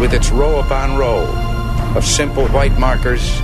with 0.00 0.14
its 0.14 0.30
row 0.30 0.60
upon 0.60 0.96
row 0.96 1.26
of 1.94 2.04
simple 2.04 2.48
white 2.48 2.78
markers 2.78 3.38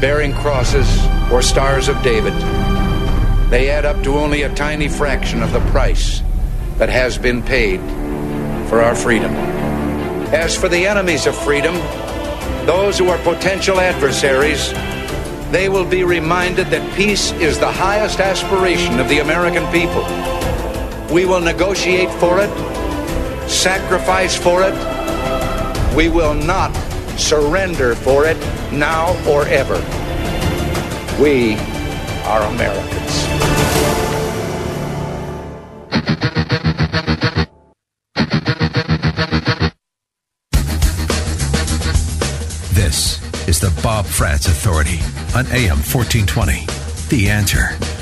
bearing 0.00 0.32
crosses 0.32 1.06
or 1.30 1.40
stars 1.40 1.88
of 1.88 2.02
David, 2.02 2.32
they 3.48 3.70
add 3.70 3.84
up 3.84 4.02
to 4.02 4.16
only 4.16 4.42
a 4.42 4.54
tiny 4.54 4.88
fraction 4.88 5.42
of 5.42 5.52
the 5.52 5.60
price 5.70 6.20
that 6.78 6.88
has 6.88 7.16
been 7.16 7.42
paid 7.42 7.80
for 8.68 8.80
our 8.80 8.94
freedom. 8.94 9.32
As 10.34 10.56
for 10.56 10.68
the 10.68 10.86
enemies 10.86 11.26
of 11.26 11.36
freedom, 11.36 11.74
those 12.66 12.98
who 12.98 13.08
are 13.08 13.18
potential 13.18 13.80
adversaries, 13.80 14.72
they 15.52 15.68
will 15.68 15.86
be 15.86 16.04
reminded 16.04 16.66
that 16.66 16.96
peace 16.96 17.32
is 17.32 17.58
the 17.58 17.70
highest 17.70 18.20
aspiration 18.20 18.98
of 18.98 19.08
the 19.08 19.20
American 19.20 19.64
people. 19.72 20.02
We 21.14 21.24
will 21.24 21.40
negotiate 21.40 22.10
for 22.20 22.40
it, 22.40 22.50
sacrifice 23.48 24.36
for 24.36 24.62
it. 24.62 24.97
We 25.96 26.08
will 26.08 26.34
not 26.34 26.72
surrender 27.18 27.94
for 27.94 28.24
it 28.24 28.36
now 28.72 29.16
or 29.28 29.46
ever. 29.46 29.76
We 31.20 31.56
are 32.24 32.42
Americans. 32.42 32.98
This 42.74 43.48
is 43.48 43.58
the 43.58 43.76
Bob 43.82 44.06
Frantz 44.06 44.46
Authority 44.46 45.00
on 45.34 45.46
AM 45.52 45.78
1420. 45.78 46.66
The 47.08 47.30
answer. 47.30 47.97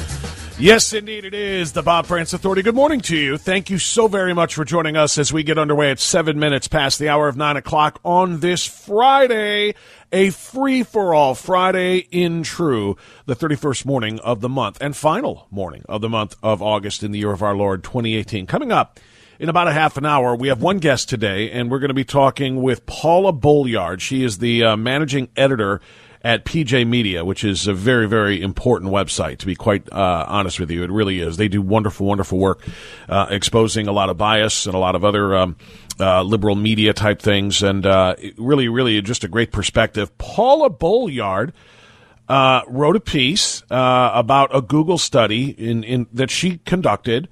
Yes, 0.59 0.95
indeed, 0.95 1.27
it 1.27 1.35
is 1.35 1.73
the 1.73 1.83
Bob 1.83 2.07
Frantz 2.07 2.33
Authority. 2.33 2.63
Good 2.63 2.75
morning 2.75 3.03
to 3.03 3.17
you. 3.17 3.37
Thank 3.37 3.69
you 3.69 3.77
so 3.77 4.09
very 4.09 4.33
much 4.33 4.55
for 4.55 4.65
joining 4.65 4.97
us 4.97 5.19
as 5.19 5.31
we 5.31 5.43
get 5.43 5.59
underway 5.59 5.91
at 5.91 6.01
seven 6.01 6.39
minutes 6.39 6.67
past 6.67 6.99
the 6.99 7.11
hour 7.11 7.29
of 7.29 7.37
nine 7.37 7.59
o'clock 7.59 8.01
on 8.03 8.41
this 8.41 8.67
Friday, 8.67 9.75
a 10.11 10.31
free 10.31 10.83
for 10.83 11.13
all 11.13 11.35
Friday 11.35 11.99
in 12.11 12.43
true, 12.43 12.97
the 13.27 13.37
31st 13.37 13.85
morning 13.85 14.19
of 14.21 14.41
the 14.41 14.49
month 14.49 14.79
and 14.81 14.97
final 14.97 15.47
morning 15.51 15.85
of 15.91 16.01
the 16.01 16.09
month 16.09 16.35
of 16.43 16.63
August 16.63 17.03
in 17.03 17.13
the 17.13 17.19
year 17.19 17.33
of 17.33 17.43
our 17.43 17.55
Lord 17.55 17.85
2018. 17.85 18.47
Coming 18.47 18.73
up 18.73 18.99
in 19.39 19.51
about 19.51 19.69
a 19.69 19.75
half 19.75 19.99
an 19.99 20.07
hour, 20.07 20.35
we 20.35 20.49
have 20.49 20.63
one 20.63 20.79
guest 20.79 21.11
today, 21.11 21.51
and 21.51 21.71
we're 21.71 21.81
going 21.81 21.89
to 21.89 21.95
be 21.95 22.03
talking 22.03 22.63
with 22.63 22.87
Paula 22.87 23.33
Bolyard. 23.33 24.01
She 24.01 24.25
is 24.25 24.39
the 24.39 24.65
uh, 24.65 24.77
managing 24.79 25.29
editor 25.37 25.83
at 26.23 26.45
PJ 26.45 26.87
Media, 26.87 27.25
which 27.25 27.45
is 27.45 27.67
a 27.67 27.75
very, 27.75 28.09
very 28.09 28.41
important 28.41 28.93
website, 28.93 29.39
to 29.39 29.47
be 29.47 29.55
quite 29.55 29.91
uh, 29.93 30.25
honest 30.29 30.59
with 30.61 30.71
you. 30.71 30.83
It 30.83 30.91
really 30.91 31.21
is. 31.21 31.37
They 31.37 31.49
do 31.49 31.63
wonderful, 31.63 32.07
wonderful 32.07 32.39
work 32.39 32.63
uh, 33.09 33.27
exposing 33.31 33.89
a 33.89 33.93
lot 33.93 34.11
of 34.11 34.17
bias 34.17 34.67
and 34.67 34.75
a 34.75 34.79
lot 34.79 34.95
of 34.95 35.05
other 35.05 35.37
um, 35.37 35.57
uh, 36.01 36.23
liberal 36.23 36.57
media 36.57 36.93
type 36.93 37.21
things, 37.21 37.63
and 37.63 37.87
uh, 37.87 38.17
really, 38.37 38.69
really 38.69 39.01
just 39.03 39.25
a 39.25 39.29
great 39.29 39.53
perspective. 39.53 40.17
Paula 40.19 40.71
Bolyard. 40.71 41.53
Uh, 42.29 42.63
wrote 42.67 42.97
a 42.97 43.01
piece 43.01 43.63
uh, 43.71 44.11
about 44.13 44.51
a 44.53 44.61
Google 44.61 44.99
study 44.99 45.51
in, 45.51 45.85
in 45.85 46.09
that 46.13 46.29
she 46.29 46.59
conducted 46.65 47.29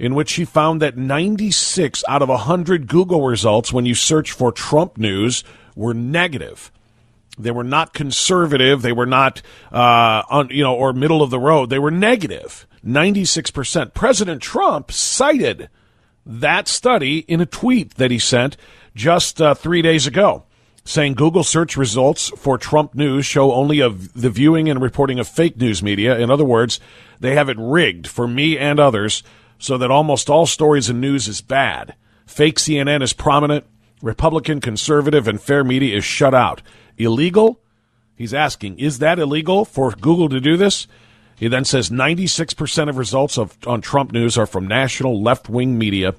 in 0.00 0.14
which 0.14 0.30
she 0.30 0.46
found 0.46 0.80
that 0.80 0.96
96 0.96 2.02
out 2.08 2.22
of 2.22 2.30
100 2.30 2.88
Google 2.88 3.26
results 3.26 3.70
when 3.70 3.84
you 3.84 3.94
search 3.94 4.32
for 4.32 4.50
Trump 4.50 4.96
news 4.96 5.44
were 5.76 5.92
negative. 5.92 6.72
They 7.42 7.50
were 7.50 7.64
not 7.64 7.92
conservative. 7.94 8.82
They 8.82 8.92
were 8.92 9.06
not, 9.06 9.42
uh, 9.72 10.22
on, 10.28 10.48
you 10.50 10.62
know, 10.62 10.74
or 10.74 10.92
middle 10.92 11.22
of 11.22 11.30
the 11.30 11.38
road. 11.38 11.70
They 11.70 11.78
were 11.78 11.90
negative. 11.90 12.66
96%. 12.84 13.94
President 13.94 14.42
Trump 14.42 14.90
cited 14.90 15.68
that 16.24 16.68
study 16.68 17.18
in 17.20 17.40
a 17.40 17.46
tweet 17.46 17.94
that 17.94 18.10
he 18.10 18.18
sent 18.18 18.56
just 18.94 19.40
uh, 19.40 19.54
three 19.54 19.82
days 19.82 20.06
ago, 20.06 20.44
saying 20.84 21.14
Google 21.14 21.44
search 21.44 21.76
results 21.76 22.30
for 22.36 22.58
Trump 22.58 22.94
news 22.94 23.26
show 23.26 23.52
only 23.52 23.80
of 23.80 24.12
the 24.12 24.30
viewing 24.30 24.68
and 24.68 24.80
reporting 24.80 25.18
of 25.18 25.28
fake 25.28 25.56
news 25.56 25.82
media. 25.82 26.18
In 26.18 26.30
other 26.30 26.44
words, 26.44 26.80
they 27.18 27.34
have 27.34 27.48
it 27.48 27.56
rigged 27.58 28.06
for 28.06 28.26
me 28.26 28.58
and 28.58 28.80
others 28.80 29.22
so 29.58 29.76
that 29.78 29.90
almost 29.90 30.30
all 30.30 30.46
stories 30.46 30.88
and 30.88 31.00
news 31.00 31.28
is 31.28 31.40
bad. 31.40 31.94
Fake 32.26 32.58
CNN 32.58 33.02
is 33.02 33.12
prominent. 33.12 33.66
Republican, 34.02 34.60
conservative, 34.60 35.28
and 35.28 35.40
fair 35.40 35.62
media 35.62 35.96
is 35.96 36.04
shut 36.04 36.34
out. 36.34 36.62
Illegal? 37.00 37.60
He's 38.14 38.34
asking, 38.34 38.78
is 38.78 38.98
that 38.98 39.18
illegal 39.18 39.64
for 39.64 39.92
Google 39.92 40.28
to 40.28 40.40
do 40.40 40.56
this? 40.56 40.86
He 41.36 41.48
then 41.48 41.64
says 41.64 41.88
96% 41.88 42.88
of 42.90 42.98
results 42.98 43.38
of, 43.38 43.56
on 43.66 43.80
Trump 43.80 44.12
news 44.12 44.36
are 44.36 44.46
from 44.46 44.68
national 44.68 45.22
left 45.22 45.48
wing 45.48 45.78
media. 45.78 46.14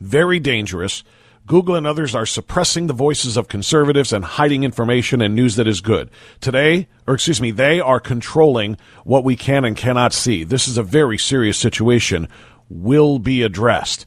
Very 0.00 0.40
dangerous. 0.40 1.04
Google 1.46 1.74
and 1.74 1.86
others 1.86 2.14
are 2.14 2.24
suppressing 2.24 2.86
the 2.86 2.94
voices 2.94 3.36
of 3.36 3.48
conservatives 3.48 4.12
and 4.12 4.24
hiding 4.24 4.64
information 4.64 5.20
and 5.20 5.34
news 5.34 5.56
that 5.56 5.66
is 5.66 5.82
good. 5.82 6.08
Today, 6.40 6.88
or 7.06 7.14
excuse 7.14 7.42
me, 7.42 7.50
they 7.50 7.78
are 7.78 8.00
controlling 8.00 8.78
what 9.04 9.24
we 9.24 9.36
can 9.36 9.64
and 9.66 9.76
cannot 9.76 10.14
see. 10.14 10.44
This 10.44 10.66
is 10.66 10.78
a 10.78 10.82
very 10.82 11.18
serious 11.18 11.58
situation, 11.58 12.26
will 12.70 13.18
be 13.18 13.42
addressed. 13.42 14.06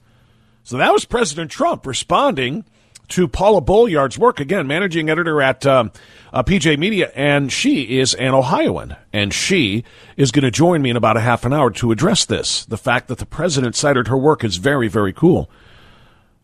So 0.63 0.77
that 0.77 0.91
was 0.91 1.05
President 1.05 1.51
Trump 1.51 1.85
responding 1.85 2.65
to 3.09 3.27
Paula 3.27 3.61
Bolyard's 3.61 4.17
work, 4.17 4.39
again, 4.39 4.67
managing 4.67 5.09
editor 5.09 5.41
at 5.41 5.65
um, 5.65 5.91
uh, 6.33 6.43
PJ 6.43 6.77
Media, 6.77 7.11
and 7.15 7.51
she 7.51 7.99
is 7.99 8.13
an 8.15 8.33
Ohioan, 8.33 8.95
and 9.13 9.33
she 9.33 9.83
is 10.17 10.31
going 10.31 10.43
to 10.43 10.51
join 10.51 10.81
me 10.81 10.89
in 10.89 10.97
about 10.97 11.17
a 11.17 11.21
half 11.21 11.45
an 11.45 11.53
hour 11.53 11.71
to 11.71 11.91
address 11.91 12.25
this. 12.25 12.65
The 12.65 12.77
fact 12.77 13.07
that 13.07 13.17
the 13.17 13.25
president 13.25 13.75
cited 13.75 14.07
her 14.07 14.17
work 14.17 14.43
is 14.43 14.57
very, 14.57 14.87
very 14.87 15.13
cool. 15.13 15.49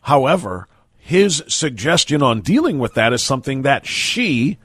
However, 0.02 0.68
his 0.98 1.44
suggestion 1.48 2.24
on 2.24 2.42
dealing 2.42 2.80
with 2.80 2.94
that 2.94 3.14
is 3.14 3.22
something 3.22 3.64
that 3.64 3.86
she 3.86 4.58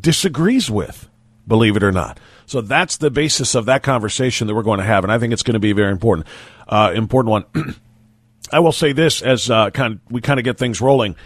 disagrees 0.00 0.70
with, 0.70 1.08
believe 1.46 1.76
it 1.76 1.82
or 1.82 1.92
not. 1.92 2.18
So 2.46 2.60
that's 2.60 2.96
the 2.96 3.10
basis 3.10 3.54
of 3.54 3.66
that 3.66 3.82
conversation 3.82 4.46
that 4.46 4.54
we're 4.54 4.62
going 4.62 4.78
to 4.80 4.84
have, 4.84 5.04
and 5.04 5.12
I 5.12 5.18
think 5.18 5.32
it's 5.32 5.42
going 5.42 5.54
to 5.54 5.60
be 5.60 5.72
very 5.72 5.92
important, 5.92 6.26
uh, 6.68 6.92
important 6.94 7.30
one. 7.30 7.76
I 8.52 8.60
will 8.60 8.72
say 8.72 8.92
this 8.92 9.22
as 9.22 9.50
uh, 9.50 9.70
kind 9.70 9.94
of, 9.94 10.00
we 10.10 10.20
kind 10.20 10.38
of 10.40 10.44
get 10.44 10.58
things 10.58 10.80
rolling 10.80 11.16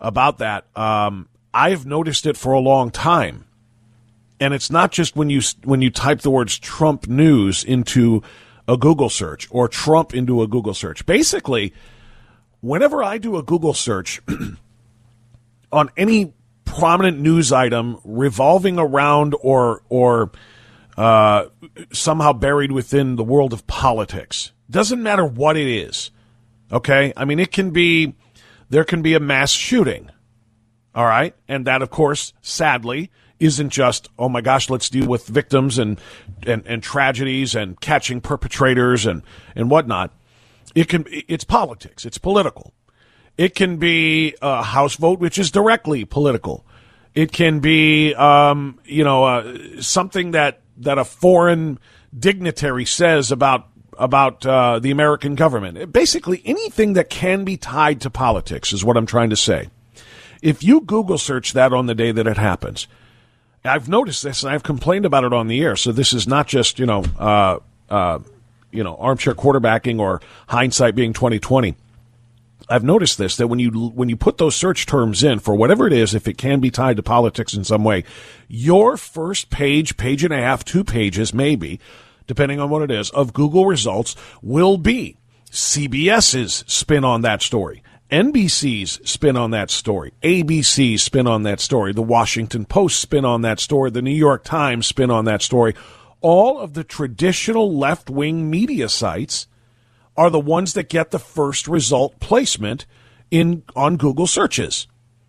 about 0.00 0.38
that. 0.38 0.66
Um, 0.76 1.28
I've 1.52 1.86
noticed 1.86 2.26
it 2.26 2.36
for 2.36 2.52
a 2.52 2.60
long 2.60 2.90
time, 2.90 3.46
and 4.38 4.54
it's 4.54 4.70
not 4.70 4.92
just 4.92 5.16
when 5.16 5.30
you 5.30 5.40
when 5.64 5.82
you 5.82 5.90
type 5.90 6.20
the 6.20 6.30
words 6.30 6.58
Trump 6.58 7.08
news 7.08 7.64
into 7.64 8.22
a 8.66 8.76
Google 8.76 9.08
search 9.08 9.48
or 9.50 9.66
Trump 9.66 10.14
into 10.14 10.42
a 10.42 10.46
Google 10.46 10.74
search. 10.74 11.06
Basically, 11.06 11.72
whenever 12.60 13.02
I 13.02 13.18
do 13.18 13.36
a 13.36 13.42
Google 13.42 13.74
search 13.74 14.20
on 15.72 15.90
any 15.96 16.34
prominent 16.64 17.18
news 17.18 17.50
item 17.50 17.98
revolving 18.04 18.78
around 18.78 19.34
or 19.40 19.82
or 19.88 20.30
uh, 20.96 21.46
somehow 21.92 22.32
buried 22.32 22.72
within 22.72 23.16
the 23.16 23.24
world 23.24 23.52
of 23.52 23.66
politics, 23.66 24.52
doesn't 24.70 25.02
matter 25.02 25.24
what 25.24 25.56
it 25.56 25.66
is. 25.66 26.10
Okay, 26.72 27.12
I 27.16 27.24
mean 27.24 27.38
it 27.38 27.52
can 27.52 27.70
be 27.70 28.14
there 28.70 28.84
can 28.84 29.02
be 29.02 29.14
a 29.14 29.20
mass 29.20 29.50
shooting. 29.50 30.10
All 30.94 31.06
right, 31.06 31.34
and 31.46 31.66
that 31.66 31.82
of 31.82 31.90
course, 31.90 32.32
sadly, 32.42 33.10
isn't 33.38 33.70
just 33.70 34.08
oh 34.18 34.28
my 34.28 34.40
gosh, 34.40 34.68
let's 34.68 34.90
deal 34.90 35.08
with 35.08 35.26
victims 35.26 35.78
and 35.78 36.00
and, 36.46 36.66
and 36.66 36.82
tragedies 36.82 37.54
and 37.54 37.80
catching 37.80 38.20
perpetrators 38.20 39.06
and 39.06 39.22
and 39.54 39.70
whatnot. 39.70 40.12
It 40.74 40.88
can 40.88 41.04
it's 41.08 41.44
politics, 41.44 42.04
it's 42.04 42.18
political. 42.18 42.74
It 43.38 43.54
can 43.54 43.76
be 43.76 44.34
a 44.42 44.64
House 44.64 44.96
vote, 44.96 45.20
which 45.20 45.38
is 45.38 45.52
directly 45.52 46.04
political. 46.04 46.66
It 47.14 47.32
can 47.32 47.60
be, 47.60 48.12
um, 48.14 48.80
you 48.84 49.04
know, 49.04 49.24
uh, 49.24 49.80
something 49.80 50.32
that, 50.32 50.60
that 50.78 50.98
a 50.98 51.04
foreign 51.04 51.78
dignitary 52.16 52.84
says 52.84 53.30
about 53.30 53.68
about 53.98 54.46
uh, 54.46 54.78
the 54.78 54.90
American 54.90 55.34
government. 55.34 55.92
Basically, 55.92 56.40
anything 56.44 56.92
that 56.94 57.10
can 57.10 57.44
be 57.44 57.56
tied 57.56 58.00
to 58.02 58.10
politics 58.10 58.72
is 58.72 58.84
what 58.84 58.96
I'm 58.96 59.06
trying 59.06 59.30
to 59.30 59.36
say. 59.36 59.68
If 60.40 60.62
you 60.62 60.80
Google 60.80 61.18
search 61.18 61.52
that 61.52 61.72
on 61.72 61.86
the 61.86 61.94
day 61.94 62.12
that 62.12 62.26
it 62.26 62.36
happens, 62.36 62.86
I've 63.64 63.88
noticed 63.88 64.22
this 64.22 64.42
and 64.42 64.52
I've 64.52 64.62
complained 64.62 65.04
about 65.04 65.24
it 65.24 65.32
on 65.32 65.48
the 65.48 65.60
air. 65.60 65.76
So 65.76 65.92
this 65.92 66.12
is 66.12 66.26
not 66.26 66.46
just 66.46 66.78
you 66.78 66.86
know 66.86 67.04
uh, 67.18 67.58
uh, 67.90 68.20
you 68.70 68.84
know 68.84 68.96
armchair 68.96 69.34
quarterbacking 69.34 69.98
or 69.98 70.20
hindsight 70.48 70.94
being 70.94 71.12
2020. 71.12 71.74
I've 72.70 72.84
noticed 72.84 73.18
this 73.18 73.36
that 73.36 73.48
when 73.48 73.58
you 73.58 73.70
when 73.70 74.08
you 74.08 74.16
put 74.16 74.38
those 74.38 74.54
search 74.54 74.86
terms 74.86 75.24
in 75.24 75.38
for 75.38 75.54
whatever 75.54 75.86
it 75.86 75.92
is, 75.92 76.14
if 76.14 76.28
it 76.28 76.38
can 76.38 76.60
be 76.60 76.70
tied 76.70 76.96
to 76.96 77.02
politics 77.02 77.54
in 77.54 77.64
some 77.64 77.82
way, 77.82 78.04
your 78.46 78.96
first 78.96 79.50
page, 79.50 79.96
page 79.96 80.22
and 80.22 80.34
a 80.34 80.38
half, 80.38 80.64
two 80.64 80.84
pages, 80.84 81.32
maybe, 81.32 81.80
depending 82.28 82.60
on 82.60 82.70
what 82.70 82.82
it 82.82 82.92
is, 82.92 83.10
of 83.10 83.32
Google 83.32 83.66
results 83.66 84.14
will 84.40 84.78
be 84.78 85.16
CBS's 85.50 86.62
spin 86.68 87.04
on 87.04 87.22
that 87.22 87.42
story. 87.42 87.82
NBC's 88.10 89.00
spin 89.08 89.36
on 89.36 89.50
that 89.50 89.70
story, 89.70 90.14
ABC's 90.22 91.02
spin 91.02 91.26
on 91.26 91.42
that 91.42 91.60
story, 91.60 91.92
the 91.92 92.00
Washington 92.00 92.64
Post 92.64 93.00
spin 93.00 93.24
on 93.24 93.42
that 93.42 93.60
story, 93.60 93.90
the 93.90 94.00
New 94.00 94.10
York 94.10 94.44
Times 94.44 94.86
spin 94.86 95.10
on 95.10 95.26
that 95.26 95.42
story. 95.42 95.74
All 96.20 96.58
of 96.58 96.72
the 96.72 96.84
traditional 96.84 97.76
left 97.76 98.08
wing 98.08 98.48
media 98.48 98.88
sites 98.88 99.46
are 100.16 100.30
the 100.30 100.40
ones 100.40 100.72
that 100.72 100.88
get 100.88 101.10
the 101.10 101.18
first 101.18 101.68
result 101.68 102.18
placement 102.18 102.86
in 103.30 103.62
on 103.76 103.98
Google 103.98 104.26
searches. 104.26 104.86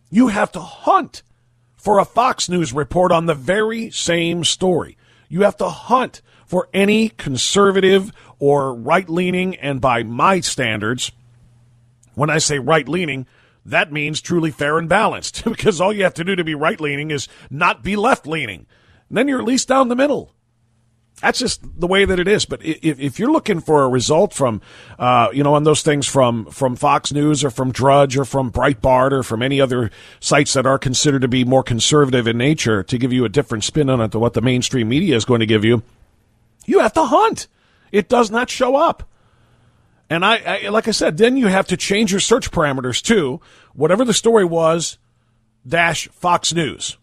You 0.10 0.30
have 0.30 0.52
to 0.54 0.62
hunt 0.62 1.22
for 1.75 2.00
a 2.00 2.06
Fox 2.06 2.48
News 2.50 2.74
report 2.74 3.12
on 3.12 3.25
the 3.25 3.36
very 3.36 3.92
same 3.92 4.44
story. 4.44 4.98
You 5.28 5.42
have 5.42 5.57
to 5.57 5.69
hunt 5.69 6.22
for 6.50 6.68
any 6.74 7.10
conservative 7.10 8.12
or 8.40 8.74
right 8.74 9.07
leaning, 9.07 9.56
and 9.57 9.80
by 9.80 10.01
my 10.01 10.40
standards, 10.40 11.12
when 12.16 12.31
I 12.31 12.40
say 12.40 12.57
right 12.57 12.90
leaning, 12.90 13.28
that 13.63 13.92
means 13.92 14.19
truly 14.19 14.50
fair 14.50 14.80
and 14.80 14.90
balanced 14.90 15.44
because 15.46 15.80
all 15.80 15.94
you 15.94 16.04
have 16.04 16.16
to 16.16 16.24
do 16.24 16.36
to 16.36 16.44
be 16.44 16.56
right 16.56 16.81
leaning 16.81 17.12
is 17.12 17.28
not 17.51 17.84
be 17.84 17.96
left 17.96 18.25
leaning. 18.25 18.66
Then 19.12 19.28
you're 19.28 19.38
at 19.38 19.46
least 19.46 19.68
down 19.68 19.90
the 19.90 19.96
middle. 19.96 20.34
That's 21.22 21.38
just 21.38 21.62
the 21.80 21.86
way 21.86 22.06
that 22.06 22.18
it 22.18 22.28
is. 22.28 22.46
But 22.46 22.66
if, 22.66 23.00
if 23.00 23.19
you're 23.19 23.31
looking 23.31 23.60
for 23.60 23.84
a 23.84 23.90
result 23.90 24.34
from, 24.34 24.60
uh, 24.98 25.30
you 25.31 25.44
know, 25.44 25.54
on 25.54 25.66
those 25.66 25.84
things 25.84 26.07
from, 26.07 26.45
from 26.45 26.75
Fox 26.75 27.13
News 27.13 27.44
or 27.44 27.52
from 27.52 27.72
Drudge 27.72 28.18
or 28.18 28.25
from 28.25 28.52
Breitbart 28.52 29.12
or 29.12 29.22
from 29.22 29.44
any 29.44 29.62
other 29.62 29.92
sites 30.19 30.54
that 30.54 30.66
are 30.66 30.80
considered 30.80 31.22
to 31.22 31.28
be 31.28 31.44
more 31.44 31.62
conservative 31.62 32.25
in 32.25 32.40
nature 32.40 32.81
to 32.81 32.98
give 32.98 33.13
you 33.13 33.24
a 33.24 33.30
different 33.30 33.66
spin 33.66 33.88
on 33.88 34.02
it 34.02 34.13
to 34.13 34.19
what 34.19 34.34
the 34.34 34.42
mainstream 34.42 34.90
media 34.90 35.16
is 35.16 35.25
going 35.25 35.42
to 35.42 35.45
give 35.45 35.63
you, 35.63 35.84
you 36.69 36.80
have 36.80 36.94
to 36.94 37.06
hunt. 37.06 37.48
It 37.92 38.07
does 38.07 38.30
not 38.30 38.50
show 38.50 38.75
up. 38.75 39.04
And 40.10 40.25
I, 40.25 40.38
I 40.38 40.69
like 40.69 40.88
I 40.88 40.92
said, 40.92 41.18
then 41.18 41.38
you 41.38 41.48
have 41.48 41.68
to 41.68 41.77
change 41.77 42.12
your 42.12 42.19
search 42.19 42.51
parameters 42.51 43.01
too. 43.01 43.42
Whatever 43.74 44.06
the 44.06 44.13
story 44.13 44.45
was, 44.45 44.98
dash 45.68 46.07
Fox 46.10 46.54
News. 46.54 46.98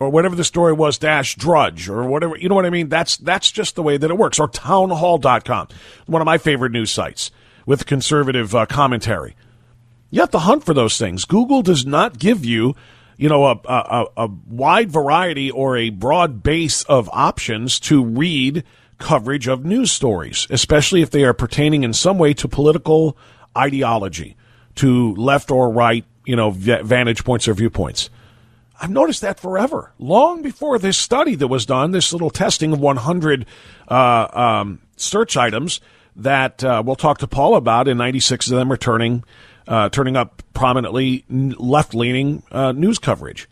Or 0.00 0.08
whatever 0.08 0.34
the 0.34 0.44
story 0.44 0.72
was 0.72 0.98
dash 0.98 1.36
drudge. 1.36 1.88
Or 1.88 2.04
whatever 2.04 2.36
you 2.36 2.48
know 2.48 2.54
what 2.54 2.66
i 2.66 2.70
mean? 2.70 2.88
That's 2.88 3.16
that's 3.16 3.50
just 3.50 3.76
the 3.76 3.82
way 3.82 3.96
that 3.96 4.10
it 4.10 4.18
works. 4.18 4.38
Or 4.38 4.48
townhall.com 4.48 5.68
one 6.06 6.22
of 6.22 6.26
my 6.26 6.38
favorite 6.38 6.72
news 6.72 6.90
sites 6.90 7.30
with 7.64 7.86
conservative 7.86 8.54
uh, 8.54 8.66
commentary. 8.66 9.36
You 10.10 10.20
have 10.20 10.30
to 10.32 10.40
hunt 10.40 10.64
for 10.64 10.74
those 10.74 10.98
things. 10.98 11.24
Google 11.24 11.62
does 11.62 11.86
not 11.86 12.18
give 12.18 12.44
you 12.44 12.74
you 13.16 13.28
know 13.28 13.44
a, 13.44 13.60
a, 13.64 14.06
a 14.16 14.26
wide 14.26 14.90
variety 14.90 15.50
or 15.50 15.76
a 15.76 15.90
broad 15.90 16.42
base 16.42 16.82
of 16.84 17.08
options 17.12 17.78
to 17.80 18.04
read 18.04 18.64
coverage 19.02 19.48
of 19.48 19.64
news 19.64 19.92
stories 19.92 20.46
especially 20.48 21.02
if 21.02 21.10
they 21.10 21.24
are 21.24 21.34
pertaining 21.34 21.84
in 21.84 21.92
some 21.92 22.18
way 22.18 22.32
to 22.32 22.48
political 22.48 23.16
ideology 23.56 24.36
to 24.74 25.14
left 25.16 25.50
or 25.50 25.70
right 25.70 26.04
you 26.24 26.36
know 26.36 26.50
vantage 26.50 27.24
points 27.24 27.46
or 27.46 27.54
viewpoints 27.54 28.08
I've 28.82 28.90
noticed 28.90 29.20
that 29.20 29.38
forever. 29.38 29.92
Long 30.00 30.42
before 30.42 30.76
this 30.76 30.98
study 30.98 31.36
that 31.36 31.46
was 31.46 31.64
done, 31.64 31.92
this 31.92 32.12
little 32.12 32.30
testing 32.30 32.72
of 32.72 32.80
100 32.80 33.46
uh, 33.86 34.28
um, 34.32 34.80
search 34.96 35.36
items 35.36 35.80
that 36.16 36.64
uh, 36.64 36.82
we'll 36.84 36.96
talk 36.96 37.18
to 37.18 37.28
Paul 37.28 37.54
about, 37.54 37.86
and 37.86 37.96
96 37.96 38.50
of 38.50 38.56
them 38.56 38.72
are 38.72 38.76
turning, 38.76 39.22
uh, 39.68 39.88
turning 39.88 40.16
up 40.16 40.42
prominently 40.52 41.24
left 41.28 41.94
leaning 41.94 42.42
uh, 42.50 42.72
news 42.72 42.98
coverage. 42.98 43.48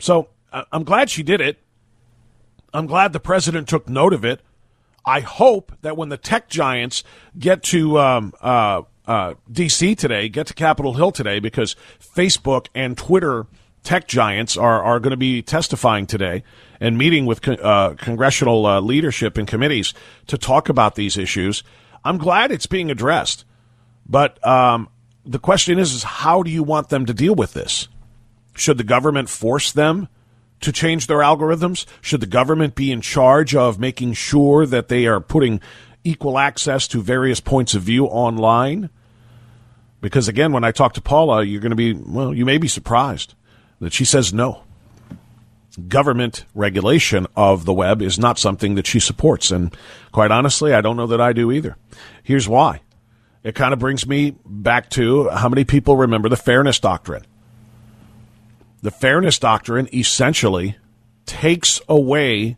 So 0.00 0.30
I'm 0.52 0.82
glad 0.82 1.08
she 1.08 1.22
did 1.22 1.40
it. 1.40 1.62
I'm 2.74 2.86
glad 2.86 3.12
the 3.12 3.20
president 3.20 3.68
took 3.68 3.88
note 3.88 4.12
of 4.12 4.24
it. 4.24 4.40
I 5.08 5.20
hope 5.20 5.72
that 5.80 5.96
when 5.96 6.10
the 6.10 6.18
tech 6.18 6.50
giants 6.50 7.02
get 7.38 7.62
to 7.64 7.98
um, 7.98 8.34
uh, 8.42 8.82
uh, 9.06 9.34
D.C. 9.50 9.94
today, 9.94 10.28
get 10.28 10.48
to 10.48 10.54
Capitol 10.54 10.92
Hill 10.92 11.12
today, 11.12 11.40
because 11.40 11.76
Facebook 11.98 12.66
and 12.74 12.94
Twitter 12.94 13.46
tech 13.82 14.06
giants 14.06 14.58
are, 14.58 14.82
are 14.82 15.00
going 15.00 15.12
to 15.12 15.16
be 15.16 15.40
testifying 15.40 16.06
today 16.06 16.42
and 16.78 16.98
meeting 16.98 17.24
with 17.24 17.48
uh, 17.48 17.94
congressional 17.96 18.66
uh, 18.66 18.80
leadership 18.82 19.38
and 19.38 19.48
committees 19.48 19.94
to 20.26 20.36
talk 20.36 20.68
about 20.68 20.94
these 20.94 21.16
issues. 21.16 21.64
I'm 22.04 22.18
glad 22.18 22.52
it's 22.52 22.66
being 22.66 22.90
addressed, 22.90 23.46
but 24.06 24.46
um, 24.46 24.90
the 25.24 25.38
question 25.38 25.78
is, 25.78 25.94
is 25.94 26.02
how 26.02 26.42
do 26.42 26.50
you 26.50 26.62
want 26.62 26.90
them 26.90 27.06
to 27.06 27.14
deal 27.14 27.34
with 27.34 27.54
this? 27.54 27.88
Should 28.54 28.76
the 28.76 28.84
government 28.84 29.30
force 29.30 29.72
them 29.72 30.08
to 30.60 30.72
change 30.72 31.06
their 31.06 31.18
algorithms? 31.18 31.86
Should 32.00 32.20
the 32.20 32.26
government 32.26 32.74
be 32.74 32.92
in 32.92 33.00
charge 33.00 33.54
of 33.54 33.78
making 33.78 34.14
sure 34.14 34.66
that 34.66 34.88
they 34.88 35.06
are 35.06 35.20
putting 35.20 35.60
equal 36.04 36.38
access 36.38 36.88
to 36.88 37.02
various 37.02 37.40
points 37.40 37.74
of 37.74 37.82
view 37.82 38.06
online? 38.06 38.90
Because 40.00 40.28
again, 40.28 40.52
when 40.52 40.64
I 40.64 40.72
talk 40.72 40.94
to 40.94 41.00
Paula, 41.00 41.42
you're 41.42 41.60
going 41.60 41.70
to 41.70 41.76
be, 41.76 41.92
well, 41.92 42.32
you 42.32 42.44
may 42.44 42.58
be 42.58 42.68
surprised 42.68 43.34
that 43.80 43.92
she 43.92 44.04
says 44.04 44.32
no. 44.32 44.62
Government 45.88 46.44
regulation 46.54 47.26
of 47.36 47.64
the 47.64 47.72
web 47.72 48.02
is 48.02 48.18
not 48.18 48.38
something 48.38 48.74
that 48.74 48.86
she 48.86 48.98
supports. 48.98 49.50
And 49.50 49.76
quite 50.10 50.30
honestly, 50.30 50.74
I 50.74 50.80
don't 50.80 50.96
know 50.96 51.06
that 51.06 51.20
I 51.20 51.32
do 51.32 51.52
either. 51.52 51.76
Here's 52.22 52.48
why. 52.48 52.80
It 53.44 53.54
kind 53.54 53.72
of 53.72 53.78
brings 53.78 54.06
me 54.06 54.36
back 54.44 54.90
to 54.90 55.28
how 55.28 55.48
many 55.48 55.64
people 55.64 55.96
remember 55.96 56.28
the 56.28 56.36
Fairness 56.36 56.80
Doctrine. 56.80 57.24
The 58.82 58.90
Fairness 58.90 59.38
Doctrine 59.38 59.88
essentially 59.92 60.76
takes 61.26 61.80
away 61.88 62.56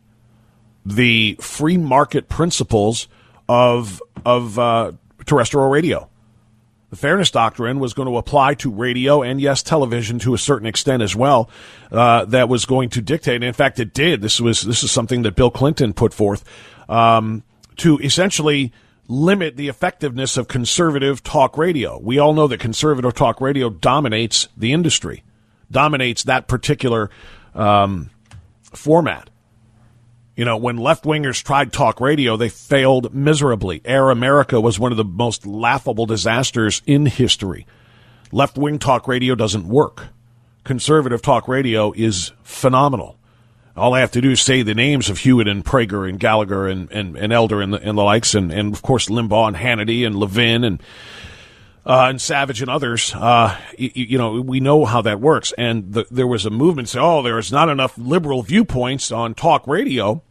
the 0.85 1.37
free 1.41 1.77
market 1.77 2.29
principles 2.29 3.09
of 3.49 4.03
of 4.25 4.59
uh, 4.59 4.93
terrestrial 5.27 5.69
radio. 5.69 6.09
The 6.91 6.97
Fairness 6.97 7.31
Doctrine 7.31 7.79
was 7.79 7.95
going 7.95 8.09
to 8.09 8.17
apply 8.17 8.55
to 8.55 8.71
radio 8.71 9.23
and, 9.23 9.41
yes, 9.41 9.63
television 9.63 10.19
to 10.21 10.35
a 10.35 10.39
certain 10.39 10.67
extent 10.67 11.03
as 11.03 11.15
well. 11.15 11.49
Uh, 11.91 12.25
that 12.27 12.49
was 12.49 12.65
going 12.67 12.89
to 12.91 13.01
dictate, 13.01 13.37
and 13.37 13.45
in 13.45 13.53
fact, 13.53 13.79
it 13.79 13.95
did. 13.95 14.23
This 14.23 14.41
was 14.41 14.63
this 14.63 14.83
is 14.83 14.91
something 14.91 15.23
that 15.23 15.37
Bill 15.37 15.51
Clinton 15.51 15.93
put 15.93 16.13
forth 16.13 16.45
um, 16.89 17.45
to 17.77 17.99
essentially 17.99 18.73
limit 19.07 19.57
the 19.57 19.69
effectiveness 19.69 20.37
of 20.37 20.49
conservative 20.49 21.23
talk 21.23 21.57
radio. 21.57 21.99
We 21.99 22.19
all 22.19 22.33
know 22.33 22.47
that 22.49 22.59
conservative 22.61 23.15
talk 23.15 23.41
radio 23.41 23.71
dominates 23.71 24.49
the 24.57 24.73
industry, 24.73 25.23
dominates 25.71 26.25
that 26.25 26.49
particular 26.49 27.11
um, 27.55 28.11
format. 28.73 29.31
You 30.37 30.45
know, 30.45 30.57
when 30.57 30.79
left 30.79 31.05
wingers 31.05 31.43
tried 31.43 31.73
talk 31.73 32.01
radio, 32.01 32.37
they 32.37 32.49
failed 32.49 33.15
miserably. 33.15 33.83
Air 33.85 34.11
America 34.11 34.61
was 34.61 34.79
one 34.79 34.91
of 34.93 34.97
the 34.97 35.05
most 35.05 35.47
laughable 35.47 36.07
disasters 36.07 36.81
in 36.87 37.07
history. 37.07 37.67
Left 38.33 38.57
wing 38.57 38.79
talk 38.79 39.07
radio 39.07 39.35
doesn't 39.35 39.69
work. 39.69 40.09
Conservative 40.65 41.21
talk 41.21 41.49
radio 41.49 41.93
is 41.93 42.33
phenomenal. 42.43 43.19
All 43.77 43.95
I 43.95 44.01
have 44.01 44.13
to 44.13 44.21
do 44.21 44.31
is 44.31 44.41
say 44.41 44.63
the 44.63 44.75
names 44.75 45.09
of 45.09 45.19
Hewitt 45.19 45.49
and 45.49 45.65
Prager 45.65 46.09
and 46.09 46.19
Gallagher 46.19 46.69
and, 46.69 46.91
and, 46.91 47.17
and 47.17 47.33
Elder 47.33 47.61
and 47.61 47.73
the, 47.73 47.79
and 47.81 47.97
the 47.97 48.03
likes, 48.03 48.35
and, 48.35 48.53
and 48.53 48.75
of 48.75 48.83
course 48.83 49.09
Limbaugh 49.09 49.49
and 49.49 49.57
Hannity 49.57 50.07
and 50.07 50.17
Levin 50.17 50.65
and 50.65 50.83
uh, 51.87 52.07
and 52.09 52.21
Savage 52.21 52.61
and 52.61 52.71
others, 52.71 53.15
uh, 53.15 53.59
you, 53.79 53.91
you, 53.95 54.19
know, 54.19 54.41
we 54.41 54.61
know 54.61 54.85
how 54.85 55.03
that 55.03 55.21
works. 55.21 55.53
And 55.57 55.93
the, 55.93 56.07
there 56.11 56.27
was 56.27 56.47
a 56.47 56.51
movement 56.51 56.89
say, 56.89 57.01
oh, 57.01 57.23
there's 57.23 57.51
not 57.51 57.69
enough 57.69 57.97
liberal 57.97 58.43
viewpoints 58.43 59.11
on 59.11 59.35
talk 59.35 59.67
radio. 59.67 60.23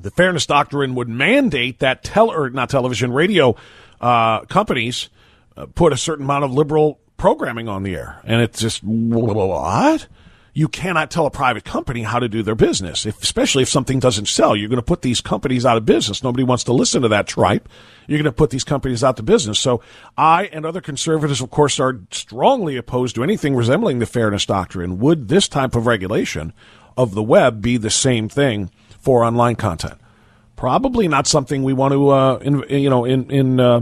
The 0.00 0.10
fairness 0.10 0.46
doctrine 0.46 0.94
would 0.94 1.08
mandate 1.08 1.78
that 1.80 2.04
tel 2.04 2.30
or 2.30 2.50
not 2.50 2.70
television 2.70 3.12
radio 3.12 3.56
uh, 4.00 4.40
companies 4.46 5.08
uh, 5.56 5.66
put 5.66 5.92
a 5.92 5.96
certain 5.96 6.24
amount 6.24 6.44
of 6.44 6.52
liberal 6.52 6.98
programming 7.16 7.68
on 7.68 7.82
the 7.82 7.94
air, 7.94 8.20
and 8.24 8.42
it's 8.42 8.60
just 8.60 8.82
what 8.84 10.08
you 10.56 10.68
cannot 10.68 11.10
tell 11.10 11.26
a 11.26 11.30
private 11.30 11.64
company 11.64 12.02
how 12.02 12.18
to 12.18 12.30
do 12.30 12.42
their 12.42 12.54
business, 12.54 13.04
if, 13.04 13.22
especially 13.22 13.62
if 13.62 13.68
something 13.68 13.98
doesn't 13.98 14.26
sell. 14.26 14.56
You're 14.56 14.70
going 14.70 14.80
to 14.80 14.82
put 14.82 15.02
these 15.02 15.20
companies 15.20 15.66
out 15.66 15.76
of 15.76 15.84
business. 15.84 16.24
Nobody 16.24 16.44
wants 16.44 16.64
to 16.64 16.72
listen 16.72 17.02
to 17.02 17.08
that 17.08 17.26
tripe. 17.26 17.68
You're 18.06 18.16
going 18.16 18.24
to 18.24 18.32
put 18.32 18.48
these 18.48 18.64
companies 18.64 19.04
out 19.04 19.18
of 19.18 19.26
business. 19.26 19.58
So 19.58 19.82
I 20.16 20.44
and 20.44 20.64
other 20.64 20.80
conservatives, 20.80 21.42
of 21.42 21.50
course, 21.50 21.78
are 21.78 22.00
strongly 22.10 22.78
opposed 22.78 23.16
to 23.16 23.22
anything 23.22 23.54
resembling 23.54 23.98
the 23.98 24.06
fairness 24.06 24.46
doctrine. 24.46 24.98
Would 24.98 25.28
this 25.28 25.46
type 25.46 25.76
of 25.76 25.84
regulation 25.84 26.54
of 26.96 27.14
the 27.14 27.22
web 27.22 27.60
be 27.60 27.76
the 27.76 27.90
same 27.90 28.26
thing 28.26 28.70
for 28.98 29.24
online 29.24 29.56
content? 29.56 30.00
Probably 30.56 31.06
not 31.06 31.26
something 31.26 31.64
we 31.64 31.74
want 31.74 31.92
to, 31.92 32.08
uh, 32.08 32.36
in, 32.36 32.64
you 32.70 32.88
know, 32.88 33.04
in 33.04 33.30
in 33.30 33.60
uh, 33.60 33.80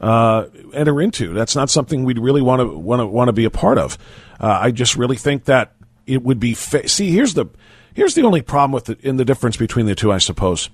uh, 0.00 0.46
enter 0.72 1.02
into. 1.02 1.34
That's 1.34 1.54
not 1.54 1.68
something 1.68 2.04
we'd 2.04 2.18
really 2.18 2.40
want 2.40 2.60
to 2.60 2.68
want 2.68 3.00
to 3.00 3.06
want 3.06 3.28
to 3.28 3.34
be 3.34 3.44
a 3.44 3.50
part 3.50 3.76
of. 3.76 3.98
Uh, 4.40 4.58
I 4.62 4.70
just 4.70 4.96
really 4.96 5.16
think 5.16 5.44
that 5.44 5.75
it 6.06 6.22
would 6.22 6.40
be 6.40 6.54
fa- 6.54 6.88
see 6.88 7.10
here's 7.10 7.34
the 7.34 7.46
here's 7.94 8.14
the 8.14 8.22
only 8.22 8.42
problem 8.42 8.72
with 8.72 8.88
it 8.88 9.00
in 9.00 9.16
the 9.16 9.24
difference 9.24 9.56
between 9.56 9.86
the 9.86 9.94
two 9.94 10.12
I 10.12 10.18
suppose. 10.18 10.70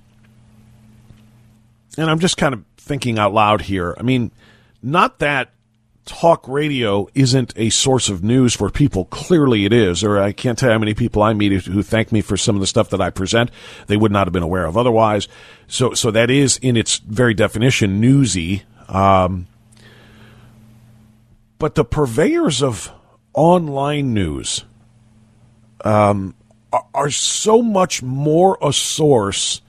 And 1.97 2.09
I'm 2.09 2.19
just 2.19 2.37
kind 2.37 2.53
of 2.53 2.63
thinking 2.77 3.19
out 3.19 3.33
loud 3.33 3.61
here. 3.61 3.95
I 3.97 4.03
mean 4.03 4.31
not 4.81 5.19
that 5.19 5.49
talk 6.05 6.45
radio 6.49 7.07
isn't 7.15 7.53
a 7.55 7.69
source 7.69 8.09
of 8.09 8.23
news 8.23 8.53
for 8.53 8.69
people. 8.69 9.05
Clearly 9.05 9.65
it 9.65 9.71
is 9.71 10.03
or 10.03 10.19
I 10.19 10.33
can't 10.33 10.57
tell 10.57 10.71
how 10.71 10.77
many 10.77 10.93
people 10.93 11.23
I 11.23 11.33
meet 11.33 11.63
who 11.65 11.81
thank 11.81 12.11
me 12.11 12.21
for 12.21 12.35
some 12.35 12.55
of 12.55 12.59
the 12.59 12.67
stuff 12.67 12.89
that 12.89 13.01
I 13.01 13.09
present. 13.09 13.51
They 13.87 13.97
would 13.97 14.11
not 14.11 14.27
have 14.27 14.33
been 14.33 14.43
aware 14.43 14.65
of 14.65 14.77
otherwise. 14.77 15.27
So 15.67 15.93
so 15.93 16.11
that 16.11 16.29
is 16.29 16.57
in 16.57 16.77
its 16.77 16.97
very 16.97 17.33
definition 17.33 18.01
newsy. 18.01 18.63
Um, 18.89 19.47
but 21.57 21.75
the 21.75 21.85
purveyors 21.85 22.61
of 22.61 22.91
online 23.33 24.13
news 24.13 24.65
um, 25.83 26.35
are, 26.71 26.85
are 26.93 27.09
so 27.09 27.61
much 27.61 28.01
more 28.01 28.57
a 28.61 28.73
source 28.73 29.61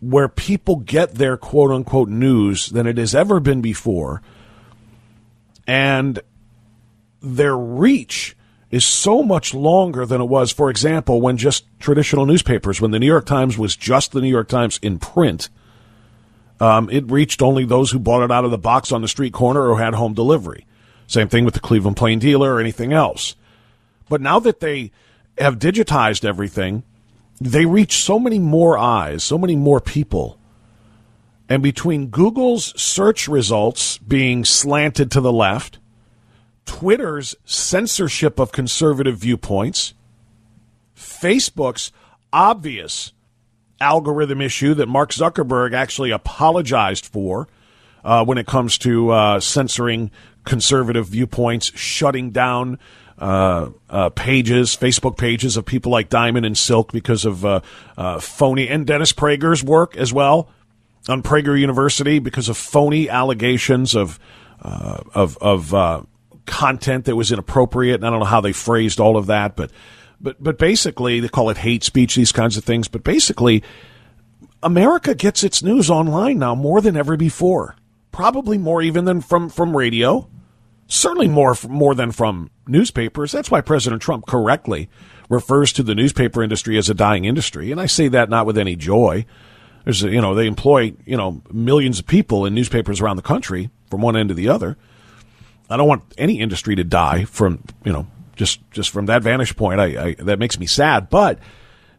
where 0.00 0.28
people 0.28 0.76
get 0.76 1.14
their 1.14 1.36
quote 1.36 1.70
unquote 1.70 2.08
news 2.08 2.68
than 2.68 2.86
it 2.86 2.98
has 2.98 3.14
ever 3.14 3.38
been 3.38 3.60
before. 3.60 4.22
And 5.66 6.18
their 7.22 7.56
reach 7.56 8.36
is 8.70 8.84
so 8.84 9.22
much 9.22 9.52
longer 9.52 10.06
than 10.06 10.20
it 10.20 10.28
was, 10.28 10.52
for 10.52 10.70
example, 10.70 11.20
when 11.20 11.36
just 11.36 11.66
traditional 11.80 12.24
newspapers, 12.24 12.80
when 12.80 12.92
the 12.92 12.98
New 12.98 13.06
York 13.06 13.26
Times 13.26 13.58
was 13.58 13.76
just 13.76 14.12
the 14.12 14.20
New 14.20 14.28
York 14.28 14.48
Times 14.48 14.78
in 14.80 14.98
print, 14.98 15.48
um, 16.60 16.88
it 16.90 17.10
reached 17.10 17.42
only 17.42 17.64
those 17.64 17.90
who 17.90 17.98
bought 17.98 18.22
it 18.22 18.30
out 18.30 18.44
of 18.44 18.50
the 18.50 18.58
box 18.58 18.92
on 18.92 19.02
the 19.02 19.08
street 19.08 19.32
corner 19.32 19.66
or 19.66 19.78
had 19.78 19.94
home 19.94 20.14
delivery. 20.14 20.66
Same 21.06 21.28
thing 21.28 21.44
with 21.44 21.54
the 21.54 21.60
Cleveland 21.60 21.96
Plain 21.96 22.20
Dealer 22.20 22.54
or 22.54 22.60
anything 22.60 22.92
else. 22.92 23.34
But 24.10 24.20
now 24.20 24.40
that 24.40 24.60
they 24.60 24.90
have 25.38 25.60
digitized 25.60 26.24
everything, 26.24 26.82
they 27.40 27.64
reach 27.64 28.02
so 28.02 28.18
many 28.18 28.38
more 28.38 28.76
eyes, 28.76 29.24
so 29.24 29.38
many 29.38 29.56
more 29.56 29.80
people. 29.80 30.38
And 31.48 31.62
between 31.62 32.08
Google's 32.08 32.78
search 32.80 33.28
results 33.28 33.98
being 33.98 34.44
slanted 34.44 35.10
to 35.12 35.20
the 35.20 35.32
left, 35.32 35.78
Twitter's 36.66 37.36
censorship 37.44 38.38
of 38.38 38.52
conservative 38.52 39.16
viewpoints, 39.16 39.94
Facebook's 40.94 41.92
obvious 42.32 43.12
algorithm 43.80 44.40
issue 44.40 44.74
that 44.74 44.88
Mark 44.88 45.10
Zuckerberg 45.12 45.72
actually 45.72 46.10
apologized 46.10 47.06
for 47.06 47.48
uh, 48.04 48.24
when 48.24 48.38
it 48.38 48.46
comes 48.46 48.76
to 48.78 49.10
uh, 49.10 49.40
censoring 49.40 50.10
conservative 50.44 51.06
viewpoints, 51.06 51.70
shutting 51.78 52.30
down 52.32 52.78
uh, 53.20 53.70
uh, 53.90 54.08
pages, 54.10 54.74
Facebook 54.74 55.18
pages 55.18 55.56
of 55.58 55.66
people 55.66 55.92
like 55.92 56.08
Diamond 56.08 56.46
and 56.46 56.56
Silk 56.56 56.90
because 56.90 57.26
of 57.26 57.44
uh, 57.44 57.60
uh, 57.98 58.18
phony, 58.18 58.66
and 58.68 58.86
Dennis 58.86 59.12
Prager's 59.12 59.62
work 59.62 59.94
as 59.96 60.12
well 60.12 60.48
on 61.08 61.22
Prager 61.22 61.58
University 61.58 62.18
because 62.18 62.48
of 62.48 62.56
phony 62.56 63.10
allegations 63.10 63.94
of 63.94 64.18
uh, 64.62 65.02
of 65.14 65.36
of 65.38 66.06
content 66.46 67.04
that 67.04 67.16
was 67.16 67.30
inappropriate. 67.30 67.96
And 67.96 68.06
I 68.06 68.10
don't 68.10 68.20
know 68.20 68.24
how 68.24 68.40
they 68.40 68.52
phrased 68.52 69.00
all 69.00 69.18
of 69.18 69.26
that, 69.26 69.54
but 69.54 69.70
but 70.18 70.42
but 70.42 70.58
basically 70.58 71.20
they 71.20 71.28
call 71.28 71.50
it 71.50 71.58
hate 71.58 71.84
speech, 71.84 72.14
these 72.14 72.32
kinds 72.32 72.56
of 72.56 72.64
things. 72.64 72.88
But 72.88 73.04
basically, 73.04 73.62
America 74.62 75.14
gets 75.14 75.44
its 75.44 75.62
news 75.62 75.90
online 75.90 76.38
now 76.38 76.54
more 76.54 76.80
than 76.80 76.96
ever 76.96 77.18
before. 77.18 77.76
Probably 78.12 78.56
more 78.56 78.80
even 78.80 79.04
than 79.04 79.20
from 79.20 79.50
from 79.50 79.76
radio 79.76 80.26
certainly 80.90 81.28
more 81.28 81.56
more 81.68 81.94
than 81.94 82.12
from 82.12 82.50
newspapers. 82.66 83.32
That's 83.32 83.50
why 83.50 83.62
President 83.62 84.02
Trump 84.02 84.26
correctly 84.26 84.90
refers 85.28 85.72
to 85.72 85.82
the 85.82 85.94
newspaper 85.94 86.42
industry 86.42 86.76
as 86.76 86.90
a 86.90 86.94
dying 86.94 87.24
industry, 87.24 87.72
and 87.72 87.80
I 87.80 87.86
say 87.86 88.08
that 88.08 88.28
not 88.28 88.44
with 88.44 88.58
any 88.58 88.76
joy. 88.76 89.24
There's 89.84 90.02
you 90.02 90.20
know 90.20 90.34
they 90.34 90.46
employ 90.46 90.94
you 91.06 91.16
know 91.16 91.42
millions 91.50 91.98
of 91.98 92.06
people 92.06 92.44
in 92.44 92.54
newspapers 92.54 93.00
around 93.00 93.16
the 93.16 93.22
country 93.22 93.70
from 93.88 94.02
one 94.02 94.16
end 94.16 94.28
to 94.28 94.34
the 94.34 94.48
other. 94.48 94.76
I 95.70 95.76
don't 95.76 95.88
want 95.88 96.02
any 96.18 96.40
industry 96.40 96.74
to 96.76 96.84
die 96.84 97.24
from 97.24 97.62
you 97.84 97.92
know 97.92 98.06
just 98.36 98.60
just 98.70 98.90
from 98.90 99.06
that 99.06 99.22
vantage 99.22 99.56
point. 99.56 99.80
I, 99.80 99.84
I 100.08 100.14
that 100.18 100.38
makes 100.38 100.58
me 100.58 100.66
sad, 100.66 101.08
but 101.08 101.38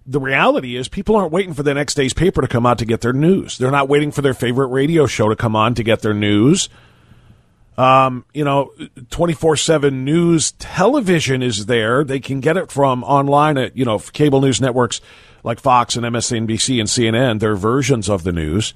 the 0.05 0.19
reality 0.19 0.75
is 0.75 0.87
people 0.87 1.15
aren't 1.15 1.31
waiting 1.31 1.53
for 1.53 1.63
the 1.63 1.73
next 1.73 1.95
day's 1.95 2.13
paper 2.13 2.41
to 2.41 2.47
come 2.47 2.65
out 2.65 2.79
to 2.79 2.85
get 2.85 3.01
their 3.01 3.13
news. 3.13 3.57
They're 3.57 3.71
not 3.71 3.87
waiting 3.87 4.11
for 4.11 4.21
their 4.21 4.33
favorite 4.33 4.67
radio 4.67 5.05
show 5.05 5.29
to 5.29 5.35
come 5.35 5.55
on 5.55 5.75
to 5.75 5.83
get 5.83 6.01
their 6.01 6.13
news. 6.13 6.69
Um, 7.81 8.25
you 8.31 8.43
know, 8.43 8.71
24 9.09 9.55
7 9.55 10.05
news 10.05 10.51
television 10.51 11.41
is 11.41 11.65
there. 11.65 12.03
They 12.03 12.19
can 12.19 12.39
get 12.39 12.55
it 12.55 12.71
from 12.71 13.03
online 13.03 13.57
at, 13.57 13.75
you 13.75 13.85
know, 13.85 13.97
cable 13.97 14.39
news 14.39 14.61
networks 14.61 15.01
like 15.43 15.59
Fox 15.59 15.95
and 15.95 16.05
MSNBC 16.05 16.79
and 16.79 16.87
CNN, 16.87 17.39
their 17.39 17.55
versions 17.55 18.07
of 18.07 18.23
the 18.23 18.31
news. 18.31 18.75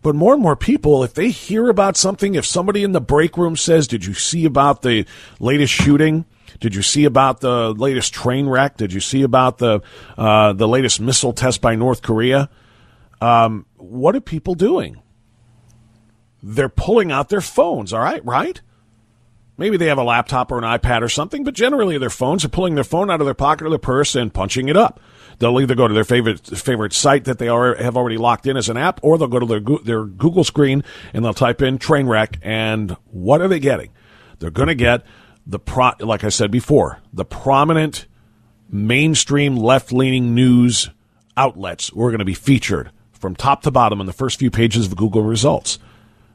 But 0.00 0.14
more 0.14 0.32
and 0.32 0.42
more 0.42 0.56
people, 0.56 1.04
if 1.04 1.12
they 1.12 1.28
hear 1.28 1.68
about 1.68 1.98
something, 1.98 2.36
if 2.36 2.46
somebody 2.46 2.84
in 2.84 2.92
the 2.92 3.02
break 3.02 3.36
room 3.36 3.54
says, 3.54 3.86
Did 3.86 4.06
you 4.06 4.14
see 4.14 4.46
about 4.46 4.80
the 4.80 5.04
latest 5.40 5.74
shooting? 5.74 6.24
Did 6.58 6.74
you 6.74 6.80
see 6.80 7.04
about 7.04 7.42
the 7.42 7.74
latest 7.74 8.14
train 8.14 8.48
wreck? 8.48 8.78
Did 8.78 8.94
you 8.94 9.00
see 9.00 9.24
about 9.24 9.58
the 9.58 9.82
uh, 10.16 10.54
the 10.54 10.66
latest 10.66 11.02
missile 11.02 11.34
test 11.34 11.60
by 11.60 11.74
North 11.74 12.00
Korea? 12.00 12.48
Um, 13.20 13.66
what 13.76 14.16
are 14.16 14.22
people 14.22 14.54
doing? 14.54 15.02
They're 16.42 16.68
pulling 16.68 17.10
out 17.10 17.28
their 17.28 17.40
phones, 17.40 17.92
all 17.92 18.00
right, 18.00 18.24
right? 18.24 18.60
Maybe 19.56 19.76
they 19.76 19.86
have 19.86 19.98
a 19.98 20.04
laptop 20.04 20.52
or 20.52 20.58
an 20.58 20.64
iPad 20.64 21.02
or 21.02 21.08
something, 21.08 21.42
but 21.42 21.54
generally 21.54 21.98
their 21.98 22.10
phones 22.10 22.44
are 22.44 22.48
pulling 22.48 22.76
their 22.76 22.84
phone 22.84 23.10
out 23.10 23.20
of 23.20 23.26
their 23.26 23.34
pocket 23.34 23.66
or 23.66 23.70
their 23.70 23.78
purse 23.78 24.14
and 24.14 24.32
punching 24.32 24.68
it 24.68 24.76
up. 24.76 25.00
They'll 25.40 25.60
either 25.60 25.74
go 25.74 25.88
to 25.88 25.94
their 25.94 26.04
favorite 26.04 26.46
favorite 26.46 26.92
site 26.92 27.24
that 27.24 27.38
they 27.38 27.48
are, 27.48 27.74
have 27.74 27.96
already 27.96 28.16
locked 28.16 28.46
in 28.46 28.56
as 28.56 28.68
an 28.68 28.76
app, 28.76 29.00
or 29.02 29.18
they'll 29.18 29.28
go 29.28 29.40
to 29.40 29.46
their 29.46 29.60
their 29.84 30.04
Google 30.04 30.44
screen 30.44 30.84
and 31.12 31.24
they'll 31.24 31.34
type 31.34 31.60
in 31.60 31.78
train 31.78 32.06
wreck. 32.06 32.38
And 32.42 32.96
what 33.10 33.40
are 33.40 33.48
they 33.48 33.60
getting? 33.60 33.90
They're 34.38 34.50
going 34.50 34.68
to 34.68 34.74
get 34.74 35.04
the 35.46 35.58
pro, 35.58 35.92
like 36.00 36.22
I 36.22 36.28
said 36.28 36.50
before, 36.50 37.00
the 37.12 37.24
prominent 37.24 38.06
mainstream 38.70 39.56
left 39.56 39.92
leaning 39.92 40.34
news 40.34 40.90
outlets 41.36 41.88
who 41.88 42.02
are 42.04 42.10
going 42.10 42.18
to 42.18 42.24
be 42.24 42.34
featured 42.34 42.90
from 43.12 43.34
top 43.34 43.62
to 43.62 43.70
bottom 43.70 44.00
in 44.00 44.06
the 44.06 44.12
first 44.12 44.38
few 44.38 44.50
pages 44.50 44.86
of 44.86 44.96
Google 44.96 45.22
results 45.22 45.78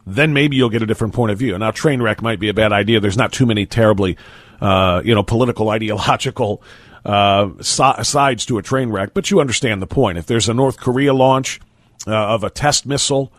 then 0.05 0.33
maybe 0.33 0.55
you'll 0.55 0.69
get 0.69 0.81
a 0.81 0.85
different 0.85 1.13
point 1.13 1.31
of 1.31 1.39
view. 1.39 1.57
Now, 1.57 1.71
train 1.71 2.01
wreck 2.01 2.21
might 2.21 2.39
be 2.39 2.49
a 2.49 2.53
bad 2.53 2.73
idea. 2.73 2.99
There's 2.99 3.17
not 3.17 3.31
too 3.31 3.45
many 3.45 3.65
terribly, 3.65 4.17
uh, 4.61 5.01
you 5.03 5.15
know, 5.15 5.23
political, 5.23 5.69
ideological 5.77 6.61
uh, 7.05 7.49
so- 7.61 8.01
sides 8.03 8.45
to 8.47 8.57
a 8.57 8.61
train 8.61 8.89
wreck, 8.89 9.13
but 9.13 9.31
you 9.31 9.39
understand 9.39 9.81
the 9.81 9.87
point. 9.87 10.17
If 10.17 10.25
there's 10.25 10.49
a 10.49 10.53
North 10.53 10.77
Korea 10.77 11.13
launch 11.13 11.59
uh, 12.07 12.13
of 12.13 12.43
a 12.43 12.49
test 12.49 12.85
missile, 12.85 13.31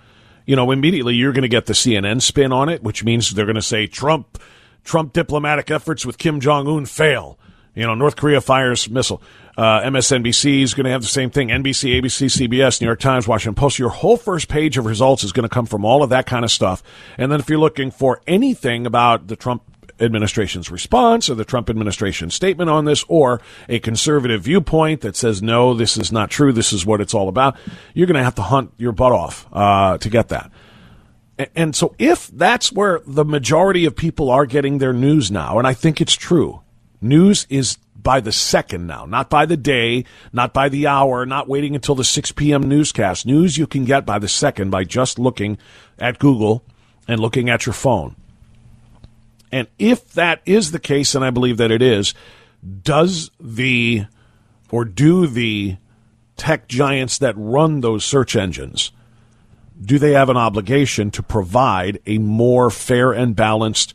you 0.47 0.57
know, 0.57 0.71
immediately 0.71 1.15
you're 1.15 1.33
going 1.33 1.43
to 1.43 1.49
get 1.49 1.67
the 1.67 1.73
CNN 1.73 2.21
spin 2.21 2.53
on 2.53 2.69
it, 2.69 2.83
which 2.83 3.05
means 3.05 3.31
they're 3.31 3.47
going 3.47 3.55
to 3.57 3.63
say 3.63 3.87
Trump, 3.87 4.39
Trump 4.85 5.13
diplomatic 5.13 5.71
efforts 5.71 6.05
with 6.05 6.19
Kim 6.19 6.41
Jong 6.41 6.69
Un 6.69 6.87
fail. 6.87 7.39
You 7.75 7.87
know, 7.87 7.95
North 7.95 8.17
Korea 8.17 8.41
fires 8.41 8.89
missile. 8.89 9.21
Uh, 9.57 9.83
MSNBC 9.83 10.63
is 10.63 10.75
going 10.75 10.85
to 10.85 10.91
have 10.91 11.03
the 11.03 11.09
same 11.09 11.31
thing. 11.31 11.49
NBC, 11.49 12.01
ABC, 12.01 12.49
CBS, 12.49 12.81
New 12.81 12.87
York 12.87 13.01
Times, 13.01 13.29
Washington 13.29 13.55
Post. 13.55 13.79
Your 13.79 13.91
whole 13.91 14.17
first 14.17 14.49
page 14.49 14.77
of 14.79 14.85
results 14.85 15.23
is 15.23 15.33
going 15.33 15.49
to 15.49 15.53
come 15.53 15.67
from 15.67 15.85
all 15.85 16.03
of 16.03 16.11
that 16.11 16.27
kind 16.27 16.45
of 16.45 16.51
stuff. 16.51 16.83
And 17.19 17.31
then 17.31 17.39
if 17.39 17.49
you're 17.49 17.59
looking 17.59 17.91
for 17.91 18.21
anything 18.27 18.85
about 18.87 19.29
the 19.29 19.37
Trump 19.37 19.63
administration's 20.01 20.71
response 20.71 21.31
or 21.31 21.35
the 21.35 21.45
Trump 21.45 21.71
administration 21.71 22.31
statement 22.31 22.69
on 22.69 22.85
this 22.85 23.05
or 23.09 23.41
a 23.69 23.79
conservative 23.79 24.43
viewpoint 24.43 25.03
that 25.03 25.15
says, 25.15 25.43
no, 25.43 25.75
this 25.75 25.97
is 25.97 26.11
not 26.11 26.31
true. 26.31 26.53
This 26.53 26.73
is 26.73 26.85
what 26.85 27.01
it's 27.01 27.15
all 27.15 27.29
about. 27.29 27.57
You're 27.95 28.07
going 28.09 28.17
to 28.17 28.25
have 28.25 28.35
to 28.37 28.43
hunt 28.43 28.73
your 28.77 28.93
butt 28.93 29.13
off 29.13 29.47
uh, 29.53 29.99
to 29.99 30.11
get 30.11 30.29
that. 30.29 30.51
And 31.57 31.75
so 31.75 31.95
if 31.99 32.29
that's 32.29 32.73
where 32.73 33.01
the 33.07 33.25
majority 33.25 33.87
of 33.87 33.97
people 33.97 34.31
are 34.31 34.47
getting 34.47 34.79
their 34.79 34.93
news 34.93 35.31
now, 35.31 35.59
and 35.59 35.67
I 35.67 35.75
think 35.75 36.01
it's 36.01 36.15
true, 36.15 36.63
news 37.01 37.47
is 37.51 37.79
by 38.05 38.21
the 38.21 38.31
second 38.31 38.87
now, 38.87 39.05
not 39.05 39.29
by 39.29 39.47
the 39.47 39.57
day, 39.57 40.05
not 40.33 40.55
by 40.55 40.69
the 40.69 40.87
hour, 40.87 41.27
not 41.27 41.49
waiting 41.49 41.75
until 41.75 41.97
the 41.97 42.05
6 42.05 42.31
p.m. 42.33 42.63
newscast. 42.63 43.27
News 43.27 43.59
you 43.59 43.67
can 43.67 43.85
get 43.85 44.07
by 44.07 44.21
the 44.21 44.29
second 44.29 44.71
by 44.71 44.85
just 44.85 45.19
looking 45.19 45.59
at 45.99 46.21
Google 46.21 46.65
and 47.09 47.19
looking 47.19 47.51
at 47.51 47.67
your 47.67 47.73
phone. 47.73 48.15
And 49.51 49.67
if 49.79 50.13
that 50.13 50.41
is 50.47 50.71
the 50.71 50.79
case, 50.79 51.17
and 51.17 51.25
I 51.25 51.31
believe 51.31 51.57
that 51.57 51.73
it 51.73 51.83
is, 51.83 52.15
does 52.83 53.33
the 53.41 54.07
or 54.71 54.85
do 54.85 55.27
the 55.27 55.77
tech 56.37 56.69
giants 56.69 57.19
that 57.19 57.35
run 57.37 57.81
those 57.81 58.05
search 58.05 58.37
engines 58.37 58.93
do 59.81 59.99
they 59.99 60.13
have 60.13 60.29
an 60.29 60.37
obligation 60.37 61.11
to 61.11 61.23
provide 61.23 62.01
a 62.07 62.19
more 62.19 62.71
fair 62.71 63.13
and 63.13 63.37
balanced 63.37 63.95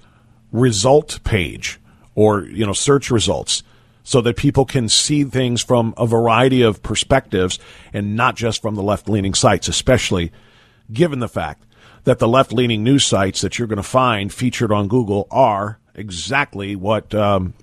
result 0.51 1.20
page 1.24 1.80
or 2.16 2.44
you 2.44 2.66
know 2.66 2.74
search 2.74 3.12
results 3.12 3.63
so 4.10 4.22
that 4.22 4.36
people 4.36 4.66
can 4.66 4.89
see 4.89 5.24
things 5.24 5.62
from 5.62 5.94
a 5.96 6.08
variety 6.08 6.63
of 6.63 6.82
perspectives 6.82 7.60
and 7.94 8.16
not 8.16 8.36
just 8.36 8.60
from 8.60 8.74
the 8.74 8.82
left-leaning 8.82 9.36
sites 9.36 9.68
especially 9.68 10.32
given 10.92 11.20
the 11.20 11.28
fact 11.28 11.63
that 12.06 12.18
the 12.18 12.28
left-leaning 12.28 12.84
news 12.84 13.06
sites 13.06 13.42
that 13.42 13.60
you're 13.60 13.68
going 13.68 13.78
to 13.78 13.84
find 13.84 14.34
featured 14.34 14.72
on 14.72 14.88
Google 14.88 15.28
are 15.30 15.78
exactly 15.94 16.75
what 16.75 17.13
um, 17.13 17.54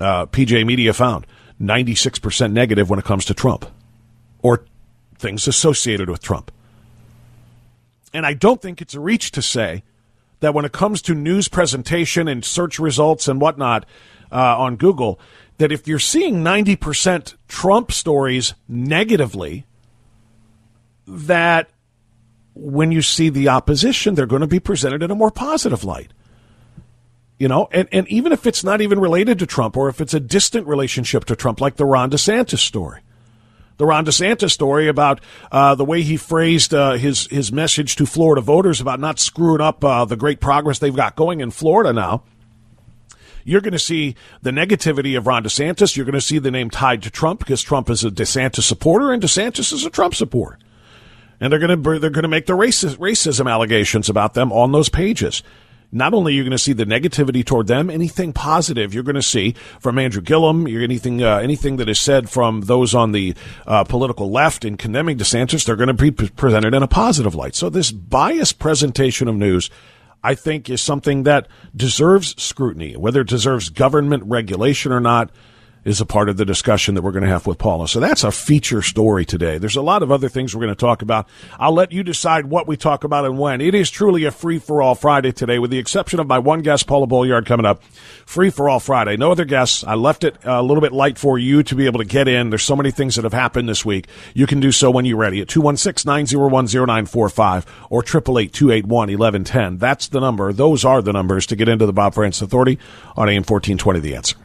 uh, 0.00 0.26
PJ 0.26 0.66
Media 0.66 0.92
found 0.92 1.24
96% 1.60 2.50
negative 2.50 2.90
when 2.90 2.98
it 2.98 3.04
comes 3.04 3.24
to 3.26 3.34
Trump 3.34 3.64
or 4.42 4.64
things 5.16 5.46
associated 5.46 6.10
with 6.10 6.20
Trump. 6.20 6.50
And 8.12 8.26
I 8.26 8.34
don't 8.34 8.60
think 8.60 8.82
it's 8.82 8.94
a 8.94 9.00
reach 9.00 9.30
to 9.30 9.40
say 9.40 9.84
that 10.40 10.52
when 10.52 10.64
it 10.64 10.72
comes 10.72 11.00
to 11.02 11.14
news 11.14 11.46
presentation 11.46 12.26
and 12.26 12.44
search 12.44 12.80
results 12.80 13.28
and 13.28 13.40
whatnot 13.40 13.86
uh, 14.32 14.58
on 14.58 14.74
Google, 14.74 15.20
that 15.62 15.70
if 15.70 15.86
you're 15.86 16.00
seeing 16.00 16.42
90% 16.42 17.36
Trump 17.46 17.92
stories 17.92 18.54
negatively, 18.66 19.64
that 21.06 21.70
when 22.52 22.90
you 22.90 23.00
see 23.00 23.28
the 23.28 23.48
opposition, 23.48 24.16
they're 24.16 24.26
going 24.26 24.40
to 24.40 24.48
be 24.48 24.58
presented 24.58 25.04
in 25.04 25.12
a 25.12 25.14
more 25.14 25.30
positive 25.30 25.84
light. 25.84 26.12
You 27.38 27.46
know, 27.46 27.68
and, 27.70 27.88
and 27.92 28.08
even 28.08 28.32
if 28.32 28.44
it's 28.44 28.64
not 28.64 28.80
even 28.80 28.98
related 28.98 29.38
to 29.38 29.46
Trump 29.46 29.76
or 29.76 29.88
if 29.88 30.00
it's 30.00 30.14
a 30.14 30.18
distant 30.18 30.66
relationship 30.66 31.26
to 31.26 31.36
Trump, 31.36 31.60
like 31.60 31.76
the 31.76 31.86
Ron 31.86 32.10
DeSantis 32.10 32.58
story. 32.58 33.00
The 33.76 33.86
Ron 33.86 34.04
DeSantis 34.04 34.50
story 34.50 34.88
about 34.88 35.20
uh, 35.52 35.76
the 35.76 35.84
way 35.84 36.02
he 36.02 36.16
phrased 36.16 36.74
uh, 36.74 36.94
his 36.94 37.28
his 37.28 37.52
message 37.52 37.94
to 37.96 38.06
Florida 38.06 38.40
voters 38.40 38.80
about 38.80 38.98
not 38.98 39.20
screwing 39.20 39.60
up 39.60 39.84
uh, 39.84 40.06
the 40.06 40.16
great 40.16 40.40
progress 40.40 40.80
they've 40.80 40.94
got 40.94 41.14
going 41.14 41.40
in 41.40 41.52
Florida 41.52 41.92
now 41.92 42.24
you're 43.44 43.60
going 43.60 43.72
to 43.72 43.78
see 43.78 44.14
the 44.42 44.50
negativity 44.50 45.16
of 45.16 45.26
Ron 45.26 45.44
DeSantis. 45.44 45.96
You're 45.96 46.06
going 46.06 46.14
to 46.14 46.20
see 46.20 46.38
the 46.38 46.50
name 46.50 46.70
tied 46.70 47.02
to 47.02 47.10
Trump 47.10 47.40
because 47.40 47.62
Trump 47.62 47.90
is 47.90 48.04
a 48.04 48.10
DeSantis 48.10 48.62
supporter 48.62 49.12
and 49.12 49.22
DeSantis 49.22 49.72
is 49.72 49.84
a 49.84 49.90
Trump 49.90 50.14
supporter. 50.14 50.58
And 51.40 51.52
they're 51.52 51.58
going 51.58 51.82
to 51.82 51.98
they're 51.98 52.10
going 52.10 52.22
to 52.22 52.28
make 52.28 52.46
the 52.46 52.56
racist, 52.56 52.96
racism 52.98 53.50
allegations 53.50 54.08
about 54.08 54.34
them 54.34 54.52
on 54.52 54.72
those 54.72 54.88
pages 54.88 55.42
not 55.92 56.14
only 56.14 56.32
are 56.32 56.36
you 56.36 56.42
going 56.42 56.52
to 56.52 56.58
see 56.58 56.72
the 56.72 56.86
negativity 56.86 57.44
toward 57.44 57.66
them, 57.66 57.90
anything 57.90 58.32
positive 58.32 58.94
you're 58.94 59.02
going 59.02 59.14
to 59.14 59.22
see 59.22 59.54
from 59.78 59.98
Andrew 59.98 60.22
Gillum, 60.22 60.66
anything 60.66 61.22
uh, 61.22 61.36
anything 61.36 61.76
that 61.76 61.88
is 61.88 62.00
said 62.00 62.30
from 62.30 62.62
those 62.62 62.94
on 62.94 63.12
the 63.12 63.34
uh, 63.66 63.84
political 63.84 64.30
left 64.30 64.64
in 64.64 64.78
condemning 64.78 65.18
DeSantis, 65.18 65.64
they're 65.64 65.76
going 65.76 65.94
to 65.94 65.94
be 65.94 66.10
presented 66.10 66.74
in 66.74 66.82
a 66.82 66.88
positive 66.88 67.34
light. 67.34 67.54
So 67.54 67.68
this 67.68 67.92
biased 67.92 68.58
presentation 68.58 69.28
of 69.28 69.36
news. 69.36 69.70
I 70.22 70.34
think 70.34 70.70
is 70.70 70.80
something 70.80 71.24
that 71.24 71.48
deserves 71.74 72.40
scrutiny, 72.40 72.96
whether 72.96 73.22
it 73.22 73.28
deserves 73.28 73.68
government 73.68 74.24
regulation 74.26 74.92
or 74.92 75.00
not 75.00 75.30
is 75.84 76.00
a 76.00 76.06
part 76.06 76.28
of 76.28 76.36
the 76.36 76.44
discussion 76.44 76.94
that 76.94 77.02
we're 77.02 77.12
going 77.12 77.24
to 77.24 77.28
have 77.28 77.46
with 77.46 77.58
Paula. 77.58 77.88
So 77.88 78.00
that's 78.00 78.24
a 78.24 78.30
feature 78.30 78.82
story 78.82 79.24
today. 79.24 79.58
There's 79.58 79.76
a 79.76 79.82
lot 79.82 80.02
of 80.02 80.12
other 80.12 80.28
things 80.28 80.54
we're 80.54 80.62
going 80.62 80.74
to 80.74 80.80
talk 80.80 81.02
about. 81.02 81.28
I'll 81.58 81.72
let 81.72 81.92
you 81.92 82.02
decide 82.02 82.46
what 82.46 82.66
we 82.66 82.76
talk 82.76 83.04
about 83.04 83.24
and 83.24 83.38
when. 83.38 83.60
It 83.60 83.74
is 83.74 83.90
truly 83.90 84.24
a 84.24 84.30
free 84.30 84.58
for 84.58 84.80
all 84.80 84.94
Friday 84.94 85.32
today, 85.32 85.58
with 85.58 85.70
the 85.70 85.78
exception 85.78 86.20
of 86.20 86.26
my 86.26 86.38
one 86.38 86.62
guest, 86.62 86.86
Paula 86.86 87.06
Bolyard, 87.06 87.46
coming 87.46 87.66
up. 87.66 87.82
Free 88.26 88.50
for 88.50 88.68
all 88.68 88.80
Friday. 88.80 89.16
No 89.16 89.32
other 89.32 89.44
guests. 89.44 89.84
I 89.84 89.94
left 89.94 90.24
it 90.24 90.36
uh, 90.46 90.52
a 90.52 90.62
little 90.62 90.80
bit 90.80 90.92
light 90.92 91.18
for 91.18 91.38
you 91.38 91.62
to 91.64 91.74
be 91.74 91.86
able 91.86 91.98
to 91.98 92.04
get 92.04 92.28
in. 92.28 92.50
There's 92.50 92.62
so 92.62 92.76
many 92.76 92.90
things 92.90 93.16
that 93.16 93.24
have 93.24 93.32
happened 93.32 93.68
this 93.68 93.84
week. 93.84 94.06
You 94.34 94.46
can 94.46 94.60
do 94.60 94.72
so 94.72 94.90
when 94.90 95.04
you're 95.04 95.16
ready 95.16 95.40
at 95.40 95.48
216 95.48 96.08
901 96.08 96.66
0945 96.66 97.66
or 97.90 98.02
888 98.02 98.52
281 98.52 99.08
1110. 99.18 99.78
That's 99.78 100.08
the 100.08 100.20
number. 100.20 100.52
Those 100.52 100.84
are 100.84 101.02
the 101.02 101.12
numbers 101.12 101.46
to 101.46 101.56
get 101.56 101.68
into 101.68 101.86
the 101.86 101.92
Bob 101.92 102.14
Frantz 102.14 102.40
Authority 102.40 102.78
on 103.16 103.28
AM 103.28 103.42
1420 103.42 104.00
The 104.00 104.16
Answer. 104.16 104.41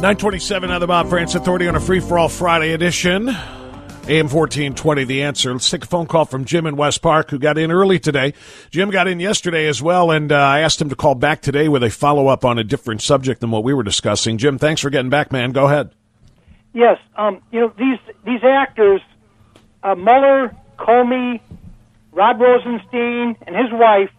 927 0.00 0.70
on 0.70 0.86
Bob 0.86 1.10
Frantz 1.10 1.34
Authority 1.34 1.68
on 1.68 1.76
a 1.76 1.80
free 1.80 2.00
for 2.00 2.18
all 2.18 2.30
Friday 2.30 2.72
edition. 2.72 3.28
AM 3.28 4.30
1420, 4.30 5.04
the 5.04 5.22
answer. 5.24 5.52
Let's 5.52 5.68
take 5.68 5.84
a 5.84 5.86
phone 5.86 6.06
call 6.06 6.24
from 6.24 6.46
Jim 6.46 6.64
in 6.64 6.76
West 6.76 7.02
Park, 7.02 7.28
who 7.28 7.38
got 7.38 7.58
in 7.58 7.70
early 7.70 7.98
today. 7.98 8.32
Jim 8.70 8.88
got 8.88 9.08
in 9.08 9.20
yesterday 9.20 9.66
as 9.66 9.82
well, 9.82 10.10
and 10.10 10.32
uh, 10.32 10.36
I 10.36 10.60
asked 10.60 10.80
him 10.80 10.88
to 10.88 10.96
call 10.96 11.16
back 11.16 11.42
today 11.42 11.68
with 11.68 11.82
a 11.82 11.90
follow 11.90 12.28
up 12.28 12.46
on 12.46 12.58
a 12.58 12.64
different 12.64 13.02
subject 13.02 13.42
than 13.42 13.50
what 13.50 13.62
we 13.62 13.74
were 13.74 13.82
discussing. 13.82 14.38
Jim, 14.38 14.56
thanks 14.56 14.80
for 14.80 14.88
getting 14.88 15.10
back, 15.10 15.32
man. 15.32 15.52
Go 15.52 15.66
ahead. 15.66 15.90
Yes, 16.72 16.96
um, 17.16 17.42
you 17.52 17.60
know 17.60 17.72
these 17.76 17.98
these 18.24 18.42
actors, 18.42 19.02
uh, 19.82 19.94
Mueller, 19.96 20.56
Comey, 20.78 21.40
Rod 22.12 22.40
Rosenstein, 22.40 23.36
and 23.46 23.54
his 23.54 23.70
wife. 23.70 24.10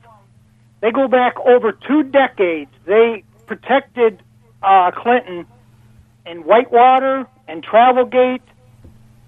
They 0.81 0.91
go 0.91 1.07
back 1.07 1.39
over 1.39 1.71
two 1.71 2.03
decades. 2.03 2.69
They 2.85 3.23
protected 3.47 4.21
uh, 4.61 4.91
Clinton 4.91 5.47
and 6.25 6.45
Whitewater 6.45 7.27
and 7.47 7.63
Travelgate, 7.65 8.41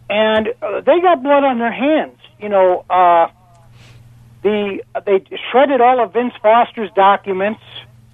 and 0.10 0.50
uh, 0.62 0.82
they 0.82 1.00
got 1.02 1.24
blood 1.24 1.44
on 1.44 1.60
their 1.60 1.72
hands. 1.72 2.18
You 2.40 2.50
know, 2.50 2.86
uh, 2.90 3.28
the 4.44 4.84
they 5.06 5.24
shredded 5.52 5.82
all 5.82 6.04
of 6.04 6.14
Vince 6.14 6.34
Foster's 6.42 6.92
documents. 6.96 7.62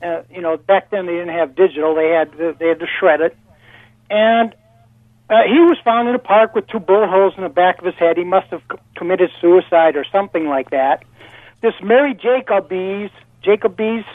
Uh, 0.01 0.21
you 0.31 0.41
know, 0.41 0.57
back 0.57 0.91
then 0.91 1.05
they 1.05 1.13
didn't 1.13 1.35
have 1.35 1.55
digital; 1.55 1.95
they 1.95 2.09
had 2.09 2.31
they 2.59 2.67
had 2.67 2.79
to 2.79 2.87
shred 2.99 3.21
it, 3.21 3.35
and 4.09 4.53
uh, 5.29 5.43
he 5.45 5.59
was 5.59 5.77
found 5.83 6.07
in 6.09 6.15
a 6.15 6.19
park 6.19 6.55
with 6.55 6.67
two 6.67 6.79
bullet 6.79 7.09
holes 7.09 7.33
in 7.37 7.43
the 7.43 7.49
back 7.49 7.79
of 7.79 7.85
his 7.85 7.95
head. 7.95 8.17
He 8.17 8.23
must 8.23 8.47
have 8.47 8.61
c- 8.71 8.77
committed 8.95 9.29
suicide 9.41 9.95
or 9.95 10.05
something 10.11 10.47
like 10.47 10.71
that. 10.71 11.03
This 11.61 11.73
Mary 11.83 12.13
Jacobes, 12.13 13.11
Jacobes, 13.43 14.05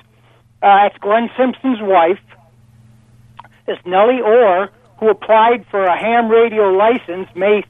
uh, 0.62 0.88
it's 0.88 0.96
Glenn 0.98 1.30
Simpson's 1.36 1.80
wife 1.80 2.18
is 3.66 3.78
Nellie 3.84 4.20
Ohr, 4.20 4.70
who 4.98 5.08
applied 5.08 5.66
for 5.70 5.84
a 5.84 5.98
ham 5.98 6.28
radio 6.28 6.70
license 6.70 7.28
May 7.34 7.64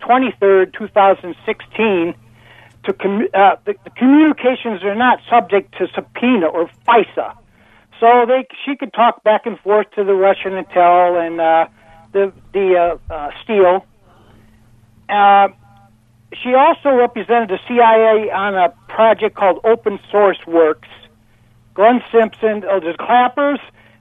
23rd, 0.00 0.72
2016. 0.76 2.14
To 2.84 2.94
com- 2.94 3.28
uh, 3.34 3.56
the, 3.66 3.74
the 3.84 3.90
communications 3.90 4.82
are 4.82 4.94
not 4.94 5.20
subject 5.28 5.76
to 5.76 5.86
subpoena 5.94 6.46
or 6.46 6.70
FISA, 6.88 7.36
so 8.00 8.24
they 8.26 8.48
she 8.64 8.74
could 8.74 8.94
talk 8.94 9.22
back 9.22 9.44
and 9.44 9.60
forth 9.60 9.90
to 9.96 10.04
the 10.04 10.14
Russian 10.14 10.52
intel 10.52 11.20
and 11.20 11.38
uh, 11.38 11.66
the 12.12 12.32
the 12.54 12.98
uh, 13.10 13.12
uh, 13.12 13.30
Steele. 13.44 13.84
Uh, 15.10 15.48
she 16.42 16.54
also 16.54 16.90
represented 16.90 17.50
the 17.50 17.58
CIA 17.68 18.30
on 18.30 18.54
a 18.54 18.70
project 18.88 19.36
called 19.36 19.60
Open 19.64 19.98
Source 20.10 20.38
Works. 20.46 20.88
Glenn 21.74 22.02
Simpson, 22.10 22.64
oh, 22.68 22.80
there's 22.80 22.96
Clappers, 22.96 23.60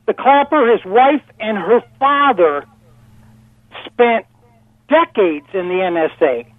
the 0.10 0.16
Clapper, 0.16 0.72
his 0.72 0.84
wife, 0.86 1.22
and 1.40 1.56
her 1.56 1.82
father 2.00 2.66
spent 3.86 4.26
decades 4.90 5.46
in 5.54 5.68
the 5.68 5.76
NSA. 5.76 6.52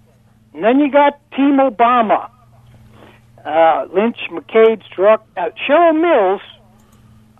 And 0.53 0.63
then 0.63 0.79
you 0.79 0.89
got 0.89 1.19
Team 1.31 1.57
Obama, 1.57 2.29
uh, 3.43 3.87
Lynch, 3.93 4.19
McCabe, 4.31 4.81
Strzok, 4.87 5.19
uh, 5.35 5.49
Cheryl 5.67 5.99
Mills. 5.99 6.41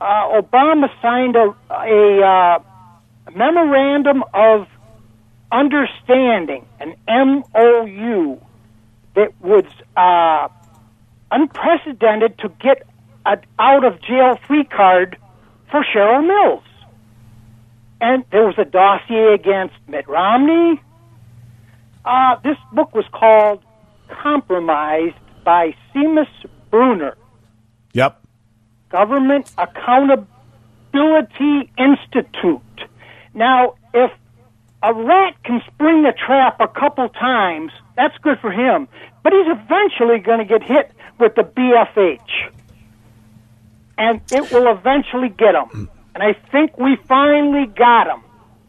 Uh, 0.02 0.42
Obama 0.42 0.90
signed 1.02 1.38
a, 1.38 1.56
a 1.70 2.22
uh, 2.22 2.60
memorandum 3.34 4.26
of 4.34 4.68
understanding, 5.50 6.66
an 6.82 6.94
MOU, 7.08 8.38
that 9.16 9.32
was 9.40 9.64
uh, 9.96 10.50
unprecedented 11.32 12.38
to 12.40 12.50
get 12.60 12.86
an 13.26 13.40
out 13.58 13.86
of 13.86 14.02
jail 14.02 14.38
free 14.46 14.66
card 14.66 15.18
for 15.72 15.84
Cheryl 15.84 16.28
Mills. 16.28 16.64
And 18.00 18.24
there 18.32 18.46
was 18.46 18.56
a 18.58 18.66
dossier 18.66 19.34
against 19.34 19.76
Mitt 19.88 20.08
Romney. 20.08 20.82
Uh, 22.04 22.36
this 22.44 22.58
book 22.74 22.94
was 22.94 23.06
called 23.12 23.64
Compromised 24.10 25.16
by 25.44 25.76
Seamus 25.94 26.28
Bruner. 26.70 27.16
Yep. 27.94 28.22
Government 28.90 29.52
Accountability 29.58 31.72
Institute. 31.78 32.62
Now, 33.34 33.76
if 33.94 34.12
a 34.84 34.94
rat 34.94 35.36
can 35.44 35.62
spring 35.74 36.06
a 36.06 36.14
trap 36.14 36.60
a 36.60 36.68
couple 36.68 37.08
times, 37.10 37.72
that's 37.96 38.18
good 38.18 38.40
for 38.40 38.52
him. 38.52 38.88
But 39.24 39.34
he's 39.34 39.48
eventually 39.48 40.20
going 40.20 40.40
to 40.40 40.46
get 40.46 40.64
hit 40.64 40.92
with 41.20 41.36
the 41.36 41.44
BFH 41.44 42.52
and 43.98 44.22
it 44.32 44.52
will 44.52 44.72
eventually 44.76 45.30
get 45.30 45.54
them. 45.54 45.90
And 46.14 46.24
I 46.24 46.34
think 46.52 46.78
we 46.78 46.98
finally 47.08 47.68
got 47.68 48.06
them. 48.06 48.24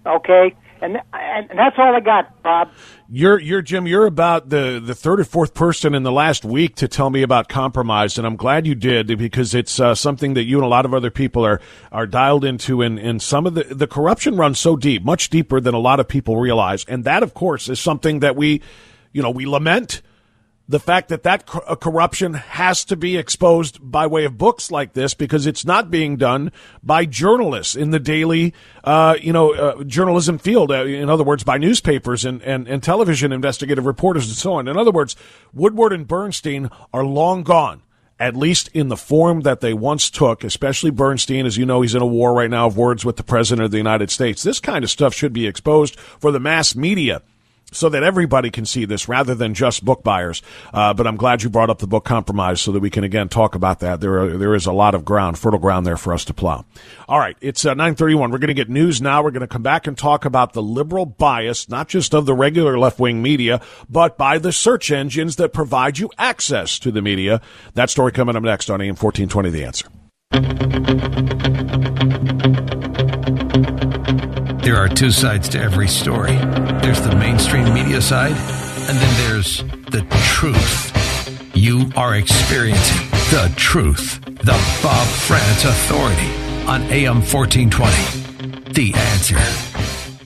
Okay, 0.04 0.54
and 0.80 0.96
and, 1.12 1.50
and 1.50 1.58
that's 1.58 1.76
all 1.78 1.94
I 1.94 2.00
got, 2.00 2.42
Bob. 2.42 2.70
You're, 3.08 3.38
you're 3.38 3.62
Jim. 3.62 3.86
You're 3.86 4.06
about 4.06 4.48
the, 4.48 4.82
the 4.82 4.94
third 4.94 5.20
or 5.20 5.24
fourth 5.24 5.52
person 5.52 5.94
in 5.94 6.02
the 6.02 6.10
last 6.10 6.46
week 6.46 6.76
to 6.76 6.88
tell 6.88 7.10
me 7.10 7.22
about 7.22 7.48
compromise, 7.48 8.16
and 8.16 8.26
I'm 8.26 8.36
glad 8.36 8.66
you 8.66 8.74
did 8.74 9.18
because 9.18 9.54
it's 9.54 9.78
uh, 9.78 9.94
something 9.94 10.34
that 10.34 10.44
you 10.44 10.56
and 10.56 10.64
a 10.64 10.68
lot 10.68 10.86
of 10.86 10.94
other 10.94 11.10
people 11.10 11.44
are 11.44 11.60
are 11.92 12.06
dialed 12.06 12.44
into. 12.44 12.80
And, 12.82 12.98
and 12.98 13.20
some 13.20 13.46
of 13.46 13.54
the 13.54 13.64
the 13.64 13.86
corruption 13.86 14.36
runs 14.36 14.58
so 14.58 14.76
deep, 14.76 15.04
much 15.04 15.30
deeper 15.30 15.60
than 15.60 15.74
a 15.74 15.78
lot 15.78 16.00
of 16.00 16.08
people 16.08 16.36
realize, 16.36 16.84
and 16.86 17.04
that, 17.04 17.22
of 17.22 17.34
course, 17.34 17.68
is 17.68 17.78
something 17.78 18.20
that 18.20 18.34
we, 18.34 18.62
you 19.12 19.22
know, 19.22 19.30
we 19.30 19.46
lament 19.46 20.02
the 20.68 20.80
fact 20.80 21.08
that 21.08 21.24
that 21.24 21.48
uh, 21.54 21.74
corruption 21.74 22.34
has 22.34 22.84
to 22.84 22.96
be 22.96 23.16
exposed 23.16 23.78
by 23.82 24.06
way 24.06 24.24
of 24.24 24.38
books 24.38 24.70
like 24.70 24.92
this 24.92 25.14
because 25.14 25.46
it's 25.46 25.64
not 25.64 25.90
being 25.90 26.16
done 26.16 26.52
by 26.82 27.04
journalists 27.04 27.74
in 27.74 27.90
the 27.90 28.00
daily, 28.00 28.54
uh, 28.84 29.16
you 29.20 29.32
know, 29.32 29.52
uh, 29.52 29.84
journalism 29.84 30.38
field. 30.38 30.70
Uh, 30.70 30.84
in 30.84 31.10
other 31.10 31.24
words, 31.24 31.44
by 31.44 31.58
newspapers 31.58 32.24
and, 32.24 32.42
and, 32.42 32.68
and 32.68 32.82
television 32.82 33.32
investigative 33.32 33.86
reporters 33.86 34.26
and 34.28 34.36
so 34.36 34.54
on. 34.54 34.68
In 34.68 34.76
other 34.76 34.92
words, 34.92 35.16
Woodward 35.52 35.92
and 35.92 36.06
Bernstein 36.06 36.70
are 36.92 37.04
long 37.04 37.42
gone 37.42 37.82
at 38.20 38.36
least 38.36 38.68
in 38.72 38.86
the 38.86 38.96
form 38.96 39.40
that 39.40 39.60
they 39.60 39.74
once 39.74 40.08
took, 40.08 40.44
especially 40.44 40.90
Bernstein, 40.90 41.44
as 41.44 41.56
you 41.56 41.66
know, 41.66 41.80
he's 41.82 41.96
in 41.96 42.02
a 42.02 42.06
war 42.06 42.32
right 42.32 42.50
now 42.50 42.68
of 42.68 42.76
words 42.76 43.04
with 43.04 43.16
the 43.16 43.24
President 43.24 43.64
of 43.64 43.72
the 43.72 43.78
United 43.78 44.12
States. 44.12 44.44
This 44.44 44.60
kind 44.60 44.84
of 44.84 44.90
stuff 44.90 45.12
should 45.12 45.32
be 45.32 45.48
exposed 45.48 45.98
for 45.98 46.30
the 46.30 46.38
mass 46.38 46.76
media 46.76 47.22
so 47.72 47.88
that 47.88 48.02
everybody 48.02 48.50
can 48.50 48.64
see 48.64 48.84
this 48.84 49.08
rather 49.08 49.34
than 49.34 49.54
just 49.54 49.84
book 49.84 50.02
buyers. 50.02 50.42
Uh, 50.72 50.94
but 50.94 51.06
I'm 51.06 51.16
glad 51.16 51.42
you 51.42 51.50
brought 51.50 51.70
up 51.70 51.78
the 51.78 51.86
book 51.86 52.04
Compromise 52.04 52.60
so 52.60 52.72
that 52.72 52.80
we 52.80 52.90
can 52.90 53.04
again 53.04 53.28
talk 53.28 53.54
about 53.54 53.80
that. 53.80 54.00
There, 54.00 54.20
are, 54.20 54.36
there 54.36 54.54
is 54.54 54.66
a 54.66 54.72
lot 54.72 54.94
of 54.94 55.04
ground, 55.04 55.38
fertile 55.38 55.58
ground 55.58 55.86
there 55.86 55.96
for 55.96 56.12
us 56.12 56.24
to 56.26 56.34
plow. 56.34 56.64
All 57.08 57.18
right, 57.18 57.36
it's 57.40 57.64
uh, 57.64 57.74
9:31. 57.74 58.30
We're 58.30 58.38
going 58.38 58.48
to 58.48 58.54
get 58.54 58.68
news 58.68 59.00
now. 59.02 59.22
We're 59.22 59.30
going 59.30 59.40
to 59.40 59.46
come 59.46 59.62
back 59.62 59.86
and 59.86 59.96
talk 59.96 60.24
about 60.24 60.52
the 60.52 60.62
liberal 60.62 61.06
bias, 61.06 61.68
not 61.68 61.88
just 61.88 62.14
of 62.14 62.26
the 62.26 62.34
regular 62.34 62.78
left 62.78 62.98
wing 62.98 63.22
media, 63.22 63.60
but 63.88 64.16
by 64.16 64.38
the 64.38 64.52
search 64.52 64.90
engines 64.90 65.36
that 65.36 65.52
provide 65.52 65.98
you 65.98 66.10
access 66.18 66.78
to 66.80 66.90
the 66.90 67.02
media. 67.02 67.40
That 67.74 67.90
story 67.90 68.12
coming 68.12 68.36
up 68.36 68.42
next 68.42 68.70
on 68.70 68.80
AM 68.80 68.96
1420. 68.96 69.50
The 69.50 69.64
answer. 69.64 69.88
There 74.62 74.76
are 74.76 74.88
two 74.88 75.10
sides 75.10 75.48
to 75.50 75.60
every 75.60 75.88
story 75.88 76.36
there's 76.82 77.00
the 77.00 77.14
mainstream 77.16 77.72
media 77.72 78.00
side, 78.00 78.32
and 78.32 78.98
then 78.98 79.28
there's 79.28 79.64
the 79.90 80.06
truth. 80.22 81.56
You 81.56 81.90
are 81.96 82.14
experiencing 82.14 83.08
the 83.30 83.52
truth. 83.56 84.20
The 84.24 84.58
Bob 84.82 85.06
Frantz 85.06 85.64
Authority 85.64 86.30
on 86.66 86.82
AM 86.90 87.22
1420. 87.22 88.72
The 88.72 88.94
answer. 88.94 89.71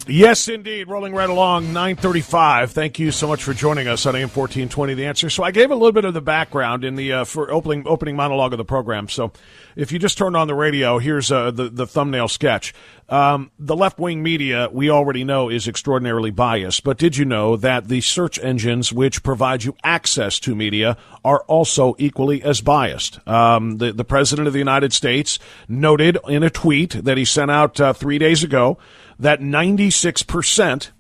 Yes, 0.09 0.47
indeed. 0.47 0.89
Rolling 0.89 1.15
right 1.15 1.29
along, 1.29 1.73
935. 1.73 2.71
Thank 2.71 3.01
you 3.01 3.11
so 3.11 3.27
much 3.27 3.43
for 3.43 3.53
joining 3.53 3.89
us 3.89 4.07
on 4.07 4.15
AM 4.15 4.29
1420, 4.29 4.95
The 4.95 5.05
Answer. 5.05 5.29
So 5.29 5.43
I 5.43 5.51
gave 5.51 5.73
a 5.73 5.75
little 5.75 5.91
bit 5.91 6.05
of 6.05 6.15
the 6.15 6.21
background 6.21 6.85
in 6.85 6.95
the 6.95 7.13
uh, 7.13 7.25
for 7.25 7.51
opening 7.51 7.89
opening 7.89 8.15
monologue 8.15 8.53
of 8.53 8.59
the 8.59 8.65
program. 8.65 9.09
So 9.09 9.33
if 9.75 9.91
you 9.91 9.99
just 9.99 10.17
turned 10.17 10.37
on 10.37 10.47
the 10.47 10.55
radio, 10.55 10.99
here's 10.99 11.33
uh, 11.33 11.51
the, 11.51 11.69
the 11.69 11.89
thumbnail 11.89 12.29
sketch. 12.29 12.73
Um, 13.09 13.51
the 13.59 13.75
left 13.75 13.99
wing 13.99 14.23
media, 14.23 14.69
we 14.71 14.91
already 14.91 15.25
know, 15.25 15.49
is 15.49 15.67
extraordinarily 15.67 16.31
biased. 16.31 16.85
But 16.85 16.99
did 16.99 17.17
you 17.17 17.25
know 17.25 17.57
that 17.57 17.89
the 17.89 18.01
search 18.01 18.39
engines 18.39 18.93
which 18.93 19.25
provide 19.25 19.65
you 19.65 19.77
access 19.83 20.39
to 20.41 20.55
media 20.55 20.97
are 21.25 21.41
also 21.49 21.97
equally 21.99 22.45
as 22.45 22.61
biased? 22.61 23.27
Um, 23.29 23.79
the, 23.79 23.93
the 23.93 24.05
President 24.05 24.47
of 24.47 24.53
the 24.53 24.61
United 24.61 24.93
States 24.93 25.41
noted 25.69 26.17
in 26.29 26.45
a 26.45 26.51
tweet 26.51 26.93
that 26.93 27.19
he 27.19 27.25
sent 27.25 27.51
out 27.51 27.81
uh, 27.81 27.93
three 27.93 28.19
days 28.19 28.45
ago 28.45 28.79
that 29.19 29.41
96% 29.41 30.91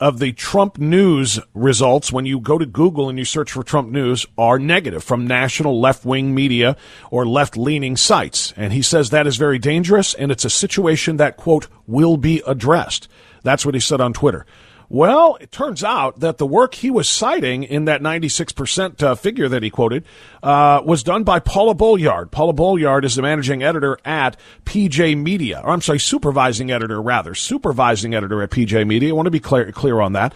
of 0.00 0.18
the 0.18 0.32
Trump 0.32 0.78
news 0.78 1.38
results 1.54 2.12
when 2.12 2.26
you 2.26 2.40
go 2.40 2.58
to 2.58 2.66
Google 2.66 3.08
and 3.08 3.18
you 3.18 3.24
search 3.24 3.52
for 3.52 3.62
Trump 3.62 3.90
news 3.90 4.26
are 4.36 4.58
negative 4.58 5.04
from 5.04 5.26
national 5.26 5.80
left 5.80 6.04
wing 6.04 6.34
media 6.34 6.76
or 7.10 7.26
left 7.26 7.56
leaning 7.56 7.96
sites. 7.96 8.52
And 8.56 8.72
he 8.72 8.82
says 8.82 9.10
that 9.10 9.26
is 9.26 9.36
very 9.36 9.58
dangerous 9.58 10.14
and 10.14 10.32
it's 10.32 10.44
a 10.44 10.50
situation 10.50 11.16
that, 11.18 11.36
quote, 11.36 11.68
will 11.86 12.16
be 12.16 12.42
addressed. 12.46 13.08
That's 13.42 13.64
what 13.64 13.74
he 13.74 13.80
said 13.80 14.00
on 14.00 14.12
Twitter. 14.12 14.46
Well, 14.94 15.38
it 15.40 15.50
turns 15.50 15.82
out 15.82 16.20
that 16.20 16.38
the 16.38 16.46
work 16.46 16.76
he 16.76 16.88
was 16.88 17.08
citing 17.08 17.64
in 17.64 17.86
that 17.86 18.00
96% 18.00 19.02
uh, 19.02 19.16
figure 19.16 19.48
that 19.48 19.64
he 19.64 19.68
quoted 19.68 20.04
uh, 20.40 20.82
was 20.84 21.02
done 21.02 21.24
by 21.24 21.40
Paula 21.40 21.74
Bolyard. 21.74 22.30
Paula 22.30 22.52
Bolyard 22.52 23.04
is 23.04 23.16
the 23.16 23.22
managing 23.22 23.60
editor 23.60 23.98
at 24.04 24.36
PJ 24.64 25.20
Media, 25.20 25.60
or 25.64 25.70
I'm 25.70 25.80
sorry, 25.80 25.98
supervising 25.98 26.70
editor 26.70 27.02
rather, 27.02 27.34
supervising 27.34 28.14
editor 28.14 28.40
at 28.40 28.50
PJ 28.50 28.86
Media. 28.86 29.08
I 29.08 29.14
want 29.14 29.26
to 29.26 29.32
be 29.32 29.40
clear, 29.40 29.72
clear 29.72 30.00
on 30.00 30.12
that. 30.12 30.32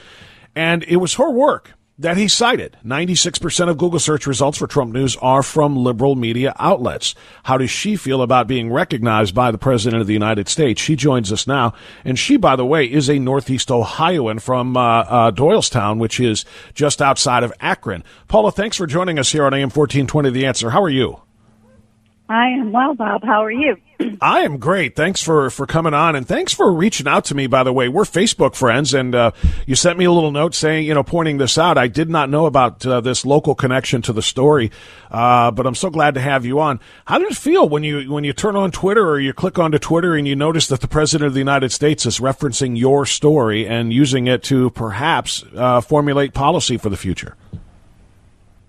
And 0.56 0.82
it 0.88 0.96
was 0.96 1.14
her 1.14 1.30
work 1.30 1.74
that 1.98 2.16
he 2.16 2.28
cited. 2.28 2.76
96% 2.84 3.68
of 3.68 3.76
Google 3.76 3.98
search 3.98 4.26
results 4.26 4.58
for 4.58 4.66
Trump 4.66 4.92
news 4.92 5.16
are 5.16 5.42
from 5.42 5.76
liberal 5.76 6.14
media 6.14 6.54
outlets. 6.58 7.14
How 7.42 7.58
does 7.58 7.70
she 7.70 7.96
feel 7.96 8.22
about 8.22 8.46
being 8.46 8.72
recognized 8.72 9.34
by 9.34 9.50
the 9.50 9.58
President 9.58 10.00
of 10.00 10.06
the 10.06 10.12
United 10.12 10.48
States? 10.48 10.80
She 10.80 10.94
joins 10.94 11.32
us 11.32 11.46
now. 11.46 11.74
And 12.04 12.18
she, 12.18 12.36
by 12.36 12.54
the 12.54 12.66
way, 12.66 12.84
is 12.84 13.10
a 13.10 13.18
Northeast 13.18 13.70
Ohioan 13.70 14.38
from 14.38 14.76
uh, 14.76 14.80
uh, 14.80 15.30
Doylestown, 15.32 15.98
which 15.98 16.20
is 16.20 16.44
just 16.72 17.02
outside 17.02 17.42
of 17.42 17.52
Akron. 17.60 18.04
Paula, 18.28 18.52
thanks 18.52 18.76
for 18.76 18.86
joining 18.86 19.18
us 19.18 19.32
here 19.32 19.44
on 19.44 19.52
AM 19.52 19.70
1420 19.70 20.30
The 20.30 20.46
Answer. 20.46 20.70
How 20.70 20.82
are 20.82 20.88
you? 20.88 21.20
I 22.28 22.48
am 22.48 22.72
well, 22.72 22.94
Bob. 22.94 23.24
How 23.24 23.42
are 23.42 23.50
you? 23.50 23.76
I 24.20 24.40
am 24.40 24.58
great. 24.58 24.94
Thanks 24.94 25.22
for, 25.22 25.50
for 25.50 25.66
coming 25.66 25.92
on, 25.92 26.14
and 26.14 26.26
thanks 26.26 26.52
for 26.52 26.72
reaching 26.72 27.08
out 27.08 27.24
to 27.26 27.34
me. 27.34 27.48
By 27.48 27.64
the 27.64 27.72
way, 27.72 27.88
we're 27.88 28.04
Facebook 28.04 28.54
friends, 28.54 28.94
and 28.94 29.14
uh, 29.14 29.32
you 29.66 29.74
sent 29.74 29.98
me 29.98 30.04
a 30.04 30.12
little 30.12 30.30
note 30.30 30.54
saying, 30.54 30.86
you 30.86 30.94
know, 30.94 31.02
pointing 31.02 31.38
this 31.38 31.58
out. 31.58 31.76
I 31.76 31.88
did 31.88 32.08
not 32.08 32.30
know 32.30 32.46
about 32.46 32.86
uh, 32.86 33.00
this 33.00 33.26
local 33.26 33.56
connection 33.56 34.00
to 34.02 34.12
the 34.12 34.22
story, 34.22 34.70
uh, 35.10 35.50
but 35.50 35.66
I'm 35.66 35.74
so 35.74 35.90
glad 35.90 36.14
to 36.14 36.20
have 36.20 36.46
you 36.46 36.60
on. 36.60 36.78
How 37.06 37.18
did 37.18 37.30
it 37.32 37.36
feel 37.36 37.68
when 37.68 37.82
you 37.82 38.12
when 38.12 38.22
you 38.22 38.32
turn 38.32 38.54
on 38.54 38.70
Twitter 38.70 39.08
or 39.08 39.18
you 39.18 39.32
click 39.32 39.58
onto 39.58 39.78
Twitter 39.78 40.14
and 40.14 40.28
you 40.28 40.36
notice 40.36 40.68
that 40.68 40.80
the 40.80 40.88
president 40.88 41.26
of 41.26 41.34
the 41.34 41.40
United 41.40 41.72
States 41.72 42.06
is 42.06 42.20
referencing 42.20 42.78
your 42.78 43.04
story 43.04 43.66
and 43.66 43.92
using 43.92 44.28
it 44.28 44.44
to 44.44 44.70
perhaps 44.70 45.44
uh, 45.56 45.80
formulate 45.80 46.34
policy 46.34 46.76
for 46.76 46.88
the 46.88 46.96
future? 46.96 47.36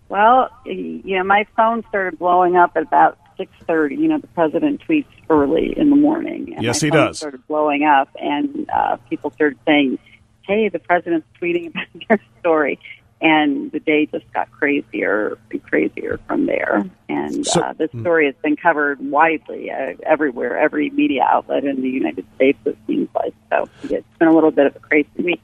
Well, 0.10 0.50
you 0.66 1.18
know, 1.18 1.24
my 1.24 1.46
phone 1.56 1.84
started 1.90 2.18
blowing 2.18 2.56
up 2.56 2.72
at 2.76 2.82
about 2.82 3.20
six 3.40 3.52
thirty. 3.66 3.96
You 3.96 4.10
know, 4.10 4.20
the 4.20 4.28
president 4.28 4.82
tweets 4.88 5.08
early 5.30 5.74
in 5.76 5.90
the 5.90 5.96
morning. 5.96 6.54
And 6.56 6.64
yes, 6.64 6.82
he 6.82 6.92
does. 6.92 7.18
Started 7.18 7.48
blowing 7.48 7.84
up, 7.86 8.10
and 8.22 8.70
uh, 8.70 8.98
people 9.10 9.32
started 9.32 9.58
saying, 9.66 9.98
"Hey, 10.42 10.70
the 10.70 10.80
president's 10.80 11.28
tweeting 11.42 11.68
about 11.70 11.88
your 11.94 12.20
story." 12.40 12.80
And 13.22 13.70
the 13.74 13.82
day 13.82 14.06
just 14.06 14.32
got 14.32 14.50
crazier 14.50 15.38
and 15.52 15.62
crazier 15.64 16.22
from 16.26 16.46
there. 16.46 16.90
And 17.10 17.46
so, 17.46 17.62
uh, 17.62 17.74
this 17.74 17.92
hmm. 17.92 18.00
story 18.00 18.28
has 18.28 18.36
been 18.42 18.56
covered 18.56 19.02
widely 19.02 19.70
uh, 19.70 19.96
everywhere, 20.06 20.58
every 20.58 20.90
media 20.92 21.28
outlet 21.30 21.66
in 21.66 21.82
the 21.82 21.90
United 21.90 22.26
States, 22.36 22.58
it 22.64 22.78
seems 22.88 23.10
like. 23.14 23.34
So 23.50 23.68
it's 23.84 24.08
been 24.20 24.30
a 24.30 24.34
little 24.34 24.52
bit 24.52 24.68
of 24.68 24.76
a 24.78 24.80
crazy 24.80 25.10
week. 25.18 25.42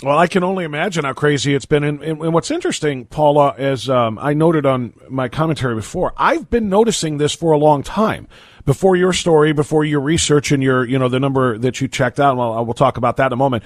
Well, 0.00 0.16
I 0.16 0.28
can 0.28 0.44
only 0.44 0.64
imagine 0.64 1.04
how 1.04 1.12
crazy 1.12 1.54
it's 1.56 1.66
been. 1.66 1.82
And, 1.82 2.00
and, 2.02 2.32
what's 2.32 2.52
interesting, 2.52 3.06
Paula, 3.06 3.54
as 3.58 3.88
um, 3.88 4.16
I 4.20 4.32
noted 4.32 4.64
on 4.64 4.92
my 5.08 5.28
commentary 5.28 5.74
before, 5.74 6.12
I've 6.16 6.48
been 6.48 6.68
noticing 6.68 7.18
this 7.18 7.34
for 7.34 7.50
a 7.50 7.58
long 7.58 7.82
time. 7.82 8.28
Before 8.64 8.94
your 8.94 9.12
story, 9.12 9.52
before 9.52 9.84
your 9.84 10.00
research 10.00 10.52
and 10.52 10.62
your, 10.62 10.84
you 10.84 11.00
know, 11.00 11.08
the 11.08 11.18
number 11.18 11.58
that 11.58 11.80
you 11.80 11.88
checked 11.88 12.20
out, 12.20 12.36
well, 12.36 12.64
we'll 12.64 12.74
talk 12.74 12.96
about 12.96 13.16
that 13.16 13.26
in 13.26 13.32
a 13.32 13.36
moment. 13.36 13.64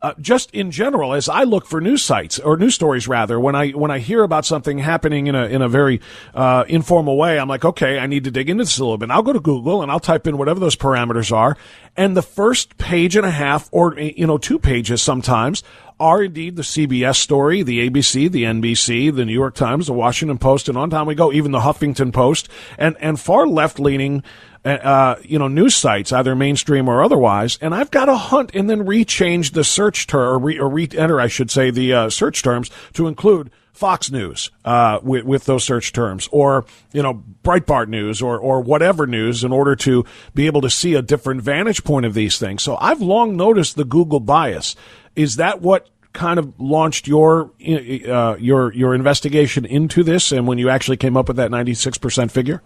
Uh, 0.00 0.14
just 0.20 0.52
in 0.52 0.70
general, 0.70 1.12
as 1.12 1.28
I 1.28 1.42
look 1.42 1.66
for 1.66 1.80
news 1.80 2.04
sites 2.04 2.38
or 2.38 2.56
news 2.56 2.76
stories, 2.76 3.08
rather, 3.08 3.40
when 3.40 3.56
I 3.56 3.70
when 3.70 3.90
I 3.90 3.98
hear 3.98 4.22
about 4.22 4.44
something 4.44 4.78
happening 4.78 5.26
in 5.26 5.34
a 5.34 5.46
in 5.46 5.60
a 5.60 5.68
very 5.68 6.00
uh, 6.34 6.64
informal 6.68 7.16
way, 7.16 7.36
I'm 7.36 7.48
like, 7.48 7.64
okay, 7.64 7.98
I 7.98 8.06
need 8.06 8.22
to 8.22 8.30
dig 8.30 8.48
into 8.48 8.62
this 8.62 8.78
a 8.78 8.84
little 8.84 8.96
bit. 8.96 9.06
And 9.06 9.12
I'll 9.12 9.22
go 9.22 9.32
to 9.32 9.40
Google 9.40 9.82
and 9.82 9.90
I'll 9.90 9.98
type 9.98 10.28
in 10.28 10.38
whatever 10.38 10.60
those 10.60 10.76
parameters 10.76 11.32
are, 11.32 11.56
and 11.96 12.16
the 12.16 12.22
first 12.22 12.78
page 12.78 13.16
and 13.16 13.26
a 13.26 13.30
half, 13.30 13.68
or 13.72 13.98
you 13.98 14.24
know, 14.24 14.38
two 14.38 14.60
pages 14.60 15.02
sometimes, 15.02 15.64
are 15.98 16.22
indeed 16.22 16.54
the 16.54 16.62
CBS 16.62 17.16
story, 17.16 17.64
the 17.64 17.90
ABC, 17.90 18.30
the 18.30 18.44
NBC, 18.44 19.12
the 19.12 19.24
New 19.24 19.32
York 19.32 19.56
Times, 19.56 19.88
the 19.88 19.92
Washington 19.92 20.38
Post, 20.38 20.68
and 20.68 20.78
on 20.78 20.90
time 20.90 21.06
we 21.06 21.16
go, 21.16 21.32
even 21.32 21.50
the 21.50 21.58
Huffington 21.58 22.12
Post, 22.12 22.48
and 22.78 22.96
and 23.00 23.18
far 23.18 23.48
left 23.48 23.80
leaning 23.80 24.22
uh, 24.64 25.16
you 25.22 25.38
know, 25.38 25.48
news 25.48 25.74
sites, 25.74 26.12
either 26.12 26.34
mainstream 26.34 26.88
or 26.88 27.02
otherwise, 27.02 27.58
and 27.60 27.74
I've 27.74 27.90
got 27.90 28.06
to 28.06 28.16
hunt 28.16 28.50
and 28.54 28.68
then 28.68 28.84
rechange 28.84 29.52
the 29.52 29.64
search 29.64 30.06
term, 30.06 30.44
or 30.44 30.68
re-enter, 30.68 31.20
I 31.20 31.28
should 31.28 31.50
say, 31.50 31.70
the 31.70 31.92
uh, 31.92 32.10
search 32.10 32.42
terms 32.42 32.70
to 32.94 33.06
include 33.06 33.50
Fox 33.72 34.10
News 34.10 34.50
uh, 34.64 34.98
with, 35.02 35.24
with 35.24 35.44
those 35.44 35.62
search 35.62 35.92
terms, 35.92 36.28
or 36.32 36.66
you 36.92 37.02
know, 37.02 37.22
Breitbart 37.44 37.88
News, 37.88 38.20
or 38.20 38.36
or 38.36 38.60
whatever 38.60 39.06
news, 39.06 39.44
in 39.44 39.52
order 39.52 39.76
to 39.76 40.04
be 40.34 40.46
able 40.46 40.60
to 40.62 40.70
see 40.70 40.94
a 40.94 41.02
different 41.02 41.42
vantage 41.42 41.84
point 41.84 42.04
of 42.04 42.14
these 42.14 42.38
things. 42.38 42.62
So 42.62 42.76
I've 42.80 43.00
long 43.00 43.36
noticed 43.36 43.76
the 43.76 43.84
Google 43.84 44.20
bias. 44.20 44.74
Is 45.14 45.36
that 45.36 45.62
what 45.62 45.88
kind 46.12 46.40
of 46.40 46.58
launched 46.58 47.06
your 47.06 47.52
uh, 47.60 48.36
your 48.40 48.72
your 48.72 48.94
investigation 48.94 49.64
into 49.64 50.02
this, 50.02 50.32
and 50.32 50.48
when 50.48 50.58
you 50.58 50.68
actually 50.68 50.96
came 50.96 51.16
up 51.16 51.28
with 51.28 51.36
that 51.36 51.52
ninety 51.52 51.74
six 51.74 51.98
percent 51.98 52.32
figure? 52.32 52.62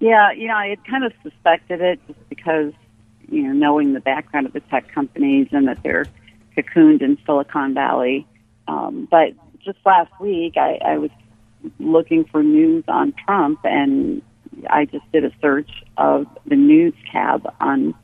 Yeah, 0.00 0.32
you 0.32 0.48
know, 0.48 0.54
I 0.54 0.68
had 0.68 0.84
kind 0.84 1.04
of 1.04 1.12
suspected 1.22 1.82
it 1.82 2.00
just 2.06 2.28
because, 2.30 2.72
you 3.28 3.42
know, 3.42 3.52
knowing 3.52 3.92
the 3.92 4.00
background 4.00 4.46
of 4.46 4.54
the 4.54 4.60
tech 4.60 4.90
companies 4.92 5.48
and 5.52 5.68
that 5.68 5.82
they're 5.82 6.06
cocooned 6.56 7.02
in 7.02 7.18
Silicon 7.26 7.74
Valley. 7.74 8.26
Um, 8.66 9.06
but 9.10 9.34
just 9.62 9.78
last 9.84 10.10
week, 10.18 10.56
I, 10.56 10.78
I 10.82 10.98
was 10.98 11.10
looking 11.78 12.24
for 12.24 12.42
news 12.42 12.84
on 12.88 13.12
Trump, 13.26 13.60
and 13.64 14.22
I 14.70 14.86
just 14.86 15.04
did 15.12 15.24
a 15.24 15.32
search 15.42 15.70
of 15.98 16.26
the 16.46 16.56
news 16.56 16.94
tab 17.12 17.52
on 17.60 17.94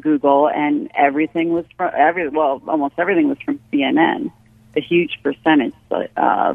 Google, 0.00 0.48
and 0.48 0.90
everything 0.96 1.52
was 1.52 1.64
from 1.76 1.92
every 1.96 2.28
well, 2.28 2.60
almost 2.66 2.94
everything 2.98 3.28
was 3.28 3.38
from 3.44 3.60
CNN. 3.72 4.32
A 4.76 4.80
huge 4.80 5.20
percentage, 5.22 5.74
but, 5.88 6.10
uh, 6.16 6.54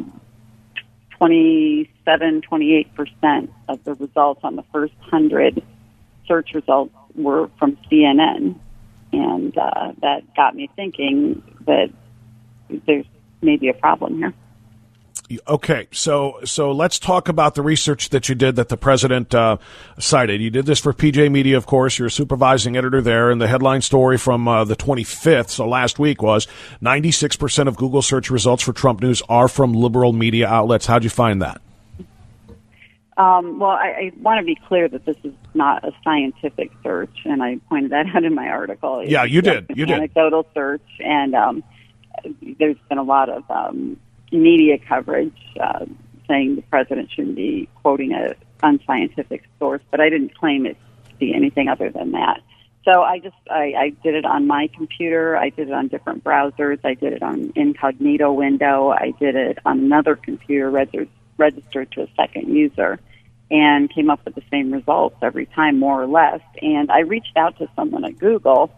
27, 1.22 2.42
28 2.42 2.96
percent 2.96 3.52
of 3.70 3.84
the 3.84 3.94
results 3.94 4.42
on 4.44 4.56
the 4.56 4.64
first 4.74 4.94
hundred 5.02 5.62
search 6.28 6.56
results 6.56 6.96
were 7.14 7.48
from 7.60 7.78
CNN, 7.92 8.56
and 9.14 9.56
uh, 9.56 9.92
that 10.02 10.22
got 10.36 10.56
me 10.56 10.68
thinking 10.76 11.44
that 11.68 11.92
there's 12.88 13.06
maybe 13.44 13.70
a 13.70 13.74
problem 13.76 14.18
here. 14.18 14.34
Okay, 15.48 15.88
so 15.92 16.40
so 16.44 16.72
let's 16.72 17.00
talk 17.00 17.30
about 17.30 17.56
the 17.56 17.62
research 17.62 18.10
that 18.10 18.30
you 18.30 18.36
did 18.36 18.56
that 18.56 18.70
the 18.70 18.78
president 18.78 19.34
uh, 19.34 19.58
cited. 20.00 20.42
You 20.42 20.50
did 20.50 20.66
this 20.66 20.80
for 20.80 20.94
PJ 20.94 21.32
Media, 21.32 21.58
of 21.58 21.66
course. 21.66 21.98
You're 21.98 22.08
a 22.08 22.12
supervising 22.12 22.76
editor 22.76 23.02
there, 23.02 23.32
and 23.32 23.42
the 23.42 23.48
headline 23.48 23.82
story 23.82 24.18
from 24.18 24.48
uh, 24.48 24.64
the 24.64 24.76
25th, 24.76 25.50
so 25.50 25.68
last 25.68 26.00
week, 26.00 26.22
was 26.22 26.48
96% 26.82 27.68
of 27.68 27.78
Google 27.78 28.02
search 28.02 28.30
results 28.30 28.64
for 28.64 28.74
Trump 28.74 29.02
news 29.02 29.22
are 29.30 29.48
from 29.48 29.74
liberal 29.74 30.14
media 30.14 30.48
outlets. 30.48 30.86
How'd 30.86 31.04
you 31.04 31.10
find 31.10 31.42
that? 31.42 31.62
Um, 33.18 33.60
well, 33.60 33.72
I, 33.72 33.88
I 33.88 34.12
want 34.22 34.40
to 34.40 34.46
be 34.46 34.56
clear 34.68 34.88
that 34.88 35.06
this 35.06 35.18
is 35.24 35.34
not 35.54 35.84
a 35.84 35.92
scientific 36.04 36.72
search, 36.82 37.16
and 37.26 37.44
I 37.44 37.58
pointed 37.70 37.92
that 37.92 38.08
out 38.16 38.24
in 38.24 38.34
my 38.34 38.48
article. 38.48 39.04
Yeah, 39.06 39.26
you 39.26 39.42
did. 39.42 39.68
You 39.70 39.86
did. 39.86 39.98
Anecdotal 39.98 40.48
search, 40.54 40.82
and 41.00 41.36
um, 41.36 41.64
there's 42.42 42.78
been 42.90 42.98
a 42.98 43.04
lot 43.04 43.30
of 43.30 43.50
um, 43.50 43.98
media 44.32 44.78
coverage 44.78 45.38
uh, 45.60 45.86
saying 46.28 46.56
the 46.56 46.62
president 46.64 47.12
shouldn't 47.12 47.36
be 47.36 47.70
quoting 47.82 48.14
a 48.14 48.36
unscientific 48.64 49.44
source, 49.60 49.82
but 49.92 50.00
I 50.00 50.10
didn't 50.10 50.38
claim 50.38 50.66
it 50.66 50.78
to 51.10 51.16
be 51.16 51.34
anything 51.34 51.68
other 51.68 51.90
than 51.90 52.12
that. 52.12 52.42
So 52.84 53.02
I 53.02 53.20
just 53.20 53.36
I, 53.50 53.74
I 53.78 53.90
did 54.04 54.16
it 54.16 54.26
on 54.26 54.48
my 54.48 54.68
computer. 54.76 55.38
I 55.38 55.50
did 55.50 55.68
it 55.68 55.74
on 55.74 55.88
different 55.88 56.24
browsers. 56.24 56.80
I 56.84 56.96
did 56.96 57.14
it 57.14 57.22
on 57.22 57.54
incognito 57.56 58.32
window. 58.34 58.90
I 58.90 59.14
did 59.20 59.36
it 59.36 59.60
on 59.66 59.80
another 59.80 60.16
computer 60.16 60.70
registered 60.70 61.10
registered 61.38 61.92
to 61.92 62.04
a 62.04 62.08
second 62.16 62.54
user, 62.56 63.00
and 63.50 63.94
came 63.94 64.10
up 64.10 64.24
with 64.26 64.36
the 64.36 64.44
same 64.50 64.72
results 64.72 65.16
every 65.22 65.46
time, 65.48 65.80
more 65.80 66.02
or 66.02 66.08
less. 66.08 66.42
And 66.62 66.92
I 66.92 67.00
reached 67.00 67.36
out 67.36 67.58
to 67.60 67.68
someone 67.76 68.06
at 68.06 68.18
Google 68.18 68.72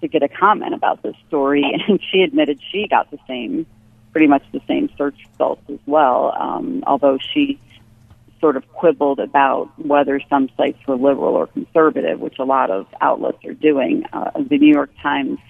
to 0.00 0.08
get 0.08 0.22
a 0.22 0.28
comment 0.28 0.74
about 0.74 1.02
this 1.02 1.16
story, 1.28 1.62
and 1.88 2.00
she 2.10 2.20
admitted 2.22 2.60
she 2.72 2.88
got 2.88 3.10
the 3.10 3.18
same 3.26 3.66
pretty 4.14 4.28
much 4.28 4.44
the 4.52 4.60
same 4.68 4.88
search 4.96 5.16
results 5.32 5.62
as 5.68 5.80
well, 5.86 6.32
um, 6.38 6.84
although 6.86 7.18
she 7.18 7.60
sort 8.40 8.56
of 8.56 8.62
quibbled 8.72 9.18
about 9.18 9.68
whether 9.76 10.20
some 10.30 10.48
sites 10.56 10.78
were 10.86 10.94
liberal 10.94 11.34
or 11.34 11.48
conservative, 11.48 12.20
which 12.20 12.38
a 12.38 12.44
lot 12.44 12.70
of 12.70 12.86
outlets 13.00 13.44
are 13.44 13.54
doing. 13.54 14.04
Uh, 14.12 14.30
the 14.48 14.56
New 14.56 14.72
York 14.72 14.90
Times 15.02 15.40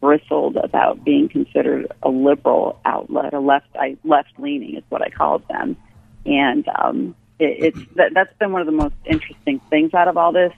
bristled 0.00 0.56
about 0.56 1.04
being 1.04 1.28
considered 1.28 1.90
a 2.04 2.08
liberal 2.08 2.78
outlet, 2.84 3.34
a 3.34 3.40
left 3.40 3.66
left 4.04 4.30
leaning 4.38 4.76
is 4.76 4.84
what 4.88 5.02
I 5.02 5.08
called 5.08 5.42
them, 5.48 5.76
and 6.24 6.64
um, 6.68 7.16
it, 7.40 7.74
it's 7.74 7.94
that, 7.96 8.12
that's 8.14 8.32
been 8.38 8.52
one 8.52 8.60
of 8.60 8.66
the 8.66 8.72
most 8.72 8.94
interesting 9.04 9.60
things 9.70 9.92
out 9.92 10.06
of 10.06 10.16
all 10.16 10.30
this. 10.30 10.52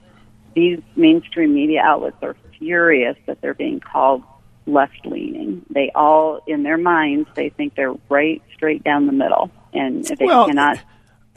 These 0.53 0.79
mainstream 0.95 1.55
media 1.55 1.81
outlets 1.83 2.17
are 2.21 2.35
furious 2.59 3.17
that 3.25 3.41
they're 3.41 3.55
being 3.55 3.79
called 3.79 4.21
left 4.65 5.05
leaning. 5.05 5.65
They 5.69 5.91
all, 5.93 6.41
in 6.47 6.63
their 6.63 6.77
minds, 6.77 7.29
they 7.35 7.49
think 7.49 7.75
they're 7.75 7.95
right 8.09 8.41
straight 8.53 8.83
down 8.83 9.05
the 9.05 9.11
middle, 9.11 9.51
and 9.73 10.03
they 10.03 10.25
well, 10.25 10.47
cannot 10.47 10.79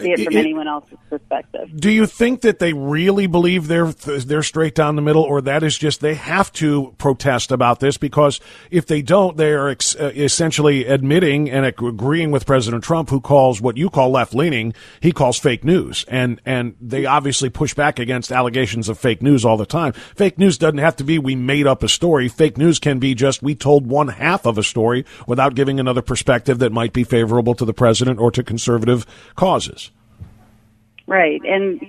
see 0.01 0.13
it 0.13 0.25
from 0.25 0.37
it, 0.37 0.41
anyone 0.41 0.69
else's 0.69 0.99
perspective. 1.09 1.71
Do 1.75 1.91
you 1.91 2.07
think 2.07 2.43
that 2.43 2.59
they 2.59 2.73
really 2.73 3.27
believe 3.27 3.69
they're 3.69 3.93
they're 3.93 4.43
straight 4.43 4.75
down 4.75 4.97
the 4.97 5.03
middle, 5.03 5.23
or 5.23 5.41
that 5.43 5.63
is 5.63 5.77
just 5.77 6.01
they 6.01 6.15
have 6.15 6.53
to 6.55 6.95
protest 6.99 7.51
about 7.53 7.81
this 7.81 7.97
because 7.97 8.41
if 8.71 8.87
they 8.87 9.03
don't, 9.03 9.37
they 9.37 9.53
are 9.53 9.69
ex- 9.69 9.97
uh, 9.97 10.13
essentially 10.15 10.85
admitting 10.87 11.51
and 11.51 11.67
agreeing 11.67 12.31
with 12.31 12.47
President 12.47 12.85
Trump, 12.85 13.11
who 13.11 13.21
calls 13.21 13.61
what 13.61 13.77
you 13.77 13.91
call 13.91 14.11
left 14.11 14.35
leaning, 14.35 14.75
he 15.01 15.13
calls 15.13 15.39
fake 15.39 15.65
news, 15.65 16.05
and 16.09 16.41
and 16.45 16.77
they 16.81 17.07
obviously 17.07 17.51
push 17.51 17.75
back 17.75 17.99
against 17.99 18.33
allegations 18.33 18.89
of 18.89 18.99
fake 18.99 19.23
news 19.23 19.45
all 19.45 19.57
the 19.57 19.67
time. 19.67 19.93
Fake 19.93 20.39
news 20.39 20.59
doesn't 20.59 20.79
have 20.79 20.97
to 20.97 21.05
be 21.05 21.19
we 21.19 21.35
made 21.35 21.67
up 21.67 21.83
a 21.83 21.89
story. 21.89 22.29
Fake 22.29 22.57
news 22.57 22.79
can 22.79 22.99
be 22.99 23.15
just 23.15 23.43
we 23.43 23.55
told 23.55 23.87
one 23.87 24.09
half 24.09 24.47
of 24.47 24.59
a 24.59 24.63
story 24.63 25.05
without 25.27 25.55
giving 25.55 25.81
another 25.81 26.03
perspective 26.03 26.59
that 26.59 26.73
might 26.73 26.93
be 26.93 27.05
favorable 27.05 27.55
to 27.55 27.65
the 27.65 27.75
president 27.75 28.19
or 28.21 28.31
to 28.31 28.43
conservative 28.43 29.07
causes. 29.35 29.88
Right, 31.09 31.41
and 31.43 31.81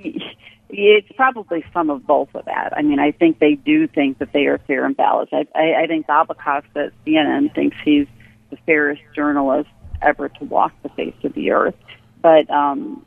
it's 0.70 1.12
probably 1.18 1.66
some 1.74 1.90
of 1.90 2.08
both 2.08 2.34
of 2.34 2.46
that. 2.46 2.72
I 2.76 2.82
mean, 2.82 3.00
I 3.00 3.12
think 3.12 3.40
they 3.40 3.56
do 3.56 3.86
think 3.86 4.20
that 4.20 4.32
they 4.32 4.46
are 4.46 4.60
fair 4.60 4.86
and 4.86 4.96
balanced. 4.96 5.34
I, 5.34 5.46
I, 5.54 5.84
I 5.84 5.88
think 5.88 6.08
Bob 6.08 6.32
Acosta 6.32 6.86
at 6.86 7.06
CNN 7.06 7.54
thinks 7.54 7.76
he's 7.84 8.08
the 8.50 8.56
fairest 8.66 9.02
journalist 9.14 9.70
ever 10.02 10.30
to 10.30 10.46
walk 10.46 10.72
the 10.84 10.90
face 10.90 11.16
of 11.26 11.34
the 11.34 11.52
earth. 11.52 11.76
But 12.22 12.50
um, 12.50 13.06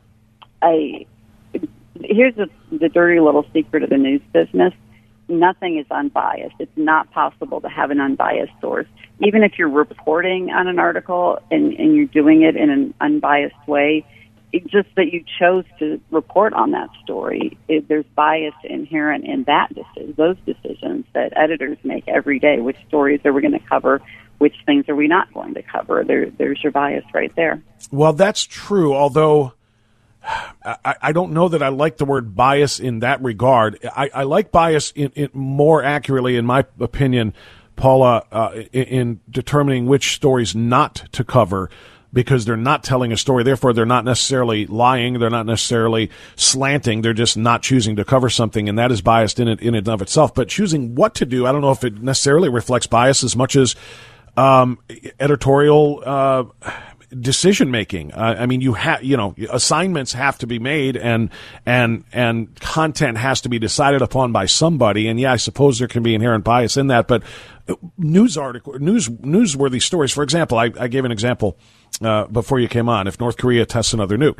I 0.61 1.07
here's 1.99 2.35
the, 2.35 2.47
the 2.71 2.89
dirty 2.89 3.19
little 3.19 3.45
secret 3.51 3.81
of 3.81 3.89
the 3.89 3.97
news 3.97 4.21
business. 4.33 4.73
Nothing 5.27 5.79
is 5.79 5.85
unbiased. 5.89 6.55
It's 6.59 6.77
not 6.77 7.09
possible 7.11 7.59
to 7.61 7.69
have 7.69 7.89
an 7.89 7.99
unbiased 7.99 8.53
source. 8.61 8.87
Even 9.19 9.41
if 9.41 9.57
you're 9.57 9.69
reporting 9.69 10.51
on 10.51 10.67
an 10.67 10.77
article 10.77 11.39
and, 11.49 11.73
and 11.73 11.95
you're 11.95 12.05
doing 12.05 12.43
it 12.43 12.55
in 12.55 12.69
an 12.69 12.93
unbiased 13.01 13.67
way, 13.67 14.05
just 14.61 14.89
that 14.95 15.11
you 15.11 15.23
chose 15.39 15.65
to 15.79 15.99
report 16.11 16.53
on 16.53 16.71
that 16.71 16.89
story, 17.03 17.57
it, 17.67 17.87
there's 17.87 18.05
bias 18.15 18.53
inherent 18.63 19.25
in 19.25 19.43
that 19.45 19.73
decision, 19.73 20.13
those 20.17 20.37
decisions 20.45 21.05
that 21.13 21.33
editors 21.35 21.77
make 21.83 22.07
every 22.07 22.39
day. 22.39 22.59
Which 22.59 22.77
stories 22.87 23.21
are 23.25 23.33
we 23.33 23.41
going 23.41 23.53
to 23.53 23.67
cover? 23.67 24.01
Which 24.37 24.55
things 24.65 24.87
are 24.89 24.95
we 24.95 25.07
not 25.07 25.33
going 25.33 25.53
to 25.55 25.63
cover? 25.63 26.03
There, 26.03 26.29
there's 26.29 26.61
your 26.61 26.71
bias 26.71 27.05
right 27.13 27.33
there. 27.35 27.63
Well, 27.91 28.13
that's 28.13 28.43
true. 28.43 28.93
Although 28.93 29.53
I, 30.63 30.95
I 31.01 31.11
don't 31.11 31.33
know 31.33 31.49
that 31.49 31.61
I 31.61 31.69
like 31.69 31.97
the 31.97 32.05
word 32.05 32.35
bias 32.35 32.79
in 32.79 32.99
that 32.99 33.21
regard. 33.21 33.79
I, 33.83 34.09
I 34.13 34.23
like 34.23 34.51
bias 34.51 34.91
in, 34.95 35.11
in 35.15 35.29
more 35.33 35.83
accurately, 35.83 36.37
in 36.37 36.45
my 36.45 36.65
opinion, 36.79 37.33
Paula, 37.75 38.25
uh, 38.31 38.51
in, 38.71 38.83
in 38.83 39.19
determining 39.29 39.87
which 39.87 40.13
stories 40.15 40.55
not 40.55 41.07
to 41.13 41.23
cover 41.23 41.69
because 42.13 42.45
they're 42.45 42.55
not 42.55 42.83
telling 42.83 43.11
a 43.11 43.17
story. 43.17 43.43
Therefore, 43.43 43.73
they're 43.73 43.85
not 43.85 44.05
necessarily 44.05 44.67
lying. 44.67 45.19
They're 45.19 45.29
not 45.29 45.47
necessarily 45.47 46.11
slanting. 46.35 47.01
They're 47.01 47.13
just 47.13 47.35
not 47.35 47.63
choosing 47.63 47.95
to 47.95 48.05
cover 48.05 48.29
something, 48.29 48.69
and 48.69 48.77
that 48.77 48.91
is 48.91 49.01
biased 49.01 49.39
in 49.39 49.47
it 49.47 49.59
in 49.61 49.75
and 49.75 49.89
of 49.89 50.01
itself. 50.01 50.33
But 50.33 50.47
choosing 50.47 50.95
what 50.95 51.15
to 51.15 51.25
do, 51.25 51.45
I 51.45 51.51
don't 51.51 51.61
know 51.61 51.71
if 51.71 51.83
it 51.83 52.01
necessarily 52.01 52.49
reflects 52.49 52.87
bias 52.87 53.23
as 53.23 53.35
much 53.35 53.55
as 53.55 53.75
um, 54.37 54.79
editorial. 55.19 56.03
Uh, 56.05 56.43
decision 57.19 57.71
making. 57.71 58.13
Uh, 58.13 58.35
I 58.39 58.45
mean, 58.45 58.61
you 58.61 58.73
have, 58.73 59.03
you 59.03 59.17
know, 59.17 59.35
assignments 59.49 60.13
have 60.13 60.37
to 60.39 60.47
be 60.47 60.59
made 60.59 60.97
and, 60.97 61.29
and, 61.65 62.03
and 62.11 62.59
content 62.59 63.17
has 63.17 63.41
to 63.41 63.49
be 63.49 63.59
decided 63.59 64.01
upon 64.01 64.31
by 64.31 64.45
somebody. 64.45 65.07
And 65.07 65.19
yeah, 65.19 65.33
I 65.33 65.37
suppose 65.37 65.79
there 65.79 65.87
can 65.87 66.03
be 66.03 66.15
inherent 66.15 66.43
bias 66.43 66.77
in 66.77 66.87
that, 66.87 67.07
but 67.07 67.23
news 67.97 68.37
article, 68.37 68.77
news, 68.79 69.09
newsworthy 69.09 69.81
stories. 69.81 70.11
For 70.11 70.23
example, 70.23 70.57
I, 70.57 70.71
I 70.79 70.87
gave 70.87 71.05
an 71.05 71.11
example 71.11 71.57
uh, 72.01 72.25
before 72.25 72.59
you 72.59 72.67
came 72.67 72.89
on. 72.89 73.07
If 73.07 73.19
North 73.19 73.37
Korea 73.37 73.65
tests 73.65 73.93
another 73.93 74.17
nuke, 74.17 74.39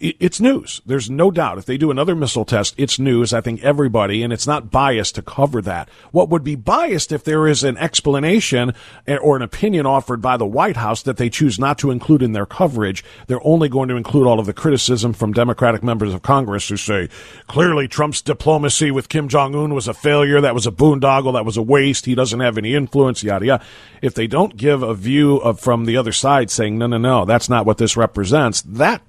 it's 0.00 0.40
news. 0.40 0.80
There's 0.86 1.10
no 1.10 1.30
doubt. 1.30 1.58
If 1.58 1.66
they 1.66 1.76
do 1.76 1.90
another 1.90 2.14
missile 2.14 2.46
test, 2.46 2.74
it's 2.78 2.98
news. 2.98 3.34
I 3.34 3.42
think 3.42 3.62
everybody, 3.62 4.22
and 4.22 4.32
it's 4.32 4.46
not 4.46 4.70
biased 4.70 5.14
to 5.16 5.22
cover 5.22 5.60
that. 5.62 5.90
What 6.10 6.30
would 6.30 6.42
be 6.42 6.54
biased 6.54 7.12
if 7.12 7.22
there 7.22 7.46
is 7.46 7.62
an 7.62 7.76
explanation 7.76 8.72
eh, 9.06 9.18
or 9.18 9.36
an 9.36 9.42
opinion 9.42 9.84
offered 9.84 10.22
by 10.22 10.38
the 10.38 10.46
White 10.46 10.78
House 10.78 11.02
that 11.02 11.18
they 11.18 11.28
choose 11.28 11.58
not 11.58 11.78
to 11.80 11.90
include 11.90 12.22
in 12.22 12.32
their 12.32 12.46
coverage? 12.46 13.04
They're 13.26 13.46
only 13.46 13.68
going 13.68 13.90
to 13.90 13.96
include 13.96 14.26
all 14.26 14.40
of 14.40 14.46
the 14.46 14.54
criticism 14.54 15.12
from 15.12 15.34
Democratic 15.34 15.82
members 15.82 16.14
of 16.14 16.22
Congress 16.22 16.68
who 16.70 16.78
say, 16.78 17.10
clearly 17.46 17.86
Trump's 17.86 18.22
diplomacy 18.22 18.90
with 18.90 19.10
Kim 19.10 19.28
Jong 19.28 19.54
Un 19.54 19.74
was 19.74 19.86
a 19.86 19.94
failure. 19.94 20.40
That 20.40 20.54
was 20.54 20.66
a 20.66 20.72
boondoggle. 20.72 21.34
That 21.34 21.44
was 21.44 21.58
a 21.58 21.62
waste. 21.62 22.06
He 22.06 22.14
doesn't 22.14 22.40
have 22.40 22.56
any 22.56 22.74
influence, 22.74 23.22
yada, 23.22 23.44
yada. 23.44 23.64
If 24.00 24.14
they 24.14 24.26
don't 24.26 24.56
give 24.56 24.82
a 24.82 24.94
view 24.94 25.36
of, 25.36 25.60
from 25.60 25.84
the 25.84 25.98
other 25.98 26.12
side 26.12 26.50
saying, 26.50 26.78
no, 26.78 26.86
no, 26.86 26.96
no, 26.96 27.26
that's 27.26 27.50
not 27.50 27.66
what 27.66 27.76
this 27.76 27.98
represents, 27.98 28.62
that 28.62 29.02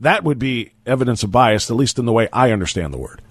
that 0.00 0.24
would 0.24 0.38
be 0.38 0.72
evidence 0.86 1.22
of 1.22 1.32
bias, 1.32 1.70
at 1.70 1.76
least 1.76 1.98
in 1.98 2.04
the 2.04 2.12
way 2.12 2.28
I 2.32 2.52
understand 2.52 2.92
the 2.92 2.98
word. 2.98 3.22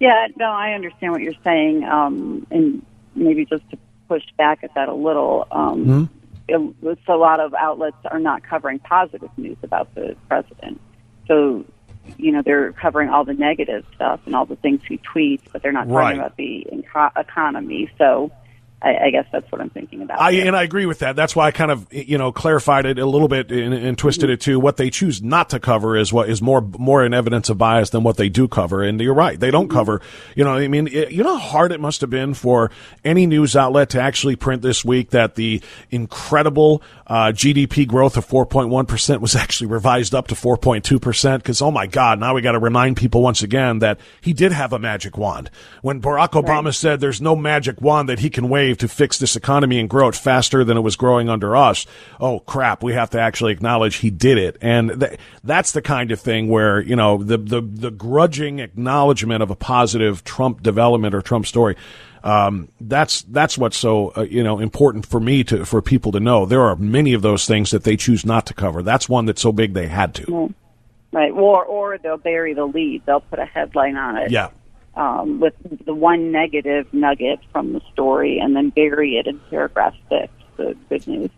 Yeah, 0.00 0.28
no, 0.36 0.46
I 0.46 0.72
understand 0.72 1.12
what 1.12 1.22
you're 1.22 1.34
saying, 1.42 1.84
um, 1.84 2.46
and 2.50 2.84
maybe 3.14 3.44
just 3.44 3.68
to 3.70 3.78
push 4.08 4.22
back 4.36 4.62
at 4.62 4.74
that 4.74 4.88
a 4.88 4.94
little. 4.94 5.46
Um, 5.50 5.84
mm-hmm. 5.84 6.04
it, 6.48 6.74
it's 6.82 7.08
a 7.08 7.16
lot 7.16 7.40
of 7.40 7.52
outlets 7.54 7.96
are 8.04 8.20
not 8.20 8.42
covering 8.42 8.78
positive 8.78 9.30
news 9.36 9.56
about 9.62 9.94
the 9.94 10.16
president. 10.28 10.80
So 11.26 11.64
you 12.16 12.32
know 12.32 12.42
they're 12.42 12.72
covering 12.72 13.10
all 13.10 13.24
the 13.24 13.34
negative 13.34 13.84
stuff 13.94 14.20
and 14.24 14.34
all 14.34 14.46
the 14.46 14.56
things 14.56 14.80
he 14.88 14.98
tweets, 14.98 15.42
but 15.52 15.62
they're 15.62 15.72
not 15.72 15.88
talking 15.88 16.18
about 16.18 16.36
the 16.36 16.66
inco- 16.72 17.12
economy. 17.16 17.90
So 17.98 18.30
I, 18.80 19.06
I 19.06 19.10
guess 19.10 19.26
that's 19.32 19.50
what 19.50 19.60
I'm 19.60 19.70
thinking 19.70 20.02
about. 20.02 20.20
I, 20.20 20.30
and 20.32 20.54
I 20.54 20.62
agree 20.62 20.86
with 20.86 21.00
that. 21.00 21.16
That's 21.16 21.34
why 21.34 21.48
I 21.48 21.50
kind 21.50 21.72
of 21.72 21.92
you 21.92 22.16
know 22.16 22.30
clarified 22.30 22.86
it 22.86 22.98
a 22.98 23.06
little 23.06 23.26
bit 23.26 23.50
and, 23.50 23.74
and 23.74 23.98
twisted 23.98 24.30
it 24.30 24.40
to 24.42 24.60
what 24.60 24.76
they 24.76 24.88
choose 24.88 25.20
not 25.20 25.50
to 25.50 25.58
cover 25.58 25.96
is 25.96 26.12
what 26.12 26.30
is 26.30 26.40
more 26.40 26.60
more 26.60 27.04
an 27.04 27.12
evidence 27.12 27.48
of 27.48 27.58
bias 27.58 27.90
than 27.90 28.04
what 28.04 28.16
they 28.16 28.28
do 28.28 28.46
cover. 28.46 28.84
And 28.84 29.00
you're 29.00 29.14
right, 29.14 29.38
they 29.38 29.50
don't 29.50 29.68
cover. 29.68 30.00
You 30.36 30.44
know, 30.44 30.52
I 30.52 30.68
mean, 30.68 30.86
it, 30.86 31.10
you 31.10 31.24
know 31.24 31.36
how 31.36 31.48
hard 31.48 31.72
it 31.72 31.80
must 31.80 32.00
have 32.02 32.10
been 32.10 32.34
for 32.34 32.70
any 33.04 33.26
news 33.26 33.56
outlet 33.56 33.90
to 33.90 34.00
actually 34.00 34.36
print 34.36 34.62
this 34.62 34.84
week 34.84 35.10
that 35.10 35.34
the 35.34 35.60
incredible 35.90 36.80
uh, 37.08 37.32
GDP 37.34 37.86
growth 37.86 38.16
of 38.16 38.28
4.1 38.28 38.86
percent 38.86 39.20
was 39.20 39.34
actually 39.36 39.66
revised 39.66 40.14
up 40.14 40.28
to 40.28 40.36
4.2 40.36 41.02
percent. 41.02 41.42
Because 41.42 41.60
oh 41.60 41.72
my 41.72 41.88
God, 41.88 42.20
now 42.20 42.32
we 42.32 42.42
got 42.42 42.52
to 42.52 42.60
remind 42.60 42.96
people 42.96 43.22
once 43.22 43.42
again 43.42 43.80
that 43.80 43.98
he 44.20 44.32
did 44.32 44.52
have 44.52 44.72
a 44.72 44.78
magic 44.78 45.18
wand. 45.18 45.50
When 45.82 46.00
Barack 46.00 46.40
Obama 46.40 46.72
said 46.72 47.00
there's 47.00 47.20
no 47.20 47.34
magic 47.34 47.80
wand 47.80 48.08
that 48.08 48.20
he 48.20 48.30
can 48.30 48.48
wave 48.48 48.67
to 48.76 48.88
fix 48.88 49.18
this 49.18 49.34
economy 49.36 49.80
and 49.80 49.88
grow 49.88 50.08
it 50.08 50.14
faster 50.14 50.64
than 50.64 50.76
it 50.76 50.82
was 50.82 50.96
growing 50.96 51.28
under 51.28 51.56
us. 51.56 51.86
Oh 52.20 52.40
crap, 52.40 52.82
we 52.82 52.92
have 52.92 53.10
to 53.10 53.20
actually 53.20 53.52
acknowledge 53.52 53.96
he 53.96 54.10
did 54.10 54.36
it. 54.36 54.58
And 54.60 55.00
th- 55.00 55.18
that's 55.42 55.72
the 55.72 55.80
kind 55.82 56.12
of 56.12 56.20
thing 56.20 56.48
where, 56.48 56.80
you 56.80 56.96
know, 56.96 57.22
the, 57.22 57.38
the, 57.38 57.60
the 57.60 57.90
grudging 57.90 58.58
acknowledgement 58.58 59.42
of 59.42 59.50
a 59.50 59.56
positive 59.56 60.24
Trump 60.24 60.62
development 60.62 61.14
or 61.14 61.22
Trump 61.22 61.46
story. 61.46 61.76
Um, 62.22 62.68
that's, 62.80 63.22
that's 63.22 63.56
what's 63.56 63.78
so, 63.78 64.12
uh, 64.16 64.22
you 64.22 64.42
know, 64.42 64.58
important 64.58 65.06
for 65.06 65.20
me 65.20 65.44
to, 65.44 65.64
for 65.64 65.80
people 65.80 66.12
to 66.12 66.20
know. 66.20 66.46
There 66.46 66.62
are 66.62 66.76
many 66.76 67.14
of 67.14 67.22
those 67.22 67.46
things 67.46 67.70
that 67.70 67.84
they 67.84 67.96
choose 67.96 68.26
not 68.26 68.44
to 68.46 68.54
cover. 68.54 68.82
That's 68.82 69.08
one 69.08 69.26
that's 69.26 69.40
so 69.40 69.52
big 69.52 69.72
they 69.72 69.86
had 69.86 70.14
to. 70.16 70.52
right, 71.12 71.32
or 71.32 71.64
or 71.64 71.98
they'll 71.98 72.16
bury 72.16 72.54
the 72.54 72.66
lead. 72.66 73.02
They'll 73.06 73.20
put 73.20 73.38
a 73.38 73.44
headline 73.44 73.96
on 73.96 74.16
it. 74.16 74.30
Yeah. 74.30 74.50
Um, 74.98 75.40
with 75.40 75.54
the 75.86 75.94
one 75.94 76.32
negative 76.32 76.92
nugget 76.92 77.38
from 77.52 77.72
the 77.72 77.80
story 77.92 78.38
and 78.38 78.54
then 78.54 78.70
bury 78.70 79.16
it 79.16 79.26
in 79.26 79.40
paragraph 79.48 79.94
six, 80.10 80.30
the 80.56 80.76
good 80.88 81.06
news. 81.06 81.30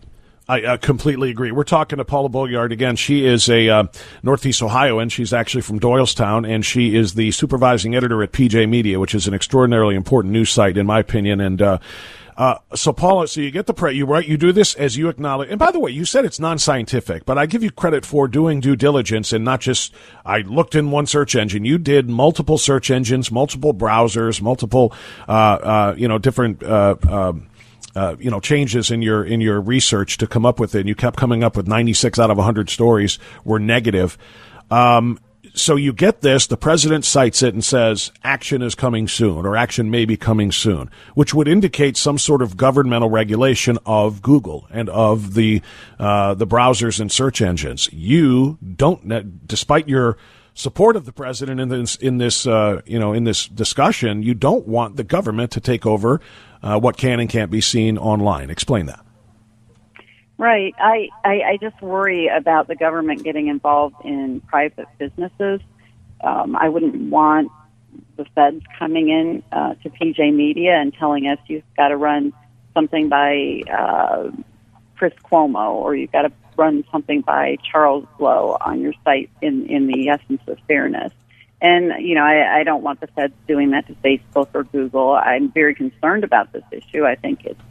I 0.49 0.63
uh, 0.63 0.77
completely 0.77 1.29
agree. 1.29 1.51
We're 1.51 1.63
talking 1.63 1.97
to 1.97 2.03
Paula 2.03 2.27
Bolyard 2.27 2.71
again. 2.71 2.95
She 2.95 3.25
is 3.25 3.47
a 3.47 3.69
uh, 3.69 3.83
Northeast 4.23 4.61
Ohioan. 4.63 5.07
She's 5.07 5.31
actually 5.31 5.61
from 5.61 5.79
Doylestown, 5.79 6.49
and 6.49 6.65
she 6.65 6.95
is 6.95 7.13
the 7.13 7.31
supervising 7.31 7.95
editor 7.95 8.21
at 8.23 8.31
PJ 8.31 8.67
Media, 8.67 8.99
which 8.99 9.15
is 9.15 9.27
an 9.27 9.33
extraordinarily 9.33 9.95
important 9.95 10.33
news 10.33 10.49
site, 10.49 10.77
in 10.77 10.87
my 10.87 10.99
opinion. 10.99 11.39
And 11.39 11.61
uh, 11.61 11.77
uh, 12.37 12.57
so, 12.73 12.93
Paula, 12.93 13.27
so 13.27 13.41
you 13.41 13.51
get 13.51 13.65
the 13.65 13.73
pre, 13.73 13.93
you 13.93 14.05
write, 14.05 14.27
you 14.27 14.37
do 14.37 14.51
this 14.51 14.73
as 14.75 14.97
you 14.97 15.09
acknowledge. 15.09 15.49
And 15.49 15.59
by 15.59 15.71
the 15.71 15.79
way, 15.79 15.91
you 15.91 16.05
said 16.05 16.25
it's 16.25 16.39
non-scientific, 16.39 17.25
but 17.25 17.37
I 17.37 17.45
give 17.45 17.63
you 17.63 17.71
credit 17.71 18.05
for 18.05 18.27
doing 18.27 18.59
due 18.59 18.75
diligence 18.75 19.33
and 19.33 19.43
not 19.43 19.61
just 19.61 19.93
I 20.25 20.39
looked 20.39 20.75
in 20.75 20.91
one 20.91 21.05
search 21.05 21.35
engine. 21.35 21.65
You 21.65 21.77
did 21.77 22.09
multiple 22.09 22.57
search 22.57 22.89
engines, 22.89 23.31
multiple 23.31 23.73
browsers, 23.73 24.41
multiple, 24.41 24.93
uh, 25.27 25.31
uh, 25.31 25.95
you 25.97 26.07
know, 26.07 26.17
different. 26.17 26.63
Uh, 26.63 26.95
um, 27.07 27.47
uh, 27.93 28.15
you 28.19 28.31
know 28.31 28.39
changes 28.39 28.89
in 28.89 29.01
your 29.01 29.21
in 29.21 29.41
your 29.41 29.59
research 29.59 30.17
to 30.17 30.25
come 30.25 30.45
up 30.45 30.61
with 30.61 30.75
it. 30.75 30.79
And 30.79 30.87
you 30.87 30.95
kept 30.95 31.17
coming 31.17 31.43
up 31.43 31.57
with 31.57 31.67
96 31.67 32.19
out 32.19 32.31
of 32.31 32.37
100 32.37 32.69
stories 32.69 33.19
were 33.43 33.59
negative. 33.59 34.17
Um, 34.69 35.19
so 35.61 35.75
you 35.75 35.93
get 35.93 36.21
this. 36.21 36.47
The 36.47 36.57
president 36.57 37.05
cites 37.05 37.43
it 37.43 37.53
and 37.53 37.63
says 37.63 38.11
action 38.23 38.61
is 38.61 38.75
coming 38.75 39.07
soon, 39.07 39.45
or 39.45 39.55
action 39.55 39.91
may 39.91 40.05
be 40.05 40.17
coming 40.17 40.51
soon, 40.51 40.89
which 41.13 41.33
would 41.33 41.47
indicate 41.47 41.97
some 41.97 42.17
sort 42.17 42.41
of 42.41 42.57
governmental 42.57 43.09
regulation 43.09 43.77
of 43.85 44.21
Google 44.21 44.67
and 44.69 44.89
of 44.89 45.33
the 45.35 45.61
uh, 45.99 46.33
the 46.33 46.47
browsers 46.47 46.99
and 46.99 47.11
search 47.11 47.41
engines. 47.41 47.89
You 47.93 48.57
don't, 48.75 49.47
despite 49.47 49.87
your 49.87 50.17
support 50.53 50.95
of 50.95 51.05
the 51.05 51.13
president 51.13 51.61
in 51.61 51.69
this 51.69 51.95
in 51.97 52.17
this 52.17 52.47
uh, 52.47 52.81
you 52.85 52.99
know 52.99 53.13
in 53.13 53.23
this 53.23 53.47
discussion, 53.47 54.23
you 54.23 54.33
don't 54.33 54.67
want 54.67 54.97
the 54.97 55.03
government 55.03 55.51
to 55.51 55.59
take 55.61 55.85
over 55.85 56.19
uh, 56.63 56.79
what 56.79 56.97
can 56.97 57.19
and 57.19 57.29
can't 57.29 57.51
be 57.51 57.61
seen 57.61 57.97
online. 57.97 58.49
Explain 58.49 58.87
that. 58.87 59.05
Right. 60.41 60.73
I, 60.79 61.09
I, 61.23 61.41
I 61.51 61.57
just 61.61 61.79
worry 61.83 62.27
about 62.27 62.67
the 62.67 62.75
government 62.75 63.23
getting 63.23 63.45
involved 63.45 63.97
in 64.03 64.41
private 64.41 64.87
businesses. 64.97 65.61
Um, 66.23 66.55
I 66.55 66.67
wouldn't 66.67 67.11
want 67.11 67.51
the 68.17 68.25
feds 68.33 68.63
coming 68.79 69.09
in 69.09 69.43
uh, 69.51 69.75
to 69.75 69.89
PJ 69.91 70.33
Media 70.33 70.73
and 70.77 70.95
telling 70.95 71.27
us 71.27 71.37
you've 71.45 71.61
got 71.77 71.89
to 71.89 71.95
run 71.95 72.33
something 72.73 73.07
by 73.07 73.61
uh, 73.71 74.31
Chris 74.97 75.13
Cuomo 75.23 75.73
or 75.73 75.95
you've 75.95 76.11
got 76.11 76.23
to 76.23 76.31
run 76.57 76.85
something 76.91 77.21
by 77.21 77.57
Charles 77.71 78.07
Blow 78.17 78.57
on 78.59 78.81
your 78.81 78.93
site 79.03 79.29
in, 79.43 79.67
in 79.67 79.85
the 79.85 80.09
essence 80.09 80.41
of 80.47 80.57
fairness. 80.67 81.13
And, 81.61 82.03
you 82.03 82.15
know, 82.15 82.23
I, 82.23 82.61
I 82.61 82.63
don't 82.63 82.81
want 82.81 82.99
the 82.99 83.05
feds 83.05 83.35
doing 83.47 83.69
that 83.71 83.85
to 83.85 83.93
Facebook 84.03 84.47
or 84.55 84.63
Google. 84.63 85.13
I'm 85.13 85.51
very 85.51 85.75
concerned 85.75 86.23
about 86.23 86.51
this 86.51 86.63
issue. 86.71 87.05
I 87.05 87.13
think 87.13 87.45
it's 87.45 87.61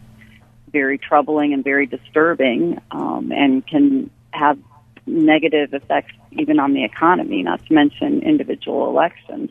very 0.70 0.98
troubling 0.98 1.52
and 1.52 1.64
very 1.64 1.86
disturbing 1.86 2.80
um, 2.90 3.32
and 3.32 3.66
can 3.66 4.10
have 4.32 4.58
negative 5.06 5.74
effects 5.74 6.12
even 6.32 6.60
on 6.60 6.72
the 6.72 6.84
economy, 6.84 7.42
not 7.42 7.64
to 7.66 7.74
mention 7.74 8.22
individual 8.22 8.88
elections. 8.88 9.50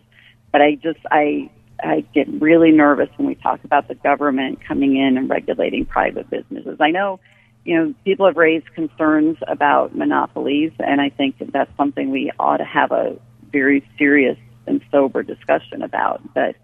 But 0.52 0.62
I 0.62 0.76
just, 0.76 1.00
I, 1.12 1.50
I 1.84 2.02
get 2.14 2.28
really 2.42 2.72
nervous 2.72 3.10
when 3.18 3.28
we 3.28 3.36
talk 3.36 3.64
about 3.64 3.88
the 3.88 3.96
government 3.96 4.64
coming 4.66 4.96
in 4.96 5.18
and 5.18 5.30
regulating 5.30 5.86
private 5.86 6.30
businesses. 6.30 6.78
I 6.80 6.92
know, 6.92 7.20
you 7.66 7.78
know, 7.78 7.94
people 8.06 8.26
have 8.26 8.38
raised 8.38 8.74
concerns 8.74 9.38
about 9.48 9.96
monopolies, 9.96 10.72
and 10.80 11.02
I 11.02 11.10
think 11.10 11.40
that 11.40 11.52
that's 11.52 11.76
something 11.78 12.10
we 12.10 12.32
ought 12.40 12.58
to 12.58 12.66
have 12.66 12.92
a 12.92 13.18
very 13.52 13.88
serious 13.98 14.38
and 14.66 14.82
sober 14.92 15.24
discussion 15.24 15.82
about. 15.82 16.22
But 16.34 16.56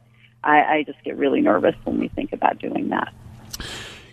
I, 0.43 0.57
I 0.61 0.83
just 0.85 1.03
get 1.03 1.17
really 1.17 1.41
nervous 1.41 1.75
when 1.83 1.99
we 1.99 2.07
think 2.07 2.31
about 2.33 2.59
doing 2.59 2.89
that. 2.89 3.13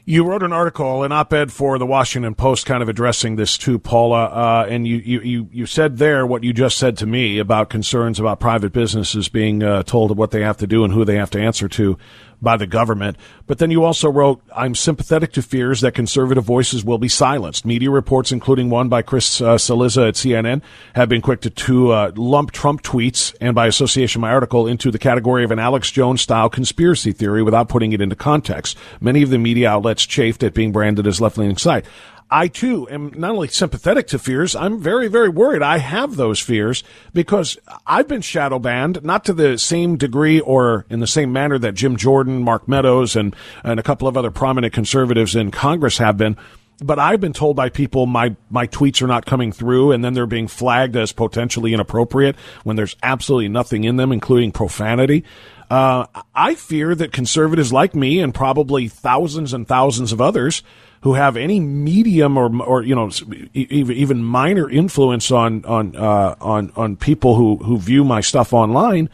You 0.05 0.25
wrote 0.25 0.43
an 0.43 0.53
article, 0.53 1.05
an 1.05 1.13
op-ed 1.13 1.53
for 1.53 1.79
the 1.79 1.87
Washington 1.87 2.35
Post, 2.35 2.67
kind 2.67 2.83
of 2.83 2.89
addressing 2.89 3.37
this 3.37 3.57
too, 3.57 3.79
Paula. 3.79 4.25
Uh, 4.25 4.67
and 4.69 4.85
you, 4.85 4.97
you, 4.97 5.21
you, 5.21 5.49
you 5.53 5.67
said 5.67 5.99
there 5.99 6.27
what 6.27 6.43
you 6.43 6.53
just 6.53 6.77
said 6.77 6.97
to 6.97 7.07
me 7.07 7.39
about 7.39 7.71
concerns 7.71 8.19
about 8.19 8.41
private 8.41 8.73
businesses 8.73 9.29
being 9.29 9.63
uh, 9.63 9.85
told 9.85 10.17
what 10.19 10.33
they 10.33 10.41
have 10.41 10.57
to 10.57 10.67
do 10.67 10.83
and 10.83 10.93
who 10.93 11.05
they 11.05 11.15
have 11.15 11.31
to 11.31 11.41
answer 11.41 11.69
to 11.69 11.97
by 12.43 12.57
the 12.57 12.67
government. 12.67 13.17
But 13.47 13.59
then 13.59 13.71
you 13.71 13.85
also 13.85 14.11
wrote, 14.11 14.43
I'm 14.55 14.75
sympathetic 14.75 15.33
to 15.35 15.43
fears 15.43 15.81
that 15.81 15.95
conservative 15.95 16.45
voices 16.45 16.85
will 16.85 16.99
be 16.99 17.09
silenced. 17.09 17.65
Media 17.65 17.91
reports, 17.91 18.33
including 18.33 18.69
one 18.69 18.89
by 18.89 19.03
Chris 19.03 19.41
uh, 19.41 19.55
Cillizza 19.55 20.09
at 20.09 20.15
CNN, 20.15 20.61
have 20.95 21.09
been 21.09 21.23
quick 21.23 21.41
to, 21.43 21.51
to 21.51 21.93
uh, 21.93 22.13
lump 22.17 22.51
Trump 22.51 22.83
tweets 22.83 23.35
and 23.41 23.55
by 23.55 23.67
association 23.67 24.21
my 24.21 24.33
article 24.33 24.67
into 24.67 24.91
the 24.91 24.99
category 24.99 25.45
of 25.45 25.53
an 25.53 25.59
Alex 25.59 25.91
Jones 25.91 26.21
style 26.21 26.51
conspiracy 26.51 27.13
theory 27.13 27.43
without 27.43 27.69
putting 27.69 27.93
it 27.93 28.01
into 28.01 28.17
context. 28.17 28.77
Many 29.01 29.23
of 29.23 29.31
the 29.31 29.39
media 29.39 29.71
outlets 29.71 30.05
chafed 30.05 30.43
at 30.43 30.53
being 30.53 30.73
branded 30.73 31.07
as 31.07 31.21
left 31.21 31.39
leaning 31.39 31.57
site. 31.57 31.87
I 32.33 32.49
too 32.49 32.89
am 32.89 33.13
not 33.15 33.33
only 33.33 33.49
sympathetic 33.49 34.07
to 34.09 34.19
fears, 34.19 34.57
I'm 34.57 34.81
very, 34.81 35.07
very 35.07 35.29
worried. 35.29 35.61
I 35.61 35.77
have 35.77 36.17
those 36.17 36.41
fears 36.41 36.83
because 37.13 37.59
I've 37.87 38.09
been 38.09 38.23
shadow 38.23 38.59
banned, 38.59 39.05
not 39.05 39.27
to 39.27 39.35
the 39.35 39.59
same 39.59 39.99
degree 39.99 40.41
or 40.41 40.87
in 40.89 41.01
the 41.01 41.07
same 41.07 41.31
manner 41.31 41.59
that 41.59 41.75
Jim 41.75 41.99
Jordan, 41.99 42.43
Mark 42.43 42.67
Meadows, 42.67 43.17
and, 43.17 43.37
and 43.63 43.79
a 43.79 43.83
couple 43.83 44.09
of 44.09 44.17
other 44.17 44.31
prominent 44.31 44.73
conservatives 44.73 45.37
in 45.37 45.51
Congress 45.51 45.99
have 45.99 46.17
been. 46.17 46.39
But 46.79 46.99
I've 46.99 47.21
been 47.21 47.35
told 47.35 47.55
by 47.55 47.69
people 47.69 48.07
my, 48.07 48.35
my 48.49 48.67
tweets 48.67 49.03
are 49.03 49.07
not 49.07 49.27
coming 49.27 49.53
through 49.53 49.93
and 49.93 50.03
then 50.03 50.15
they're 50.15 50.27
being 50.27 50.49
flagged 50.49 50.97
as 50.97 51.13
potentially 51.13 51.75
inappropriate 51.75 52.37
when 52.65 52.77
there's 52.77 52.97
absolutely 53.03 53.49
nothing 53.49 53.85
in 53.85 53.97
them, 53.97 54.11
including 54.11 54.53
profanity. 54.53 55.23
Uh, 55.71 56.07
I 56.35 56.55
fear 56.55 56.95
that 56.95 57.13
conservatives 57.13 57.75
like 57.75 57.95
me 57.95 58.21
and 58.21 58.35
probably 58.35 58.89
thousands 58.89 59.53
and 59.53 59.69
thousands 59.69 60.13
of 60.13 60.21
others 60.23 60.63
who 61.03 61.15
have 61.15 61.37
any 61.37 61.61
medium 61.61 62.37
or 62.37 62.51
or 62.63 62.83
you 62.83 62.95
know 62.95 63.11
even 63.55 64.25
minor 64.25 64.69
influence 64.71 65.31
on 65.31 65.65
on 65.65 65.95
uh, 65.97 66.35
on 66.41 66.73
on 66.77 66.97
people 66.97 67.37
who 67.37 67.57
who 67.59 67.79
view 67.79 68.05
my 68.05 68.21
stuff 68.21 68.53
online. 68.53 69.09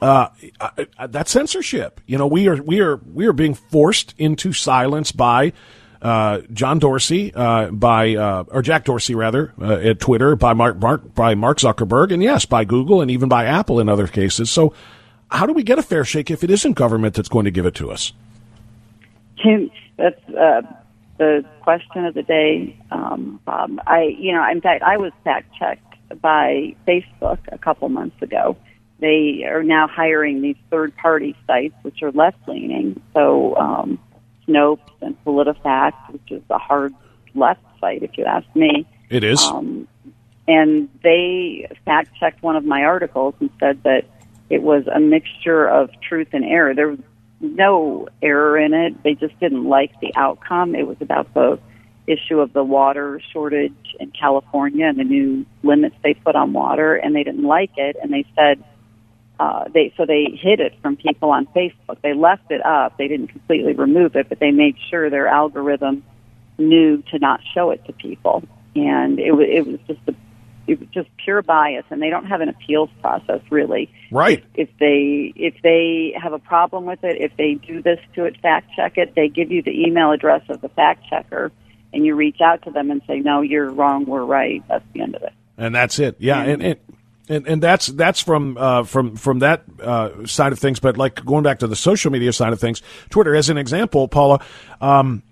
Uh, 0.00 0.28
that 1.08 1.28
censorship, 1.28 2.00
you 2.06 2.18
know, 2.18 2.26
we 2.26 2.48
are 2.48 2.56
we 2.62 2.80
are 2.80 2.96
we 3.12 3.26
are 3.26 3.32
being 3.32 3.54
forced 3.54 4.14
into 4.18 4.52
silence 4.52 5.12
by 5.12 5.52
uh, 6.02 6.42
John 6.52 6.78
Dorsey, 6.78 7.32
uh, 7.34 7.70
by 7.70 8.14
uh, 8.14 8.44
or 8.48 8.60
Jack 8.60 8.84
Dorsey 8.84 9.14
rather, 9.14 9.54
uh, 9.60 9.72
at 9.76 10.00
Twitter, 10.00 10.36
by 10.36 10.52
Mark, 10.52 10.78
Mark 10.78 11.14
by 11.14 11.34
Mark 11.34 11.58
Zuckerberg, 11.58 12.12
and 12.12 12.22
yes, 12.22 12.44
by 12.44 12.64
Google, 12.64 13.00
and 13.00 13.10
even 13.10 13.28
by 13.28 13.46
Apple 13.46 13.80
in 13.80 13.88
other 13.88 14.06
cases. 14.06 14.50
So, 14.50 14.74
how 15.30 15.46
do 15.46 15.54
we 15.54 15.62
get 15.62 15.78
a 15.78 15.82
fair 15.82 16.04
shake 16.04 16.30
if 16.30 16.44
it 16.44 16.50
isn't 16.50 16.74
government 16.74 17.14
that's 17.14 17.30
going 17.30 17.46
to 17.46 17.50
give 17.50 17.64
it 17.64 17.74
to 17.76 17.90
us? 17.90 18.12
That's 19.96 20.20
uh, 20.28 20.62
the 21.18 21.44
question 21.62 22.04
of 22.04 22.14
the 22.14 22.22
day, 22.22 22.78
um, 22.90 23.40
Bob. 23.44 23.78
I, 23.86 24.14
you 24.18 24.32
know, 24.32 24.44
in 24.50 24.60
fact, 24.60 24.82
I 24.82 24.96
was 24.96 25.12
fact 25.22 25.54
checked 25.58 25.82
by 26.20 26.74
Facebook 26.86 27.38
a 27.48 27.58
couple 27.58 27.88
months 27.88 28.20
ago. 28.20 28.56
They 29.00 29.44
are 29.46 29.62
now 29.62 29.88
hiring 29.88 30.40
these 30.40 30.56
third 30.70 30.96
party 30.96 31.36
sites, 31.46 31.74
which 31.82 32.02
are 32.02 32.12
left 32.12 32.38
leaning. 32.48 33.00
So, 33.12 33.56
um, 33.56 33.98
Snopes 34.46 34.90
and 35.00 35.16
PolitiFact, 35.24 36.12
which 36.12 36.30
is 36.30 36.42
a 36.50 36.58
hard 36.58 36.94
left 37.34 37.62
site, 37.80 38.02
if 38.02 38.16
you 38.16 38.24
ask 38.24 38.46
me. 38.54 38.86
It 39.10 39.24
is. 39.24 39.42
Um, 39.42 39.88
and 40.46 40.88
they 41.02 41.68
fact 41.84 42.10
checked 42.18 42.42
one 42.42 42.56
of 42.56 42.64
my 42.64 42.82
articles 42.82 43.34
and 43.40 43.50
said 43.58 43.82
that 43.84 44.04
it 44.50 44.62
was 44.62 44.86
a 44.86 45.00
mixture 45.00 45.66
of 45.66 45.90
truth 46.06 46.28
and 46.32 46.44
error. 46.44 46.74
There 46.74 46.88
was 46.88 46.98
no 47.44 48.08
error 48.22 48.58
in 48.58 48.74
it. 48.74 49.02
They 49.02 49.14
just 49.14 49.38
didn't 49.40 49.64
like 49.64 49.98
the 50.00 50.12
outcome. 50.16 50.74
It 50.74 50.86
was 50.86 50.96
about 51.00 51.32
the 51.34 51.58
issue 52.06 52.40
of 52.40 52.52
the 52.52 52.62
water 52.62 53.20
shortage 53.32 53.72
in 53.98 54.10
California 54.10 54.86
and 54.86 54.98
the 54.98 55.04
new 55.04 55.46
limits 55.62 55.96
they 56.02 56.14
put 56.14 56.36
on 56.36 56.52
water, 56.52 56.94
and 56.96 57.14
they 57.14 57.22
didn't 57.22 57.44
like 57.44 57.72
it. 57.76 57.96
And 58.02 58.12
they 58.12 58.26
said 58.34 58.62
uh, 59.38 59.64
they 59.72 59.92
so 59.96 60.06
they 60.06 60.26
hid 60.40 60.60
it 60.60 60.74
from 60.80 60.96
people 60.96 61.30
on 61.30 61.46
Facebook. 61.46 62.00
They 62.02 62.14
left 62.14 62.50
it 62.50 62.64
up. 62.64 62.96
They 62.98 63.08
didn't 63.08 63.28
completely 63.28 63.72
remove 63.72 64.16
it, 64.16 64.28
but 64.28 64.38
they 64.38 64.50
made 64.50 64.76
sure 64.90 65.10
their 65.10 65.26
algorithm 65.26 66.04
knew 66.58 67.02
to 67.10 67.18
not 67.18 67.40
show 67.54 67.70
it 67.70 67.84
to 67.86 67.92
people. 67.92 68.44
And 68.76 69.18
it 69.18 69.32
was 69.32 69.46
it 69.50 69.66
was 69.66 69.80
just 69.86 70.00
a 70.08 70.14
just 70.92 71.08
pure 71.16 71.42
bias, 71.42 71.84
and 71.90 72.00
they 72.00 72.10
don't 72.10 72.26
have 72.26 72.40
an 72.40 72.48
appeals 72.48 72.90
process 73.00 73.40
really. 73.50 73.90
Right. 74.10 74.44
If, 74.54 74.68
if 74.68 74.78
they 74.78 75.32
if 75.36 75.54
they 75.62 76.14
have 76.20 76.32
a 76.32 76.38
problem 76.38 76.86
with 76.86 77.04
it, 77.04 77.20
if 77.20 77.36
they 77.36 77.54
do 77.54 77.82
this 77.82 77.98
to 78.14 78.24
it, 78.24 78.40
fact 78.40 78.70
check 78.76 78.96
it. 78.96 79.14
They 79.14 79.28
give 79.28 79.50
you 79.50 79.62
the 79.62 79.86
email 79.86 80.12
address 80.12 80.42
of 80.48 80.60
the 80.60 80.68
fact 80.68 81.04
checker, 81.08 81.52
and 81.92 82.04
you 82.04 82.14
reach 82.14 82.40
out 82.40 82.62
to 82.62 82.70
them 82.70 82.90
and 82.90 83.02
say, 83.06 83.20
"No, 83.20 83.40
you're 83.40 83.70
wrong. 83.70 84.04
We're 84.06 84.24
right." 84.24 84.62
That's 84.68 84.84
the 84.92 85.02
end 85.02 85.14
of 85.16 85.22
it. 85.22 85.32
And 85.56 85.74
that's 85.74 85.98
it. 85.98 86.16
Yeah, 86.18 86.42
and, 86.42 86.62
and 86.62 86.80
and, 87.28 87.46
and 87.46 87.62
that's 87.62 87.86
that's 87.86 88.20
from 88.20 88.56
uh, 88.58 88.82
from 88.84 89.16
from 89.16 89.38
that 89.38 89.64
uh, 89.82 90.26
side 90.26 90.52
of 90.52 90.58
things. 90.58 90.80
But 90.80 90.96
like 90.98 91.24
going 91.24 91.42
back 91.42 91.60
to 91.60 91.66
the 91.66 91.76
social 91.76 92.10
media 92.10 92.32
side 92.32 92.52
of 92.52 92.60
things, 92.60 92.82
Twitter 93.10 93.34
as 93.34 93.48
an 93.48 93.56
example, 93.56 94.08
Paula, 94.08 94.44
um, 94.80 95.22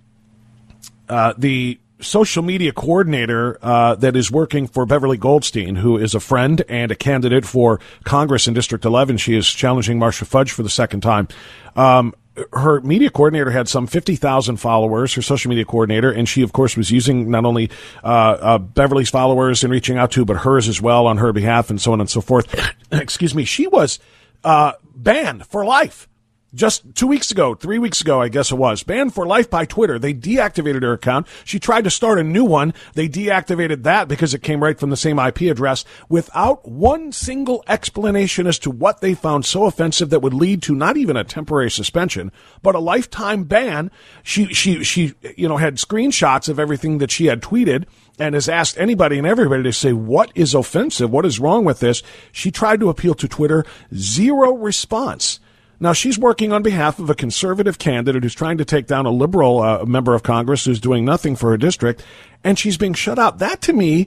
uh, 1.09 1.35
the 1.37 1.79
social 2.03 2.43
media 2.43 2.73
coordinator 2.73 3.59
uh, 3.63 3.95
that 3.97 4.17
is 4.17 4.31
working 4.31 4.67
for 4.67 4.85
Beverly 4.85 5.17
Goldstein, 5.17 5.77
who 5.77 5.97
is 5.97 6.15
a 6.15 6.21
friend 6.21 6.65
and 6.69 6.91
a 6.91 6.95
candidate 6.95 7.45
for 7.45 7.81
Congress 8.05 8.47
in 8.47 8.55
District 8.55 8.85
11. 8.85 9.17
She 9.17 9.37
is 9.37 9.49
challenging 9.49 9.99
Marcia 9.99 10.25
Fudge 10.25 10.53
for 10.53 10.63
the 10.63 10.71
second 10.71 11.01
time. 11.01 11.29
Um, 11.77 12.15
her 12.53 12.81
media 12.81 13.11
coordinator 13.11 13.51
had 13.51 13.69
some 13.69 13.87
50,000 13.87 14.57
followers, 14.57 15.15
her 15.15 15.23
social 15.23 15.51
media 15.51 15.65
coordinator, 15.65 16.11
and 16.11 16.29
she, 16.29 16.43
of 16.43 16.53
course, 16.53 16.77
was 16.77 16.91
using 16.91 17.31
not 17.31 17.45
only 17.45 17.71
uh, 18.03 18.07
uh, 18.07 18.59
Beverly's 18.59 19.11
followers 19.11 19.63
and 19.63 19.71
reaching 19.71 19.99
out 19.99 20.13
to, 20.13 20.25
but 20.25 20.39
hers 20.39 20.69
as 20.69 20.81
well 20.81 21.07
on 21.07 21.19
her 21.19 21.33
behalf 21.33 21.69
and 21.69 21.81
so 21.81 21.93
on 21.93 22.01
and 22.01 22.09
so 22.09 22.21
forth. 22.21 22.55
Excuse 22.93 23.35
me. 23.35 23.45
She 23.45 23.67
was 23.67 23.99
uh, 24.45 24.73
banned 24.95 25.47
for 25.47 25.65
life 25.65 26.09
just 26.55 26.95
two 26.95 27.07
weeks 27.07 27.31
ago, 27.31 27.55
three 27.55 27.79
weeks 27.79 28.01
ago, 28.01 28.21
I 28.21 28.29
guess 28.29 28.53
it 28.53 28.57
was, 28.57 28.83
banned 28.83 29.15
for 29.15 29.27
life 29.27 29.49
by 29.49 29.65
Twitter. 29.65 29.99
They 29.99 30.13
deactivated 30.13 30.83
her 30.83 30.93
account. 30.93 31.27
She 31.45 31.59
tried 31.59 31.85
to 31.85 31.91
start 31.91 32.19
a 32.19 32.23
new 32.23 32.45
one. 32.45 32.75
They 32.95 33.09
deactivated 33.09 33.83
that 33.85 34.09
because 34.09 34.35
it 34.35 34.43
came 34.43 34.63
right 34.63 34.79
from 34.79 34.91
the 34.91 34.97
same 34.97 35.19
IP 35.19 35.43
address 35.43 35.85
without 36.09 36.69
one 36.69 37.13
single 37.13 37.65
explanation 37.67 38.47
as 38.47 38.59
to 38.61 38.71
what 38.71 39.01
they 39.01 39.15
found 39.15 39.47
so 39.47 39.65
offensive 39.65 40.11
that 40.11 40.21
would 40.21 40.35
lead 40.35 40.63
to 40.63 40.75
not 40.75 40.97
even 40.97 41.17
a 41.17 41.25
temporary 41.25 41.71
suspension, 41.71 42.31
but 42.63 42.75
a 42.75 42.81
lifetime 42.81 43.45
ban. 43.45 43.91
She, 44.23 44.53
she, 44.53 44.85
she, 44.85 45.15
you 45.37 45.49
know, 45.49 45.57
had 45.57 45.77
screenshots 45.77 46.49
of 46.49 46.59
everything 46.59 46.99
that 46.99 47.11
she 47.11 47.27
had 47.27 47.41
tweeted 47.41 47.87
and 48.19 48.35
has 48.35 48.49
asked 48.49 48.79
anybody 48.79 49.17
and 49.17 49.27
everybody 49.27 49.63
to 49.63 49.73
say, 49.73 49.93
what 49.93 50.31
is 50.35 50.55
offensive? 50.55 51.11
What 51.11 51.25
is 51.25 51.41
wrong 51.41 51.65
with 51.65 51.81
this? 51.81 52.03
She 52.31 52.51
tried 52.51 52.81
to 52.81 52.91
appeal 52.91 53.15
to 53.15 53.27
Twitter. 53.29 53.65
Zero 53.95 54.53
response. 54.55 55.41
Now, 55.83 55.93
she's 55.93 56.17
working 56.17 56.53
on 56.53 56.63
behalf 56.63 57.01
of 57.01 57.11
a 57.11 57.15
conservative 57.15 57.77
candidate 57.77 58.23
who's 58.23 58.37
trying 58.37 58.59
to 58.59 58.65
take 58.65 58.87
down 58.87 59.05
a 59.05 59.11
liberal 59.11 59.61
uh, 59.61 59.85
member 59.85 60.15
of 60.15 60.23
Congress 60.23 60.65
who's 60.65 60.79
doing 60.79 61.05
nothing 61.05 61.35
for 61.35 61.51
her 61.51 61.57
district, 61.57 62.05
and 62.45 62.57
she's 62.57 62.79
being 62.79 62.95
shut 62.95 63.19
out. 63.19 63.41
That 63.41 63.61
to 63.63 63.73
me, 63.73 64.07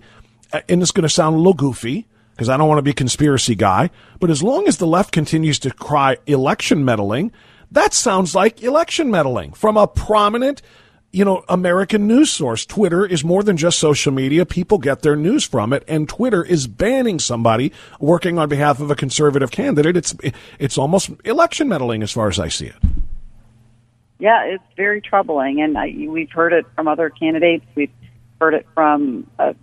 uh, 0.53 0.61
and 0.69 0.82
it's 0.82 0.91
going 0.91 1.01
to 1.01 1.09
sound 1.09 1.36
a 1.36 1.38
little 1.38 1.53
goofy 1.53 2.07
because 2.32 2.47
I 2.47 2.55
don't 2.55 2.69
want 2.69 2.78
to 2.78 2.82
be 2.82 2.91
a 2.91 2.93
conspiracy 2.93 3.55
guy, 3.55 3.89
but 4.21 4.30
as 4.30 4.41
long 4.41 4.69
as 4.69 4.78
the 4.78 4.88
left 4.88 5.11
continues 5.11 5.59
to 5.59 5.69
cry 5.69 6.15
election 6.28 6.86
meddling, 6.86 7.34
that 7.71 7.93
sounds 7.93 8.34
like 8.34 8.63
election 8.63 9.11
meddling 9.11 9.51
from 9.51 9.76
a 9.76 9.86
prominent 9.86 10.61
you 11.16 11.24
know, 11.24 11.45
American 11.47 12.07
news 12.07 12.30
source. 12.30 12.66
Twitter 12.66 13.05
is 13.05 13.24
more 13.24 13.41
than 13.41 13.55
just 13.55 13.80
social 13.80 14.11
media. 14.11 14.45
People 14.45 14.78
get 14.78 15.01
their 15.01 15.16
news 15.16 15.45
from 15.45 15.72
it, 15.72 15.82
and 15.88 16.09
Twitter 16.09 16.43
is 16.43 16.68
banning 16.68 17.20
somebody 17.20 17.72
working 18.01 18.38
on 18.38 18.49
behalf 18.49 18.82
of 18.82 18.91
a 18.91 18.95
conservative 18.95 19.49
candidate. 19.49 19.95
It's 19.95 20.13
it's 20.59 20.78
almost 20.78 21.11
election 21.24 21.70
meddling, 21.70 22.03
as 22.03 22.11
far 22.11 22.28
as 22.28 22.38
I 22.38 22.49
see 22.49 22.66
it. 22.66 22.76
Yeah, 24.20 24.43
it's 24.43 24.63
very 24.76 24.99
troubling, 24.99 25.61
and 25.61 25.78
I, 25.78 25.95
we've 26.05 26.32
heard 26.32 26.51
it 26.51 26.66
from 26.76 26.89
other 26.89 27.09
candidates. 27.09 27.66
We've 27.76 27.91
heard 28.41 28.53
it 28.53 28.68
from. 28.74 29.26
Uh, 29.39 29.53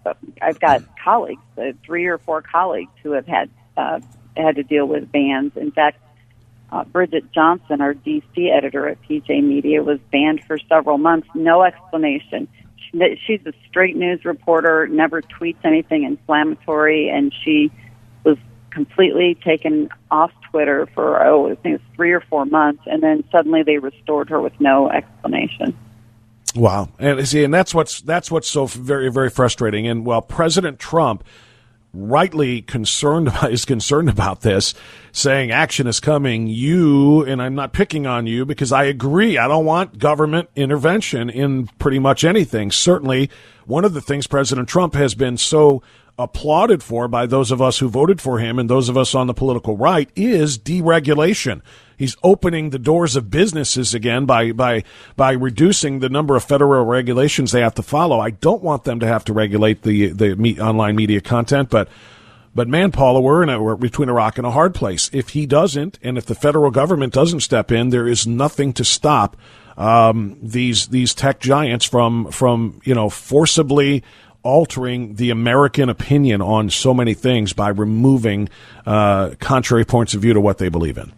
I've 0.40 0.58
got 0.58 0.82
colleagues, 1.04 1.42
uh, 1.58 1.72
three 1.84 2.06
or 2.06 2.16
four 2.16 2.40
colleagues, 2.40 2.92
who 3.02 3.12
have 3.12 3.26
had 3.26 3.50
uh, 3.76 4.00
had 4.38 4.56
to 4.56 4.62
deal 4.62 4.86
with 4.86 5.12
bans. 5.12 5.52
In 5.56 5.70
fact, 5.70 5.98
uh, 6.72 6.84
Bridget 6.84 7.30
Johnson, 7.32 7.82
our 7.82 7.94
DC 7.94 8.50
editor 8.50 8.88
at 8.88 9.00
PJ 9.02 9.44
Media, 9.44 9.82
was 9.82 10.00
banned 10.10 10.42
for 10.44 10.58
several 10.70 10.96
months. 10.96 11.28
No 11.34 11.62
explanation. 11.62 12.48
She, 12.76 13.20
she's 13.26 13.40
a 13.46 13.52
straight 13.68 13.94
news 13.94 14.24
reporter, 14.24 14.88
never 14.88 15.20
tweets 15.20 15.62
anything 15.64 16.04
inflammatory, 16.04 17.10
and 17.10 17.32
she 17.44 17.70
was 18.24 18.38
completely 18.70 19.36
taken 19.44 19.90
off 20.10 20.32
Twitter 20.50 20.88
for 20.94 21.22
oh, 21.22 21.50
I 21.50 21.54
think 21.56 21.74
it's 21.76 21.94
three 21.94 22.12
or 22.12 22.22
four 22.22 22.46
months, 22.46 22.82
and 22.86 23.02
then 23.02 23.22
suddenly 23.30 23.62
they 23.62 23.76
restored 23.76 24.30
her 24.30 24.40
with 24.40 24.58
no 24.58 24.90
explanation. 24.90 25.76
Wow, 26.54 26.88
and 26.98 27.26
see, 27.28 27.44
and 27.44 27.52
that's 27.52 27.74
what's 27.74 28.00
that's 28.00 28.30
what's 28.30 28.48
so 28.48 28.64
very 28.64 29.10
very 29.10 29.28
frustrating. 29.28 29.86
And 29.86 30.06
while 30.06 30.22
President 30.22 30.78
Trump 30.78 31.22
rightly 31.92 32.62
concerned 32.62 33.28
about, 33.28 33.52
is 33.52 33.64
concerned 33.64 34.08
about 34.08 34.40
this, 34.40 34.74
saying 35.12 35.50
action 35.50 35.86
is 35.86 36.00
coming. 36.00 36.46
You 36.46 37.24
and 37.24 37.42
I'm 37.42 37.54
not 37.54 37.72
picking 37.72 38.06
on 38.06 38.26
you 38.26 38.44
because 38.44 38.72
I 38.72 38.84
agree. 38.84 39.38
I 39.38 39.48
don't 39.48 39.64
want 39.64 39.98
government 39.98 40.48
intervention 40.56 41.30
in 41.30 41.66
pretty 41.78 41.98
much 41.98 42.24
anything. 42.24 42.70
Certainly, 42.70 43.30
one 43.66 43.84
of 43.84 43.94
the 43.94 44.00
things 44.00 44.26
President 44.26 44.68
Trump 44.68 44.94
has 44.94 45.14
been 45.14 45.36
so 45.36 45.82
applauded 46.18 46.82
for 46.82 47.08
by 47.08 47.26
those 47.26 47.50
of 47.50 47.62
us 47.62 47.78
who 47.78 47.88
voted 47.88 48.20
for 48.20 48.38
him 48.38 48.58
and 48.58 48.68
those 48.68 48.88
of 48.88 48.96
us 48.96 49.14
on 49.14 49.26
the 49.26 49.34
political 49.34 49.76
right 49.76 50.10
is 50.14 50.58
deregulation. 50.58 51.62
He's 51.96 52.16
opening 52.22 52.70
the 52.70 52.78
doors 52.78 53.16
of 53.16 53.30
businesses 53.30 53.94
again 53.94 54.26
by 54.26 54.52
by 54.52 54.84
by 55.16 55.32
reducing 55.32 56.00
the 56.00 56.08
number 56.08 56.36
of 56.36 56.44
federal 56.44 56.84
regulations 56.84 57.52
they 57.52 57.60
have 57.60 57.74
to 57.76 57.82
follow. 57.82 58.20
I 58.20 58.30
don't 58.30 58.62
want 58.62 58.84
them 58.84 59.00
to 59.00 59.06
have 59.06 59.24
to 59.26 59.32
regulate 59.32 59.82
the 59.82 60.08
the 60.08 60.34
me, 60.36 60.60
online 60.60 60.96
media 60.96 61.20
content, 61.20 61.70
but 61.70 61.88
but 62.54 62.68
man, 62.68 62.92
Paula, 62.92 63.20
we're 63.20 63.42
in 63.42 63.48
a, 63.48 63.62
we're 63.62 63.76
between 63.76 64.10
a 64.10 64.12
rock 64.12 64.36
and 64.36 64.46
a 64.46 64.50
hard 64.50 64.74
place. 64.74 65.08
If 65.12 65.30
he 65.30 65.46
doesn't, 65.46 65.98
and 66.02 66.18
if 66.18 66.26
the 66.26 66.34
federal 66.34 66.70
government 66.70 67.14
doesn't 67.14 67.40
step 67.40 67.72
in, 67.72 67.88
there 67.88 68.06
is 68.06 68.26
nothing 68.26 68.74
to 68.74 68.84
stop 68.84 69.36
um, 69.76 70.38
these 70.42 70.88
these 70.88 71.14
tech 71.14 71.40
giants 71.40 71.84
from 71.84 72.30
from 72.30 72.80
you 72.84 72.94
know 72.94 73.08
forcibly 73.08 74.02
altering 74.42 75.14
the 75.14 75.30
American 75.30 75.88
opinion 75.88 76.40
on 76.40 76.70
so 76.70 76.92
many 76.92 77.14
things 77.14 77.52
by 77.52 77.68
removing 77.68 78.48
uh, 78.86 79.30
contrary 79.38 79.84
points 79.84 80.14
of 80.14 80.22
view 80.22 80.32
to 80.32 80.40
what 80.40 80.58
they 80.58 80.68
believe 80.68 80.98
in. 80.98 81.12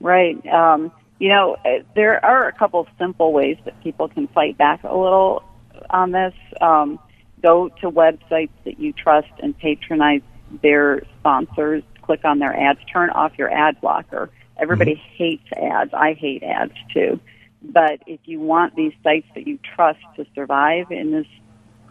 Right. 0.00 0.44
Um, 0.46 0.92
you 1.18 1.28
know, 1.28 1.56
uh, 1.64 1.82
there 1.94 2.24
are 2.24 2.48
a 2.48 2.52
couple 2.52 2.80
of 2.80 2.86
simple 2.98 3.32
ways 3.32 3.56
that 3.64 3.82
people 3.82 4.08
can 4.08 4.28
fight 4.28 4.58
back 4.58 4.84
a 4.84 4.96
little 4.96 5.42
on 5.90 6.12
this. 6.12 6.34
Um, 6.60 6.98
go 7.42 7.68
to 7.80 7.90
websites 7.90 8.50
that 8.64 8.78
you 8.78 8.92
trust 8.92 9.30
and 9.42 9.56
patronize 9.56 10.22
their 10.62 11.02
sponsors. 11.18 11.82
Click 12.02 12.24
on 12.24 12.38
their 12.38 12.54
ads. 12.54 12.78
Turn 12.92 13.10
off 13.10 13.32
your 13.36 13.50
ad 13.52 13.80
blocker. 13.80 14.30
Everybody 14.58 14.94
mm-hmm. 14.94 15.16
hates 15.16 15.48
ads. 15.52 15.92
I 15.92 16.14
hate 16.14 16.42
ads 16.42 16.74
too. 16.92 17.20
But 17.62 18.00
if 18.06 18.20
you 18.24 18.40
want 18.40 18.76
these 18.76 18.92
sites 19.02 19.26
that 19.34 19.46
you 19.46 19.58
trust 19.74 19.98
to 20.16 20.26
survive 20.34 20.90
in 20.90 21.10
this 21.10 21.26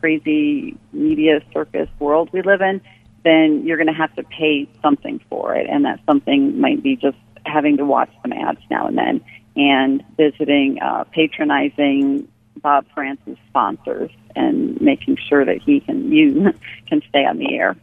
crazy 0.06 0.78
media 0.94 1.42
circus 1.52 1.90
world 1.98 2.30
we 2.32 2.44
live 2.44 2.62
in, 2.62 2.80
then 3.24 3.66
you're 3.66 3.78
going 3.78 3.88
to 3.88 3.94
have 3.94 4.16
to 4.16 4.22
pay 4.22 4.70
something 4.84 5.20
for 5.32 5.56
it. 5.56 5.68
And 5.68 5.84
that 5.86 6.00
something 6.06 6.62
might 6.62 6.84
be 6.84 6.96
just 6.96 7.18
having 7.44 7.78
to 7.78 7.86
watch 7.86 8.12
some 8.22 8.32
ads 8.32 8.60
now 8.70 8.86
and 8.86 8.96
then 8.96 9.26
and 9.56 10.04
visiting, 10.16 10.80
uh, 10.80 11.06
patronizing 11.06 12.28
Bob 12.58 12.86
Frantz's 12.94 13.40
sponsors 13.50 14.12
and 14.36 14.80
making 14.80 15.18
sure 15.28 15.44
that 15.44 15.60
he 15.60 15.80
can 15.80 16.12
you 16.12 16.54
can 16.88 17.02
stay 17.10 17.26
on 17.26 17.40
the 17.40 17.52
air. 17.56 17.76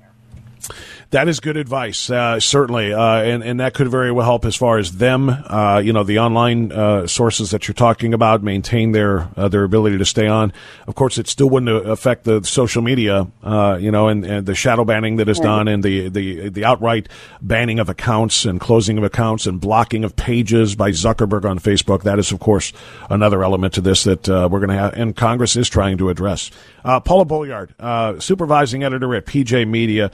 That 1.12 1.28
is 1.28 1.40
good 1.40 1.58
advice, 1.58 2.08
uh, 2.08 2.40
certainly, 2.40 2.94
uh, 2.94 3.02
and 3.02 3.42
and 3.42 3.60
that 3.60 3.74
could 3.74 3.88
very 3.88 4.10
well 4.10 4.24
help 4.24 4.46
as 4.46 4.56
far 4.56 4.78
as 4.78 4.92
them, 4.92 5.28
uh, 5.28 5.82
you 5.84 5.92
know, 5.92 6.04
the 6.04 6.20
online 6.20 6.72
uh, 6.72 7.06
sources 7.06 7.50
that 7.50 7.68
you're 7.68 7.74
talking 7.74 8.14
about 8.14 8.42
maintain 8.42 8.92
their 8.92 9.28
uh, 9.36 9.46
their 9.48 9.62
ability 9.62 9.98
to 9.98 10.06
stay 10.06 10.26
on. 10.26 10.54
Of 10.86 10.94
course, 10.94 11.18
it 11.18 11.28
still 11.28 11.50
wouldn't 11.50 11.86
affect 11.86 12.24
the 12.24 12.42
social 12.44 12.80
media, 12.80 13.26
uh, 13.42 13.76
you 13.78 13.90
know, 13.90 14.08
and, 14.08 14.24
and 14.24 14.46
the 14.46 14.54
shadow 14.54 14.86
banning 14.86 15.16
that 15.16 15.28
is 15.28 15.38
done, 15.38 15.68
and 15.68 15.82
the 15.82 16.08
the 16.08 16.48
the 16.48 16.64
outright 16.64 17.10
banning 17.42 17.78
of 17.78 17.90
accounts 17.90 18.46
and 18.46 18.58
closing 18.58 18.96
of 18.96 19.04
accounts 19.04 19.46
and 19.46 19.60
blocking 19.60 20.04
of 20.04 20.16
pages 20.16 20.74
by 20.74 20.92
Zuckerberg 20.92 21.44
on 21.44 21.58
Facebook. 21.58 22.04
That 22.04 22.20
is, 22.20 22.32
of 22.32 22.40
course, 22.40 22.72
another 23.10 23.44
element 23.44 23.74
to 23.74 23.82
this 23.82 24.04
that 24.04 24.28
we're 24.28 24.60
going 24.60 24.70
to 24.70 24.76
have, 24.76 24.94
and 24.94 25.14
Congress 25.14 25.56
is 25.56 25.68
trying 25.68 25.98
to 25.98 26.08
address. 26.08 26.50
Paula 26.82 27.26
Bolyard, 27.26 27.74
supervising 28.22 28.82
editor 28.82 29.14
at 29.14 29.26
PJ 29.26 29.68
Media, 29.68 30.10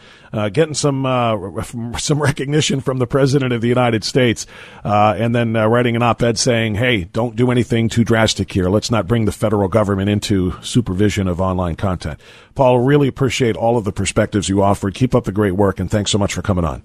getting 0.48 0.74
some 0.74 1.04
uh, 1.04 1.62
some 1.98 2.22
recognition 2.22 2.80
from 2.80 2.98
the 2.98 3.06
president 3.06 3.52
of 3.52 3.60
the 3.60 3.68
United 3.68 4.04
States, 4.04 4.46
uh, 4.84 5.14
and 5.18 5.34
then 5.34 5.56
uh, 5.56 5.66
writing 5.66 5.96
an 5.96 6.02
op-ed 6.02 6.38
saying, 6.38 6.76
"Hey, 6.76 7.04
don't 7.04 7.34
do 7.34 7.50
anything 7.50 7.88
too 7.88 8.04
drastic 8.04 8.52
here. 8.52 8.68
Let's 8.68 8.90
not 8.90 9.06
bring 9.06 9.24
the 9.24 9.32
federal 9.32 9.68
government 9.68 10.08
into 10.08 10.54
supervision 10.62 11.26
of 11.28 11.40
online 11.40 11.76
content." 11.76 12.20
Paul, 12.54 12.80
really 12.80 13.08
appreciate 13.08 13.56
all 13.56 13.76
of 13.76 13.84
the 13.84 13.92
perspectives 13.92 14.48
you 14.48 14.62
offered. 14.62 14.94
Keep 14.94 15.14
up 15.14 15.24
the 15.24 15.32
great 15.32 15.52
work, 15.52 15.80
and 15.80 15.90
thanks 15.90 16.10
so 16.10 16.18
much 16.18 16.34
for 16.34 16.42
coming 16.42 16.64
on. 16.64 16.82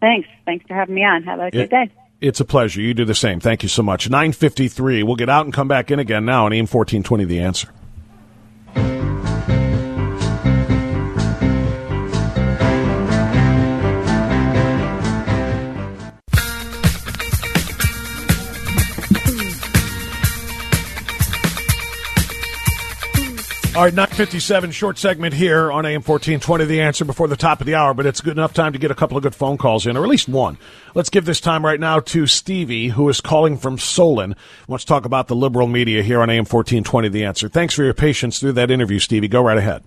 Thanks. 0.00 0.28
Thanks 0.46 0.64
for 0.66 0.74
having 0.74 0.94
me 0.94 1.04
on. 1.04 1.22
Have 1.24 1.40
a 1.40 1.50
good 1.50 1.60
it, 1.60 1.70
day. 1.70 1.90
It's 2.20 2.40
a 2.40 2.44
pleasure. 2.44 2.80
You 2.80 2.94
do 2.94 3.04
the 3.04 3.14
same. 3.14 3.40
Thank 3.40 3.62
you 3.62 3.68
so 3.68 3.82
much. 3.82 4.10
953. 4.10 5.02
We'll 5.02 5.16
get 5.16 5.28
out 5.28 5.44
and 5.44 5.54
come 5.54 5.68
back 5.68 5.90
in 5.90 5.98
again 5.98 6.24
now 6.24 6.46
on 6.46 6.52
AM 6.52 6.66
1420 6.66 7.24
The 7.24 7.40
Answer. 7.40 7.68
All 23.76 23.84
right, 23.84 23.94
957, 23.94 24.72
short 24.72 24.98
segment 24.98 25.32
here 25.32 25.70
on 25.70 25.86
AM 25.86 26.02
1420, 26.02 26.64
the 26.64 26.80
answer 26.80 27.04
before 27.04 27.28
the 27.28 27.36
top 27.36 27.60
of 27.60 27.68
the 27.68 27.76
hour, 27.76 27.94
but 27.94 28.04
it's 28.04 28.20
good 28.20 28.32
enough 28.36 28.52
time 28.52 28.72
to 28.72 28.80
get 28.80 28.90
a 28.90 28.96
couple 28.96 29.16
of 29.16 29.22
good 29.22 29.34
phone 29.34 29.56
calls 29.58 29.86
in, 29.86 29.96
or 29.96 30.02
at 30.02 30.08
least 30.08 30.28
one. 30.28 30.58
Let's 30.96 31.08
give 31.08 31.24
this 31.24 31.40
time 31.40 31.64
right 31.64 31.78
now 31.78 32.00
to 32.00 32.26
Stevie, 32.26 32.88
who 32.88 33.08
is 33.08 33.20
calling 33.20 33.56
from 33.56 33.78
Solon. 33.78 34.34
Wants 34.66 34.84
to 34.84 34.88
talk 34.88 35.04
about 35.04 35.28
the 35.28 35.36
liberal 35.36 35.68
media 35.68 36.02
here 36.02 36.20
on 36.20 36.28
AM 36.30 36.46
1420, 36.46 37.10
the 37.10 37.24
answer. 37.24 37.48
Thanks 37.48 37.72
for 37.72 37.84
your 37.84 37.94
patience 37.94 38.40
through 38.40 38.54
that 38.54 38.72
interview, 38.72 38.98
Stevie. 38.98 39.28
Go 39.28 39.40
right 39.40 39.56
ahead. 39.56 39.84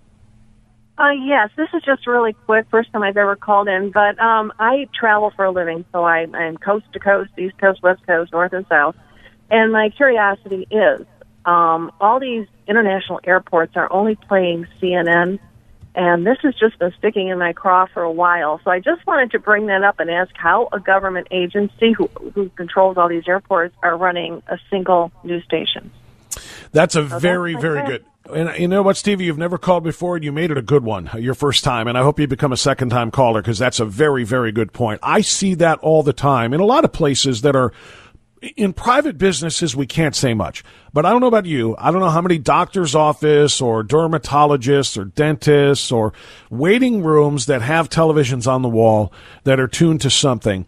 Uh, 0.97 1.09
yes, 1.09 1.49
this 1.57 1.67
is 1.73 1.83
just 1.83 2.07
really 2.07 2.31
quick. 2.45 2.65
First 2.71 2.93
time 2.93 3.03
I've 3.03 3.17
ever 3.17 3.35
called 3.35 3.67
in, 3.67 3.91
but 3.91 4.17
um, 4.17 4.53
I 4.59 4.87
travel 4.97 5.33
for 5.35 5.43
a 5.43 5.51
living, 5.51 5.83
so 5.91 6.05
I, 6.05 6.25
I'm 6.33 6.55
coast 6.55 6.85
to 6.93 6.99
coast, 6.99 7.31
east 7.37 7.57
coast, 7.57 7.83
west 7.83 8.07
coast, 8.07 8.31
north 8.31 8.53
and 8.53 8.65
south. 8.69 8.95
And 9.51 9.71
my 9.71 9.89
curiosity 9.89 10.67
is, 10.71 11.05
um, 11.45 11.91
all 11.99 12.19
these 12.19 12.47
international 12.67 13.19
airports 13.23 13.75
are 13.75 13.91
only 13.91 14.15
playing 14.15 14.67
CNN, 14.81 15.39
and 15.95 16.25
this 16.25 16.37
has 16.41 16.55
just 16.55 16.79
been 16.79 16.93
sticking 16.97 17.27
in 17.27 17.37
my 17.37 17.53
craw 17.53 17.85
for 17.93 18.01
a 18.01 18.11
while. 18.11 18.59
So 18.63 18.71
I 18.71 18.79
just 18.79 19.05
wanted 19.05 19.31
to 19.31 19.39
bring 19.39 19.67
that 19.67 19.83
up 19.83 19.99
and 19.99 20.09
ask 20.09 20.31
how 20.35 20.69
a 20.71 20.79
government 20.79 21.27
agency 21.31 21.91
who, 21.91 22.07
who 22.33 22.49
controls 22.49 22.97
all 22.97 23.09
these 23.09 23.27
airports 23.27 23.75
are 23.83 23.95
running 23.95 24.41
a 24.47 24.57
single 24.69 25.11
news 25.23 25.43
station. 25.43 25.91
That's 26.71 26.95
a 26.95 27.07
so 27.07 27.19
very, 27.19 27.53
that's 27.53 27.61
very 27.61 27.85
good. 27.85 28.05
And 28.33 28.57
you 28.57 28.67
know 28.69 28.81
what, 28.81 28.95
Stevie, 28.95 29.25
you've 29.25 29.37
never 29.37 29.57
called 29.57 29.83
before, 29.83 30.15
and 30.15 30.23
you 30.23 30.31
made 30.31 30.49
it 30.49 30.57
a 30.57 30.61
good 30.61 30.83
one, 30.83 31.09
your 31.19 31.33
first 31.33 31.63
time. 31.63 31.87
And 31.87 31.97
I 31.97 32.03
hope 32.03 32.19
you 32.19 32.27
become 32.27 32.53
a 32.53 32.57
second 32.57 32.89
time 32.89 33.11
caller 33.11 33.41
because 33.41 33.59
that's 33.59 33.81
a 33.81 33.85
very, 33.85 34.23
very 34.23 34.51
good 34.51 34.71
point. 34.71 35.01
I 35.03 35.21
see 35.21 35.55
that 35.55 35.79
all 35.79 36.03
the 36.03 36.13
time 36.13 36.53
in 36.53 36.61
a 36.61 36.65
lot 36.65 36.85
of 36.85 36.93
places 36.93 37.41
that 37.41 37.55
are 37.55 37.73
in 38.57 38.73
private 38.73 39.17
businesses, 39.17 39.75
we 39.75 39.87
can't 39.87 40.15
say 40.15 40.33
much. 40.33 40.63
But 40.91 41.05
I 41.05 41.11
don't 41.11 41.21
know 41.21 41.27
about 41.27 41.45
you. 41.45 41.75
I 41.77 41.91
don't 41.91 42.01
know 42.01 42.09
how 42.09 42.21
many 42.21 42.37
doctor's 42.37 42.93
office 42.93 43.61
or 43.61 43.83
dermatologists 43.83 44.97
or 44.97 45.05
dentists 45.05 45.91
or 45.91 46.13
waiting 46.49 47.03
rooms 47.03 47.45
that 47.45 47.61
have 47.61 47.89
televisions 47.89 48.45
on 48.45 48.61
the 48.61 48.69
wall 48.69 49.13
that 49.45 49.59
are 49.59 49.67
tuned 49.67 50.01
to 50.01 50.09
something. 50.09 50.67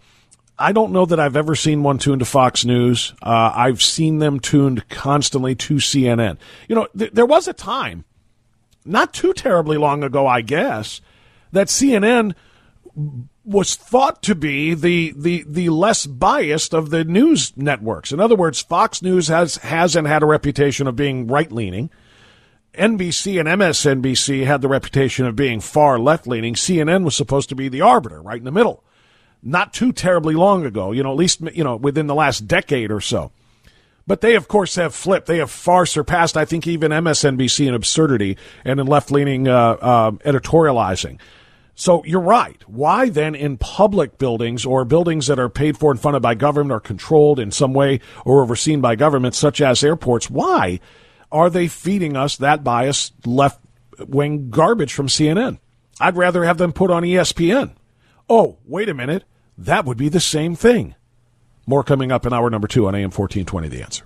I 0.58 0.72
don't 0.72 0.94
know 0.94 1.06
that 1.06 1.20
I've 1.20 1.36
ever 1.36 1.54
seen 1.54 1.84
one 1.84 1.98
tuned 1.98 2.20
to 2.20 2.26
Fox 2.26 2.64
News. 2.64 3.14
Uh, 3.22 3.52
I've 3.54 3.82
seen 3.82 4.20
them 4.20 4.40
tuned 4.40 4.88
constantly 4.88 5.54
to 5.56 5.76
CNN. 5.76 6.38
You 6.70 6.76
know, 6.76 6.88
th- 6.98 7.12
there 7.12 7.26
was 7.26 7.50
a 7.50 7.54
time, 7.54 8.06
not 8.86 9.14
too 9.14 9.34
terribly 9.34 9.76
long 9.76 10.02
ago, 10.02 10.26
I 10.26 10.40
guess, 10.40 11.02
that 11.52 11.68
CNN 11.68 12.36
was 13.46 13.76
thought 13.76 14.24
to 14.24 14.36
be 14.36 14.74
the, 14.74 15.14
the, 15.16 15.46
the 15.48 15.70
less 15.70 16.06
biased 16.06 16.74
of 16.74 16.90
the 16.90 17.04
news 17.04 17.56
networks. 17.56 18.12
In 18.12 18.20
other 18.20 18.36
words, 18.36 18.62
Fox 18.62 19.02
News 19.02 19.28
has, 19.28 19.58
has 19.58 19.96
and 19.96 20.08
had 20.08 20.24
a 20.24 20.28
reputation 20.28 20.88
of 20.88 20.96
being 20.96 21.28
right 21.28 21.52
leaning. 21.52 21.90
NBC 22.74 23.40
and 23.40 23.48
MSNBC 23.48 24.46
had 24.46 24.62
the 24.62 24.68
reputation 24.68 25.26
of 25.26 25.36
being 25.36 25.60
far 25.60 26.00
left 26.00 26.28
leaning. 26.28 26.56
CNN 26.56 27.06
was 27.06 27.16
supposed 27.16 27.50
to 27.50 27.56
be 27.56 27.70
the 27.70 27.82
arbiter, 27.82 28.22
right 28.22 28.38
in 28.38 28.46
the 28.46 28.52
middle. 28.52 28.84
Not 29.42 29.74
too 29.74 29.94
terribly 29.94 30.34
long 30.34 30.66
ago, 30.66 30.92
you 30.92 31.04
know, 31.04 31.12
at 31.12 31.18
least, 31.18 31.42
you 31.54 31.64
know, 31.64 31.76
within 31.76 32.08
the 32.08 32.16
last 32.16 32.48
decade 32.48 32.92
or 32.92 33.00
so. 33.00 33.32
But 34.08 34.22
they, 34.22 34.36
of 34.36 34.48
course, 34.48 34.76
have 34.76 34.94
flipped. 34.94 35.28
They 35.28 35.38
have 35.38 35.52
far 35.52 35.86
surpassed, 35.86 36.38
I 36.38 36.46
think, 36.46 36.68
even 36.68 36.92
MSNBC 36.92 37.68
in 37.68 37.74
absurdity 37.74 38.38
and 38.64 38.80
in 38.80 38.88
left 38.88 39.12
leaning 39.12 39.48
uh, 39.48 39.78
uh, 39.82 40.12
editorializing. 40.12 41.20
So 41.76 42.04
you're 42.06 42.22
right. 42.22 42.62
Why 42.68 43.10
then 43.10 43.36
in 43.36 43.58
public 43.58 44.18
buildings 44.18 44.66
or 44.66 44.86
buildings 44.86 45.28
that 45.28 45.40
are 45.40 45.50
paid 45.50 45.78
for 45.78 45.92
and 45.92 46.00
funded 46.00 46.22
by 46.22 46.34
government 46.34 46.72
or 46.72 46.80
controlled 46.80 47.38
in 47.38 47.52
some 47.52 47.74
way 47.74 48.00
or 48.24 48.42
overseen 48.42 48.80
by 48.80 48.96
government, 48.96 49.36
such 49.36 49.60
as 49.60 49.84
airports, 49.84 50.30
why 50.30 50.80
are 51.32 51.50
they 51.50 51.68
feeding 51.68 52.16
us 52.16 52.38
that 52.38 52.64
biased 52.64 53.28
left 53.28 53.60
wing 54.00 54.50
garbage 54.50 54.94
from 54.94 55.08
CNN? 55.08 55.60
I'd 56.00 56.16
rather 56.16 56.46
have 56.46 56.58
them 56.58 56.72
put 56.72 56.92
on 56.92 57.04
ESPN. 57.04 57.76
Oh, 58.30 58.58
wait 58.66 58.90
a 58.90 58.94
minute. 58.94 59.26
That 59.58 59.86
would 59.86 59.98
be 59.98 60.10
the 60.10 60.20
same 60.20 60.56
thing. 60.56 60.96
More 61.68 61.84
coming 61.84 62.12
up 62.12 62.26
in 62.26 62.34
hour 62.34 62.50
number 62.50 62.68
two 62.68 62.88
on 62.88 62.96
AM 62.96 63.12
1420 63.12 63.68
The 63.68 63.82
Answer. 63.82 64.06